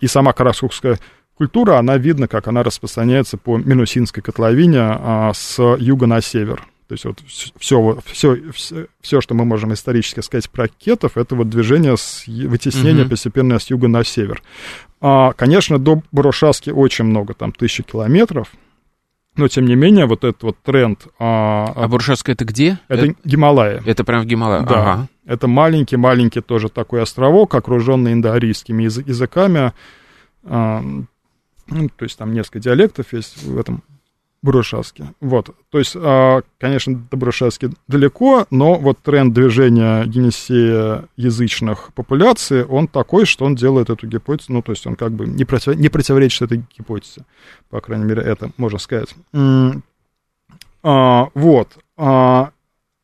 И 0.00 0.06
сама 0.06 0.32
карасукская 0.32 1.00
культура, 1.36 1.78
она 1.78 1.96
видно, 1.98 2.28
как 2.28 2.46
она 2.46 2.62
распространяется 2.62 3.36
по 3.36 3.58
Минусинской 3.58 4.22
котловине 4.22 4.78
а, 4.80 5.32
с 5.34 5.58
юга 5.78 6.06
на 6.06 6.20
север. 6.20 6.64
То 6.86 6.92
есть 6.92 7.04
вот 7.06 7.20
все, 7.26 7.98
все, 8.04 8.52
все, 8.52 8.86
все, 9.00 9.20
что 9.20 9.34
мы 9.34 9.44
можем 9.44 9.72
исторически 9.72 10.20
сказать 10.20 10.50
про 10.50 10.68
кетов, 10.68 11.16
это 11.16 11.34
вот 11.34 11.48
движение 11.48 11.96
с 11.96 12.26
вытеснение 12.26 13.04
mm-hmm. 13.04 13.08
постепенно 13.08 13.58
с 13.58 13.70
юга 13.70 13.88
на 13.88 14.04
север. 14.04 14.42
А, 15.00 15.32
конечно, 15.32 15.78
до 15.78 16.02
Бурушаски 16.12 16.70
очень 16.70 17.06
много, 17.06 17.32
там 17.32 17.52
тысячи 17.52 17.82
километров, 17.82 18.52
но, 19.36 19.48
тем 19.48 19.64
не 19.64 19.74
менее, 19.74 20.06
вот 20.06 20.22
этот 20.22 20.42
вот 20.44 20.58
тренд... 20.62 21.06
А, 21.18 21.72
а 21.74 21.88
Буршаска 21.88 22.30
это 22.30 22.44
где? 22.44 22.78
Это, 22.86 23.06
это 23.06 23.14
Гималаи. 23.24 23.82
Это 23.84 24.04
прям 24.04 24.22
в 24.22 24.26
Гималаях? 24.26 24.66
Да. 24.66 24.80
Ага. 24.80 25.08
Это 25.26 25.48
маленький-маленький 25.48 26.40
тоже 26.40 26.68
такой 26.68 27.02
островок, 27.02 27.54
окруженный 27.54 28.12
индоарийскими 28.12 28.84
языками. 28.84 29.72
А, 30.44 30.82
ну, 31.66 31.88
то 31.88 32.04
есть 32.04 32.16
там 32.16 32.32
несколько 32.32 32.60
диалектов 32.60 33.12
есть 33.12 33.42
в 33.42 33.58
этом 33.58 33.82
Бурушевске. 34.44 35.14
Вот. 35.22 35.56
То 35.70 35.78
есть, 35.78 35.96
а, 35.96 36.42
конечно, 36.60 36.94
до 37.10 37.16
Бурушевски 37.16 37.70
далеко, 37.88 38.46
но 38.50 38.74
вот 38.74 38.98
тренд 38.98 39.32
движения 39.32 40.02
Енисея 40.02 41.08
язычных 41.16 41.94
популяций, 41.94 42.62
он 42.62 42.86
такой, 42.86 43.24
что 43.24 43.46
он 43.46 43.54
делает 43.54 43.88
эту 43.88 44.06
гипотезу, 44.06 44.52
ну, 44.52 44.60
то 44.60 44.72
есть 44.72 44.86
он 44.86 44.96
как 44.96 45.12
бы 45.12 45.26
не, 45.26 45.46
против, 45.46 45.76
не 45.76 45.88
противоречит 45.88 46.42
этой 46.42 46.62
гипотезе. 46.76 47.24
По 47.70 47.80
крайней 47.80 48.04
мере, 48.04 48.20
это 48.20 48.50
можно 48.58 48.78
сказать. 48.78 49.14
А, 50.82 51.28
вот. 51.32 51.78
А, 51.96 52.50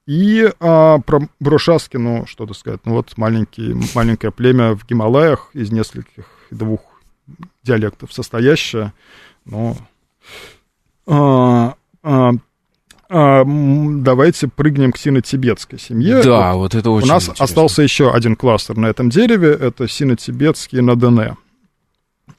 и 0.06 0.52
а, 0.60 0.98
про 0.98 1.20
Брушаски, 1.40 1.96
ну, 1.96 2.26
что-то 2.26 2.52
сказать. 2.52 2.80
Ну, 2.84 2.92
вот 2.92 3.16
маленький, 3.16 3.74
маленькое 3.94 4.30
племя 4.30 4.74
в 4.74 4.86
Гималаях 4.86 5.48
из 5.54 5.72
нескольких, 5.72 6.26
двух 6.50 6.80
диалектов 7.62 8.12
состоящее, 8.12 8.92
но 9.46 9.74
а, 9.78 9.84
а, 11.06 11.74
а, 12.02 13.44
давайте 13.44 14.48
прыгнем 14.48 14.92
к 14.92 14.98
сино-тибетской 14.98 15.78
семье. 15.78 16.22
Да, 16.22 16.52
вот, 16.54 16.74
вот 16.74 16.74
это 16.76 16.90
очень 16.90 17.08
У 17.08 17.12
нас 17.12 17.24
интересно. 17.24 17.44
остался 17.44 17.82
еще 17.82 18.12
один 18.12 18.36
кластер 18.36 18.76
на 18.76 18.86
этом 18.86 19.10
дереве, 19.10 19.50
это 19.50 19.88
сино-тибетские 19.88 20.82
Надене. 20.82 21.36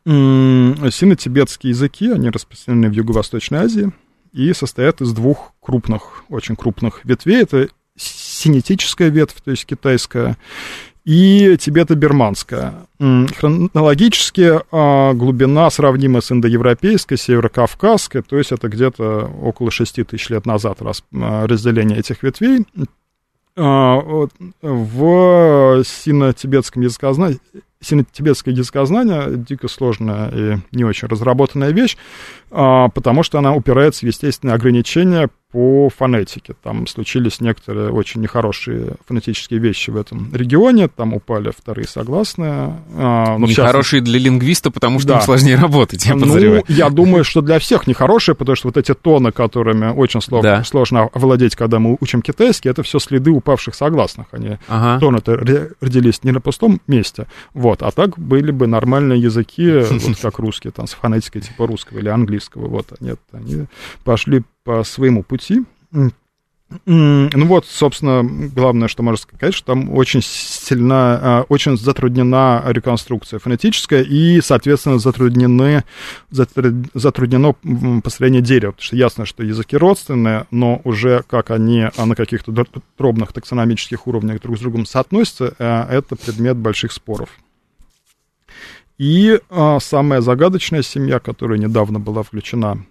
Сино-тибетские 0.06 1.72
языки, 1.72 2.10
они 2.10 2.30
распространены 2.30 2.90
в 2.90 2.94
Юго-Восточной 2.94 3.60
Азии 3.60 3.92
и 4.32 4.54
состоят 4.54 5.02
из 5.02 5.12
двух 5.12 5.54
крупных, 5.60 6.24
очень 6.30 6.56
крупных 6.56 7.04
ветвей. 7.04 7.42
Это 7.42 7.68
синетическая 7.98 9.10
ветвь, 9.10 9.42
то 9.44 9.52
есть 9.52 9.66
китайская, 9.66 10.38
и 11.06 11.58
тибето-бирманская. 11.58 12.74
Хронологически 13.00 14.60
а, 14.72 15.14
глубина 15.14 15.70
сравнима 15.70 16.22
с 16.22 16.32
индоевропейской, 16.32 17.18
северокавказской, 17.18 18.22
то 18.22 18.38
есть 18.38 18.52
это 18.52 18.68
где-то 18.68 19.32
около 19.42 19.72
6 19.72 20.04
тысяч 20.06 20.30
лет 20.30 20.46
назад 20.46 20.82
раз, 20.82 21.04
а, 21.14 21.48
разделение 21.48 21.98
этих 22.00 22.22
ветвей. 22.24 22.66
А, 23.58 24.28
в 24.62 25.84
сино-тибетском 25.84 26.84
языкознании 26.84 27.40
сино-тибетское 27.82 28.54
языкознание 28.54 29.26
дико 29.36 29.68
сложная 29.68 30.30
и 30.30 30.58
не 30.72 30.84
очень 30.84 31.08
разработанная 31.08 31.72
вещь, 31.72 31.98
потому 32.50 33.24
что 33.24 33.40
она 33.40 33.54
упирается 33.54 34.06
в 34.06 34.08
естественные 34.08 34.56
ограничения 34.56 35.30
по 35.52 35.90
фонетике. 35.90 36.56
Там 36.64 36.88
случились 36.88 37.42
некоторые 37.42 37.92
очень 37.92 38.22
нехорошие 38.22 38.94
фонетические 39.06 39.60
вещи 39.60 39.90
в 39.90 39.98
этом 39.98 40.34
регионе, 40.34 40.88
там 40.88 41.14
упали 41.14 41.52
вторые 41.52 41.88
согласные. 41.88 42.78
А, 42.96 43.38
ну, 43.38 43.48
нехорошие 43.48 44.02
для 44.02 44.18
лингвиста, 44.18 44.72
потому 44.72 45.00
что 45.00 45.10
да. 45.10 45.16
им 45.16 45.22
сложнее 45.22 45.56
работать, 45.58 46.06
я 46.06 46.16
Ну, 46.16 46.64
я 46.68 46.90
думаю, 46.90 47.24
что 47.24 47.42
для 47.42 47.60
всех 47.60 47.86
нехорошие, 47.86 48.34
потому 48.34 48.56
что 48.56 48.70
вот 48.70 48.78
эти 48.78 48.94
тоны, 48.94 49.32
которыми 49.32 49.92
очень 49.92 50.22
сложно, 50.22 50.58
да. 50.58 50.64
сложно 50.64 51.10
овладеть, 51.14 51.56
когда 51.56 51.80
мы 51.80 51.98
учим 52.00 52.22
китайский, 52.22 52.70
это 52.70 52.82
все 52.84 53.00
следы 53.00 53.32
упавших 53.32 53.76
согласных. 53.76 54.28
Они 54.32 54.58
ага. 54.70 55.00
тоны-то 55.00 55.36
родились 55.82 56.24
не 56.24 56.32
на 56.32 56.40
пустом 56.40 56.80
месте, 56.88 57.28
вот, 57.54 57.71
а 57.80 57.92
так 57.92 58.18
были 58.18 58.52
бы 58.52 58.68
нормальные 58.68 59.22
языки, 59.22 59.80
вот 59.80 60.18
как 60.22 60.40
русские, 60.40 60.72
там, 60.72 60.88
с 60.88 60.94
фонетикой 60.94 61.42
типа 61.42 61.68
русского 61.68 62.00
или 62.00 62.10
английского, 62.10 62.68
вот, 62.68 63.00
нет, 63.00 63.20
они 63.32 63.66
пошли 64.04 64.44
по 64.64 64.84
своему 64.84 65.24
пути. 65.24 65.64
Ну 66.86 67.46
вот, 67.48 67.66
собственно, 67.66 68.24
главное, 68.24 68.88
что 68.88 69.04
можно 69.04 69.22
сказать, 69.22 69.54
что 69.54 69.68
там 69.68 69.94
очень 69.94 70.22
сильно, 70.22 70.96
а, 70.96 71.46
очень 71.50 71.78
затруднена 71.78 72.64
реконструкция 72.68 73.40
фонетическая 73.40 74.04
и, 74.04 74.40
соответственно, 74.42 74.98
затруднены, 74.98 75.84
затруднено 76.30 77.56
построение 78.02 78.42
дерева, 78.42 78.72
потому 78.72 78.86
что 78.86 78.96
ясно, 78.96 79.26
что 79.26 79.44
языки 79.44 79.76
родственные, 79.76 80.46
но 80.52 80.82
уже 80.84 81.24
как 81.28 81.52
они 81.52 81.88
а, 81.96 82.06
на 82.06 82.16
каких-то 82.16 82.54
дробных 82.98 83.34
таксономических 83.34 84.08
уровнях 84.08 84.42
друг 84.42 84.58
с 84.58 84.62
другом 84.62 84.86
соотносятся, 84.86 85.54
а, 85.60 85.88
это 85.92 86.16
предмет 86.16 86.56
больших 86.56 86.94
споров. 86.94 87.30
И 89.02 89.40
самая 89.80 90.22
загадочная 90.22 90.84
семья, 90.84 91.20
которая 91.20 91.58
недавно 91.58 92.00
была 92.00 92.22
включена 92.22 92.86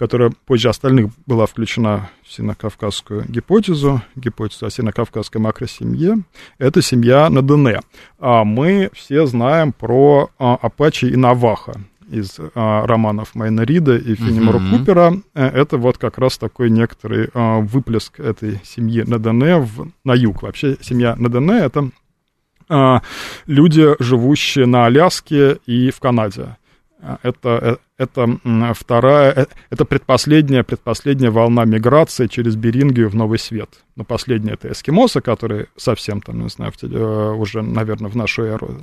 которая 0.00 0.32
позже 0.46 0.70
остальных 0.70 1.10
была 1.26 1.44
включена 1.44 2.08
в 2.24 2.32
синокавказскую 2.32 3.26
гипотезу, 3.28 4.00
гипотезу 4.16 4.64
о 4.64 4.70
синокавказской 4.70 5.42
макросемье, 5.42 6.22
это 6.56 6.80
семья 6.80 7.28
Надене. 7.28 7.80
А 8.18 8.44
мы 8.44 8.88
все 8.94 9.26
знаем 9.26 9.74
про 9.74 10.30
а, 10.38 10.54
Апачи 10.54 11.04
и 11.04 11.16
Наваха. 11.16 11.74
из 12.10 12.38
а, 12.54 12.86
романов 12.86 13.34
Майна 13.34 13.60
Рида 13.60 13.96
и 13.98 14.14
Фенимора 14.14 14.58
mm-hmm. 14.58 14.78
Купера, 14.78 15.14
э, 15.34 15.46
это 15.46 15.76
вот 15.76 15.98
как 15.98 16.18
раз 16.18 16.38
такой 16.38 16.70
некоторый 16.70 17.28
а, 17.34 17.60
выплеск 17.60 18.18
этой 18.18 18.60
семьи 18.64 19.04
Надане 19.06 19.58
в, 19.58 19.88
на 20.04 20.14
юг. 20.14 20.42
Вообще 20.42 20.76
семья 20.80 21.14
Надане— 21.16 21.58
это 21.60 21.80
а, 21.80 21.90
люди, 23.46 23.96
живущие 23.98 24.66
на 24.66 24.86
Аляске 24.86 25.58
и 25.66 25.90
в 25.90 26.00
Канаде. 26.00 26.56
Это, 27.22 27.78
э, 27.98 28.04
это 28.04 28.74
вторая, 28.74 29.32
э, 29.32 29.46
это 29.70 29.84
предпоследняя, 29.84 30.62
предпоследняя 30.62 31.30
волна 31.30 31.64
миграции 31.64 32.26
через 32.26 32.56
Берингию 32.56 33.08
в 33.08 33.14
Новый 33.14 33.38
Свет. 33.38 33.70
Но 33.96 34.04
последняя 34.04 34.52
это 34.52 34.70
эскимосы, 34.70 35.20
которые 35.20 35.68
совсем 35.76 36.20
там, 36.20 36.42
не 36.42 36.48
знаю, 36.50 36.72
уже, 37.38 37.62
наверное, 37.62 38.10
в 38.10 38.16
нашу 38.16 38.42
эру 38.44 38.76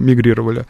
мигрировали. 0.00 0.64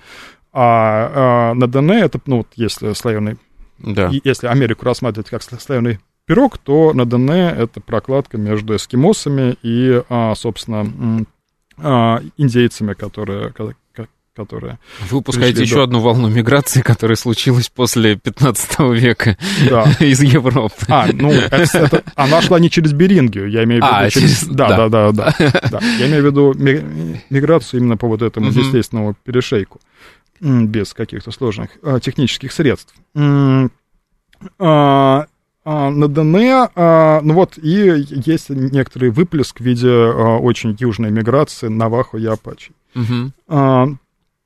А, 0.52 1.52
а 1.52 1.54
на 1.54 1.68
ДН 1.68 1.92
это, 1.92 2.18
ну, 2.26 2.38
вот 2.38 2.48
если 2.56 2.92
слоеный, 2.92 3.36
да. 3.78 4.10
если 4.24 4.48
Америку 4.48 4.84
рассматривать 4.84 5.30
как 5.30 5.42
слоеный 5.42 6.00
пирог, 6.26 6.58
то 6.58 6.92
на 6.92 7.04
ДН 7.04 7.30
это 7.30 7.80
прокладка 7.80 8.36
между 8.36 8.74
эскимосами 8.74 9.54
и, 9.62 10.02
собственно, 10.34 11.24
а, 11.82 12.22
индейцами, 12.36 12.94
которые, 12.94 13.52
которые... 14.34 14.78
Вы 15.08 15.18
выпускаете 15.18 15.62
еще 15.62 15.76
до... 15.76 15.82
одну 15.84 16.00
волну 16.00 16.28
миграции, 16.28 16.82
которая 16.82 17.16
случилась 17.16 17.68
после 17.68 18.16
15 18.16 18.78
века 18.94 19.36
да. 19.68 19.84
из 20.00 20.22
Европы. 20.22 20.86
А, 20.88 21.08
ну, 21.12 21.30
это, 21.30 21.56
это, 21.72 22.04
она 22.14 22.40
шла 22.42 22.58
не 22.58 22.70
через 22.70 22.92
Берингию, 22.92 23.50
я 23.50 23.64
имею 23.64 23.82
в 23.82 23.86
виду... 23.86 23.96
А, 23.96 24.10
через... 24.10 24.44
Да, 24.44 24.68
да, 24.68 24.88
да, 24.88 25.12
да, 25.12 25.34
да, 25.38 25.68
да. 25.70 25.80
Я 25.98 26.08
имею 26.08 26.22
в 26.22 26.26
виду 26.26 26.54
миграцию 27.30 27.80
именно 27.80 27.96
по 27.96 28.08
вот 28.08 28.22
этому 28.22 28.50
угу. 28.50 28.60
естественному 28.60 29.14
перешейку 29.24 29.80
без 30.40 30.94
каких-то 30.94 31.30
сложных 31.32 31.70
а, 31.82 32.00
технических 32.00 32.52
средств. 32.52 32.94
А, 34.58 35.26
на 35.64 36.08
ДН, 36.08 36.36
а, 36.74 37.20
ну 37.22 37.34
вот, 37.34 37.58
и 37.58 38.04
есть 38.24 38.48
некоторый 38.48 39.10
выплеск 39.10 39.60
в 39.60 39.64
виде 39.64 39.90
а, 39.90 40.38
очень 40.38 40.74
южной 40.78 41.10
миграции 41.10 41.68
Навахо 41.68 42.16
и 42.16 42.24
Апачи. 42.24 42.72
Угу. 42.94 43.32
А, 43.48 43.86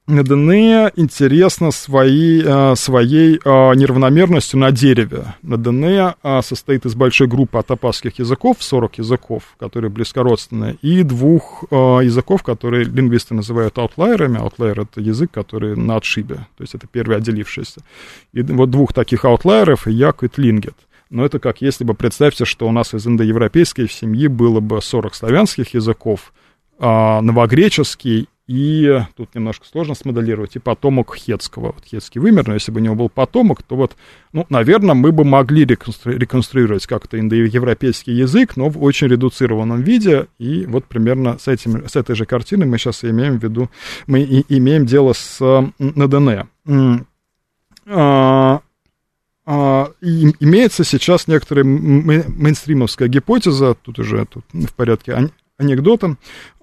НДН 0.06 0.50
интересно 0.96 1.70
своей, 1.70 2.42
своей 2.76 3.38
неравномерностью 3.38 4.58
на 4.58 4.70
дереве. 4.70 5.34
НДН 5.40 5.84
э, 5.84 6.12
состоит 6.42 6.84
из 6.84 6.94
большой 6.94 7.26
группы 7.26 7.56
атапасских 7.56 8.18
языков, 8.18 8.58
40 8.60 8.98
языков, 8.98 9.54
которые 9.58 9.90
близкородственные, 9.90 10.76
и 10.82 11.02
двух 11.04 11.64
языков, 11.70 12.42
которые 12.42 12.84
лингвисты 12.84 13.32
называют 13.32 13.78
аутлайерами. 13.78 14.40
Аутлайер— 14.40 14.80
это 14.82 15.00
язык, 15.00 15.30
который 15.30 15.74
на 15.74 15.96
отшибе, 15.96 16.34
то 16.34 16.62
есть 16.64 16.74
это 16.74 16.86
первый 16.86 17.16
отделившийся. 17.16 17.80
И 18.34 18.42
вот 18.42 18.68
двух 18.68 18.92
таких 18.92 19.24
аутлайеров— 19.24 19.86
Як 19.86 20.22
и 20.22 20.28
Тлингет. 20.28 20.74
Но 21.14 21.24
это 21.24 21.38
как 21.38 21.62
если 21.62 21.84
бы, 21.84 21.94
представьте, 21.94 22.44
что 22.44 22.66
у 22.66 22.72
нас 22.72 22.92
из 22.92 23.06
индоевропейской 23.06 23.88
семьи 23.88 24.26
было 24.26 24.58
бы 24.58 24.82
40 24.82 25.14
славянских 25.14 25.72
языков, 25.74 26.32
новогреческий 26.78 28.28
и 28.46 29.00
тут 29.16 29.34
немножко 29.34 29.64
сложно 29.66 29.94
смоделировать, 29.94 30.56
и 30.56 30.58
потомок 30.58 31.14
Хетского. 31.16 31.66
Вот 31.66 31.84
Хетский 31.86 32.20
вымер, 32.20 32.46
но 32.46 32.54
если 32.54 32.72
бы 32.72 32.80
у 32.80 32.82
него 32.82 32.94
был 32.94 33.08
потомок, 33.08 33.62
то 33.62 33.76
вот, 33.76 33.96
ну, 34.32 34.44
наверное, 34.50 34.94
мы 34.94 35.12
бы 35.12 35.24
могли 35.24 35.64
реконстру- 35.64 36.18
реконструировать 36.18 36.86
как-то 36.86 37.18
индоевропейский 37.18 38.12
язык, 38.12 38.56
но 38.56 38.68
в 38.68 38.82
очень 38.82 39.06
редуцированном 39.06 39.80
виде, 39.82 40.26
и 40.38 40.66
вот 40.66 40.84
примерно 40.84 41.38
с, 41.38 41.48
этим, 41.48 41.88
с 41.88 41.96
этой 41.96 42.16
же 42.16 42.26
картиной 42.26 42.66
мы 42.66 42.76
сейчас 42.76 43.04
имеем 43.04 43.38
в 43.38 43.42
виду, 43.42 43.70
мы 44.06 44.20
и, 44.20 44.44
имеем 44.48 44.84
дело 44.84 45.14
с 45.14 45.40
НДН. 45.78 46.40
А, 49.47 49.90
имеется 50.01 50.84
сейчас 50.84 51.28
некоторая 51.28 51.64
мейнстримовская 51.64 53.09
гипотеза, 53.09 53.74
тут 53.74 53.99
уже 53.99 54.24
тут 54.24 54.45
в 54.53 54.72
порядке 54.72 55.30
анекдота, 55.59 56.16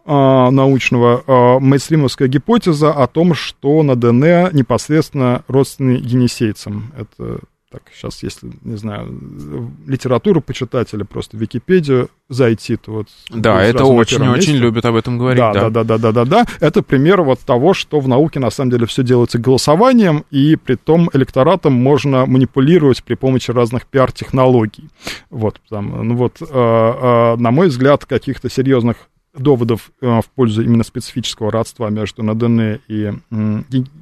а, 0.03 0.49
научного 0.49 1.23
а, 1.27 1.59
мейнстримовская 1.59 2.27
гипотеза 2.27 2.91
о 2.91 3.05
том, 3.07 3.35
что 3.35 3.83
на 3.83 3.95
ДН 3.95 4.55
непосредственно 4.55 5.43
родственны 5.47 5.91
енисейцам. 5.91 6.91
Это 6.97 7.41
так, 7.71 7.83
сейчас, 7.93 8.21
если, 8.21 8.51
не 8.63 8.75
знаю, 8.75 9.71
литературу 9.87 10.41
почитать 10.41 10.93
или 10.93 11.03
просто 11.03 11.37
Википедию 11.37 12.09
зайти, 12.27 12.75
то 12.75 12.91
вот... 12.91 13.07
Да, 13.29 13.63
это 13.63 13.85
очень-очень 13.85 14.55
любят 14.55 14.83
об 14.85 14.95
этом 14.95 15.17
говорить. 15.17 15.39
Да, 15.39 15.53
да, 15.53 15.69
да, 15.69 15.83
да, 15.83 15.97
да, 15.97 16.11
да, 16.11 16.25
да. 16.25 16.45
Это 16.59 16.83
пример 16.83 17.21
вот 17.21 17.39
того, 17.39 17.73
что 17.73 18.01
в 18.01 18.09
науке 18.09 18.39
на 18.39 18.49
самом 18.49 18.71
деле 18.71 18.85
все 18.87 19.03
делается 19.03 19.39
голосованием, 19.39 20.25
и 20.31 20.57
при 20.57 20.75
том 20.75 21.09
электоратом 21.13 21.71
можно 21.73 22.25
манипулировать 22.25 23.03
при 23.03 23.15
помощи 23.15 23.51
разных 23.51 23.87
пиар-технологий. 23.87 24.89
Вот, 25.29 25.61
там, 25.69 26.07
ну 26.07 26.15
вот, 26.15 26.41
э, 26.41 26.45
э, 26.45 27.35
на 27.37 27.51
мой 27.51 27.67
взгляд, 27.67 28.05
каких-то 28.05 28.49
серьезных 28.49 28.97
доводов 29.33 29.91
э, 30.01 30.19
в 30.19 30.29
пользу 30.35 30.61
именно 30.61 30.83
специфического 30.83 31.51
родства 31.51 31.89
между 31.89 32.21
Надене 32.21 32.81
и 32.89 33.13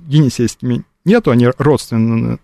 Енисейскими 0.07 0.83
нету, 1.05 1.31
они 1.31 1.49
родственные, 1.57 2.39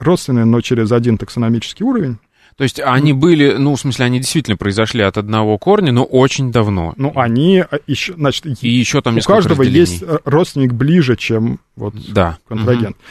родственные, 0.00 0.44
но 0.44 0.60
через 0.60 0.90
один 0.92 1.18
таксономический 1.18 1.84
уровень. 1.84 2.18
То 2.56 2.64
есть 2.64 2.78
они 2.78 3.12
были, 3.12 3.54
ну, 3.56 3.74
в 3.74 3.80
смысле, 3.80 4.06
они 4.06 4.18
действительно 4.18 4.56
произошли 4.56 5.02
от 5.02 5.16
одного 5.16 5.56
корня, 5.56 5.92
но 5.92 6.04
очень 6.04 6.52
давно. 6.52 6.92
Ну, 6.96 7.12
они 7.14 7.60
а, 7.60 7.78
еще, 7.86 8.12
значит, 8.14 8.44
и 8.60 8.68
еще 8.68 9.00
там 9.00 9.16
у 9.16 9.20
каждого 9.20 9.62
есть 9.62 10.04
родственник 10.24 10.74
ближе, 10.74 11.16
чем 11.16 11.60
вот 11.76 11.94
да. 12.12 12.38
контрагент. 12.46 12.96
Угу. 12.96 13.04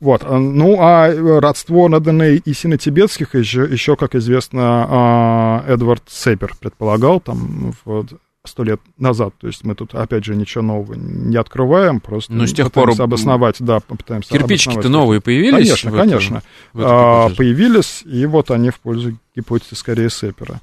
Вот, 0.00 0.22
а, 0.24 0.38
ну, 0.38 0.76
а 0.80 1.40
родство 1.40 1.88
Надене 1.88 2.36
и 2.36 2.52
сино-тибетских 2.52 3.34
еще, 3.34 3.62
еще, 3.62 3.96
как 3.96 4.14
известно, 4.14 4.86
а, 4.88 5.64
Эдвард 5.66 6.02
Сейпер 6.08 6.54
предполагал 6.58 7.20
там 7.20 7.74
в 7.84 8.06
сто 8.44 8.64
лет 8.64 8.80
назад. 8.96 9.34
То 9.38 9.46
есть 9.46 9.64
мы 9.64 9.74
тут, 9.74 9.94
опять 9.94 10.24
же, 10.24 10.34
ничего 10.34 10.62
нового 10.62 10.94
не 10.94 11.36
открываем, 11.36 12.00
просто 12.00 12.32
Но 12.32 12.46
с 12.46 12.52
тех 12.52 12.72
пор 12.72 12.90
обосновать, 12.98 13.56
да, 13.60 13.80
попытаемся 13.80 14.30
Кирпичики-то 14.30 14.88
новые 14.88 15.20
появились? 15.20 15.68
Конечно, 15.68 15.92
конечно. 15.92 16.42
В 16.72 16.82
а, 16.82 17.28
появились, 17.34 18.02
и 18.04 18.24
вот 18.26 18.50
они 18.50 18.70
в 18.70 18.80
пользу 18.80 19.18
гипотезы 19.36 19.76
скорее 19.76 20.10
Сепера. 20.10 20.60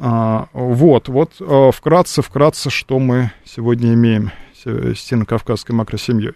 А, 0.00 0.48
вот, 0.52 1.08
вот 1.08 1.32
а, 1.40 1.70
вкратце, 1.70 2.22
вкратце, 2.22 2.70
что 2.70 2.98
мы 2.98 3.30
сегодня 3.44 3.94
имеем 3.94 4.32
с 4.54 4.98
северо-кавказской 4.98 5.72
макросемьей. 5.72 6.34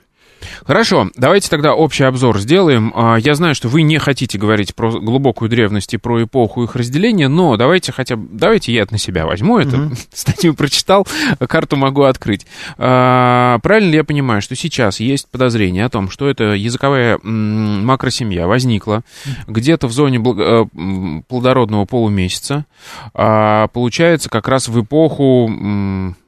Хорошо, 0.64 1.10
давайте 1.16 1.48
тогда 1.50 1.74
общий 1.74 2.04
обзор 2.04 2.38
сделаем. 2.38 2.92
А, 2.94 3.16
я 3.16 3.34
знаю, 3.34 3.54
что 3.54 3.68
вы 3.68 3.82
не 3.82 3.98
хотите 3.98 4.38
говорить 4.38 4.74
про 4.74 4.90
глубокую 4.90 5.48
древность 5.48 5.94
и 5.94 5.96
про 5.96 6.22
эпоху 6.22 6.64
их 6.64 6.76
разделения, 6.76 7.28
но 7.28 7.56
давайте 7.56 7.92
хотя 7.92 8.16
бы, 8.16 8.28
давайте 8.30 8.72
я 8.72 8.86
на 8.90 8.98
себя 8.98 9.26
возьму 9.26 9.58
это, 9.58 9.76
mm-hmm. 9.76 9.98
статью 10.12 10.54
прочитал, 10.54 11.06
карту 11.48 11.76
могу 11.76 12.02
открыть. 12.02 12.46
А, 12.78 13.58
правильно 13.60 13.90
ли 13.90 13.96
я 13.96 14.04
понимаю, 14.04 14.42
что 14.42 14.54
сейчас 14.54 15.00
есть 15.00 15.28
подозрение 15.28 15.84
о 15.84 15.88
том, 15.88 16.10
что 16.10 16.28
эта 16.28 16.44
языковая 16.54 17.18
макросемья 17.22 18.46
возникла 18.46 19.02
где-то 19.46 19.88
в 19.88 19.92
зоне 19.92 20.18
э, 20.18 21.22
плодородного 21.28 21.84
полумесяца, 21.84 22.66
а, 23.12 23.68
получается 23.68 24.28
как 24.28 24.48
раз 24.48 24.68
в 24.68 24.82
эпоху 24.82 25.48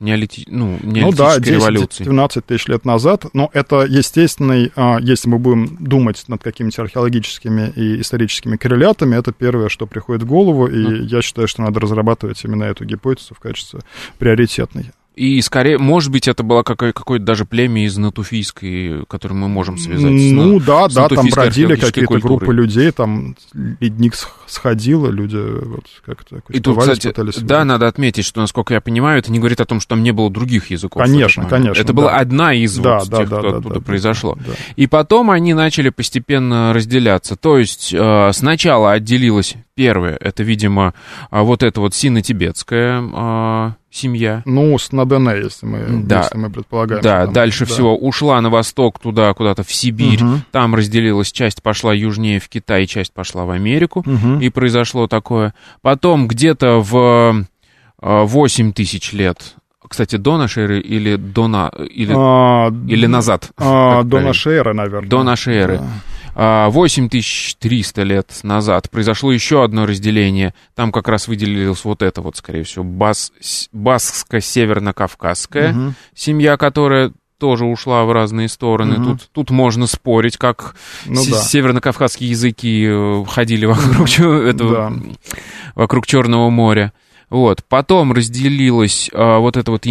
неолити... 0.00 0.44
ну, 0.48 0.78
неолитической 0.82 1.02
ну, 1.02 1.12
да, 1.12 1.38
10, 1.38 1.52
революции? 1.52 2.04
12 2.04 2.46
тысяч 2.46 2.66
лет 2.66 2.84
назад, 2.84 3.26
но 3.32 3.50
это 3.52 3.84
естественный, 3.96 4.72
а, 4.76 4.98
если 5.00 5.28
мы 5.28 5.38
будем 5.38 5.76
думать 5.80 6.24
над 6.28 6.42
какими-то 6.42 6.82
археологическими 6.82 7.72
и 7.74 8.00
историческими 8.00 8.56
коррелятами, 8.56 9.16
это 9.16 9.32
первое, 9.32 9.68
что 9.68 9.86
приходит 9.86 10.22
в 10.22 10.26
голову, 10.26 10.66
и 10.66 11.04
я 11.06 11.22
считаю, 11.22 11.48
что 11.48 11.62
надо 11.62 11.80
разрабатывать 11.80 12.42
именно 12.44 12.64
эту 12.64 12.84
гипотезу 12.84 13.34
в 13.34 13.40
качестве 13.40 13.80
приоритетной. 14.18 14.92
И 15.16 15.40
скорее, 15.40 15.78
может 15.78 16.12
быть, 16.12 16.28
это 16.28 16.42
было 16.42 16.62
какое- 16.62 16.92
какое-то 16.92 17.24
даже 17.24 17.46
племя 17.46 17.86
из 17.86 17.96
Натуфийской, 17.96 19.06
которое 19.08 19.34
мы 19.34 19.48
можем 19.48 19.78
связать 19.78 20.10
ну, 20.10 20.18
с 20.18 20.32
Ну 20.32 20.60
да, 20.60 20.88
да, 20.88 21.08
там 21.08 21.26
бродили 21.30 21.74
какие-то 21.74 22.06
культурой. 22.06 22.36
группы 22.36 22.52
людей, 22.52 22.90
там 22.90 23.34
ледник 23.54 24.12
сходило, 24.46 25.08
люди 25.08 25.38
вот 25.38 25.86
как-то 26.04 26.42
И 26.50 26.60
тут, 26.60 26.78
кстати, 26.78 27.14
да, 27.40 27.64
надо 27.64 27.86
отметить, 27.86 28.26
что, 28.26 28.42
насколько 28.42 28.74
я 28.74 28.82
понимаю, 28.82 29.18
это 29.18 29.32
не 29.32 29.38
говорит 29.38 29.58
о 29.62 29.64
том, 29.64 29.80
что 29.80 29.94
там 29.94 30.02
не 30.02 30.12
было 30.12 30.30
других 30.30 30.70
языков. 30.70 31.02
Конечно, 31.02 31.46
конечно. 31.46 31.80
Это 31.80 31.94
да. 31.94 31.94
была 31.94 32.16
одна 32.16 32.52
из 32.52 32.76
да, 32.76 32.98
вот 32.98 33.08
да, 33.08 33.18
тех, 33.20 33.28
да, 33.30 33.38
кто 33.38 33.50
да, 33.50 33.56
оттуда 33.56 33.74
да, 33.76 33.80
произошло. 33.80 34.34
Да, 34.34 34.42
да. 34.48 34.52
И 34.76 34.86
потом 34.86 35.30
они 35.30 35.54
начали 35.54 35.88
постепенно 35.88 36.74
разделяться. 36.74 37.36
То 37.36 37.56
есть 37.58 37.94
э, 37.94 38.30
сначала 38.34 38.92
отделилось 38.92 39.56
первое, 39.74 40.16
это, 40.20 40.42
видимо, 40.42 40.92
а, 41.30 41.42
вот 41.42 41.62
это 41.62 41.80
вот 41.80 41.94
сино-тибетская 41.94 43.00
э, 43.00 43.72
семья. 43.96 44.42
Ну, 44.44 44.76
с 44.78 44.92
Надене, 44.92 45.42
если 45.42 45.66
мы, 45.66 46.02
да. 46.04 46.22
если 46.22 46.38
мы 46.38 46.50
предполагаем. 46.50 47.02
Да, 47.02 47.24
там, 47.24 47.32
дальше 47.32 47.66
да. 47.66 47.72
всего 47.72 47.96
ушла 47.96 48.40
на 48.40 48.50
восток, 48.50 48.98
туда, 48.98 49.32
куда-то 49.34 49.62
в 49.62 49.72
Сибирь. 49.72 50.22
Угу. 50.22 50.40
Там 50.50 50.74
разделилась, 50.74 51.32
часть 51.32 51.62
пошла 51.62 51.92
южнее 51.94 52.40
в 52.40 52.48
Китай, 52.48 52.86
часть 52.86 53.12
пошла 53.12 53.44
в 53.44 53.50
Америку. 53.50 54.00
Угу. 54.00 54.40
И 54.40 54.48
произошло 54.50 55.06
такое. 55.06 55.54
Потом 55.82 56.28
где-то 56.28 56.80
в 56.80 57.46
8 58.00 58.72
тысяч 58.72 59.12
лет 59.12 59.56
кстати, 59.88 60.16
до 60.16 60.36
нашей 60.36 60.64
эры 60.64 60.80
или 60.80 61.16
до 61.16 61.48
на... 61.48 61.68
или, 61.68 62.12
а, 62.16 62.72
или 62.88 63.06
назад? 63.06 63.50
А, 63.56 64.02
до 64.02 64.20
нашей 64.20 64.54
эры, 64.54 64.74
наверное. 64.74 65.08
До 65.08 65.22
нашей 65.22 65.54
эры. 65.54 65.78
Да. 65.78 65.86
8300 66.36 68.02
лет 68.02 68.40
назад 68.42 68.90
произошло 68.90 69.32
еще 69.32 69.64
одно 69.64 69.86
разделение. 69.86 70.52
Там 70.74 70.92
как 70.92 71.08
раз 71.08 71.28
выделилось 71.28 71.84
вот 71.84 72.02
это 72.02 72.20
вот, 72.20 72.36
скорее 72.36 72.64
всего, 72.64 72.84
бас, 72.84 73.32
баско-северно-кавказская 73.72 75.70
угу. 75.70 75.94
семья, 76.14 76.58
которая 76.58 77.12
тоже 77.38 77.64
ушла 77.64 78.04
в 78.04 78.12
разные 78.12 78.48
стороны. 78.48 78.96
Угу. 78.96 79.04
Тут, 79.04 79.30
тут 79.32 79.50
можно 79.50 79.86
спорить, 79.86 80.36
как 80.36 80.76
ну, 81.06 81.22
с- 81.22 81.28
да. 81.28 81.42
северно-кавказские 81.42 82.30
языки 82.30 82.86
э, 82.86 83.24
ходили 83.26 83.64
вокруг, 83.66 84.08
этого, 84.18 84.90
да. 84.90 84.92
вокруг 85.74 86.06
Черного 86.06 86.50
моря. 86.50 86.92
Вот. 87.28 87.64
Потом 87.68 88.12
разделилась 88.12 89.10
а, 89.12 89.38
вот 89.38 89.56
эта 89.56 89.70
вот 89.72 89.84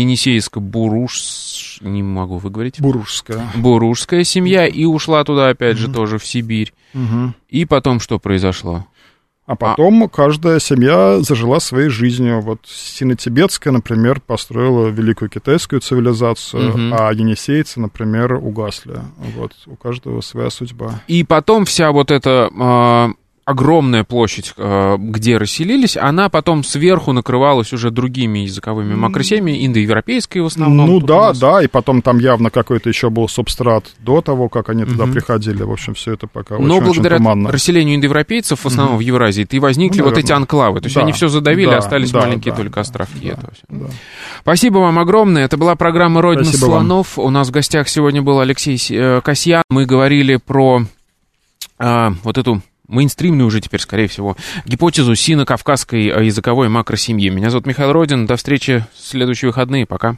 Не 1.81 2.03
могу 2.03 2.37
выговорить. 2.37 2.79
Буружская. 2.79 3.51
Буружская 3.55 4.23
семья. 4.23 4.65
И 4.67 4.85
ушла 4.85 5.23
туда, 5.23 5.49
опять 5.49 5.77
же, 5.77 5.91
тоже 5.91 6.17
в 6.17 6.25
Сибирь. 6.25 6.73
И 7.49 7.65
потом 7.65 7.99
что 7.99 8.19
произошло? 8.19 8.85
А 9.45 9.55
потом 9.55 10.03
а... 10.03 10.09
каждая 10.09 10.59
семья 10.59 11.19
зажила 11.21 11.59
своей 11.59 11.89
жизнью. 11.89 12.41
Вот 12.41 12.61
Сино-Тибетская, 12.65 13.71
например, 13.71 14.19
построила 14.19 14.87
великую 14.87 15.29
китайскую 15.29 15.81
цивилизацию, 15.81 16.69
угу. 16.69 16.79
а 16.99 17.13
енисейцы, 17.13 17.79
например, 17.79 18.33
угасли. 18.33 18.99
Вот 19.35 19.53
у 19.67 19.75
каждого 19.75 20.21
своя 20.21 20.49
судьба. 20.49 21.01
И 21.07 21.23
потом 21.23 21.65
вся 21.65 21.91
вот 21.91 22.09
эта 22.09 22.49
а, 22.59 23.11
огромная 23.45 24.03
площадь, 24.03 24.53
э, 24.57 24.95
где 24.97 25.37
расселились, 25.37 25.97
она 25.97 26.29
потом 26.29 26.63
сверху 26.63 27.11
накрывалась 27.13 27.71
уже 27.73 27.91
другими 27.91 28.39
языковыми 28.39 28.95
макросемьями, 28.95 29.65
индоевропейской 29.65 30.41
в 30.41 30.47
основном. 30.47 30.87
Ну 30.87 30.99
да, 30.99 31.31
да, 31.33 31.61
и 31.61 31.67
потом 31.67 32.01
там 32.01 32.17
явно 32.17 32.49
какой-то 32.49 32.89
еще 32.89 33.11
был 33.11 33.29
субстрат 33.29 33.85
до 33.99 34.21
того, 34.21 34.49
как 34.49 34.69
они 34.69 34.83
туда 34.83 35.03
угу. 35.03 35.13
приходили. 35.13 35.61
В 35.61 35.71
общем, 35.71 35.93
все 35.93 36.13
это 36.13 36.27
пока 36.27 36.57
Но 36.57 36.77
очень, 36.77 36.85
благодаря 36.85 37.15
очень 37.17 37.23
туманно. 37.23 37.51
расселению 37.51 37.95
индоевропейцев, 37.95 38.59
в 38.59 38.65
основном 38.65 38.95
угу. 38.95 39.03
в 39.03 39.05
Евразии, 39.05 39.47
и 39.49 39.59
возникли 39.59 39.99
ну, 39.99 40.05
вот 40.05 40.17
эти 40.17 40.31
анклавы. 40.31 40.81
То 40.81 40.87
есть 40.87 40.95
да, 40.95 41.01
они 41.01 41.11
все 41.11 41.27
задавили, 41.27 41.69
да, 41.69 41.77
остались 41.77 42.11
да, 42.11 42.21
маленькие 42.21 42.51
да, 42.51 42.57
только 42.57 42.81
островки. 42.81 43.27
Да, 43.27 43.33
этого 43.33 43.53
да. 43.69 43.85
Спасибо 44.41 44.79
вам 44.79 44.97
огромное. 44.97 45.45
Это 45.45 45.57
была 45.57 45.75
программа 45.75 46.21
«Родина 46.21 46.45
Спасибо 46.45 46.65
слонов». 46.65 47.17
Вам. 47.17 47.27
У 47.27 47.29
нас 47.29 47.49
в 47.49 47.51
гостях 47.51 47.89
сегодня 47.89 48.23
был 48.23 48.39
Алексей 48.39 48.77
э, 48.89 49.21
Касьян. 49.21 49.63
Мы 49.69 49.85
говорили 49.85 50.37
про 50.37 50.81
а, 51.77 52.13
вот 52.23 52.37
эту 52.37 52.61
мейнстримную 52.87 53.47
уже 53.47 53.61
теперь, 53.61 53.79
скорее 53.79 54.07
всего, 54.07 54.35
гипотезу 54.65 55.15
сино-кавказской 55.15 56.25
языковой 56.25 56.69
макросемьи. 56.69 57.29
Меня 57.29 57.49
зовут 57.49 57.65
Михаил 57.65 57.91
Родин. 57.91 58.25
До 58.25 58.35
встречи 58.35 58.85
в 58.95 58.99
следующие 59.07 59.49
выходные. 59.49 59.85
Пока. 59.85 60.17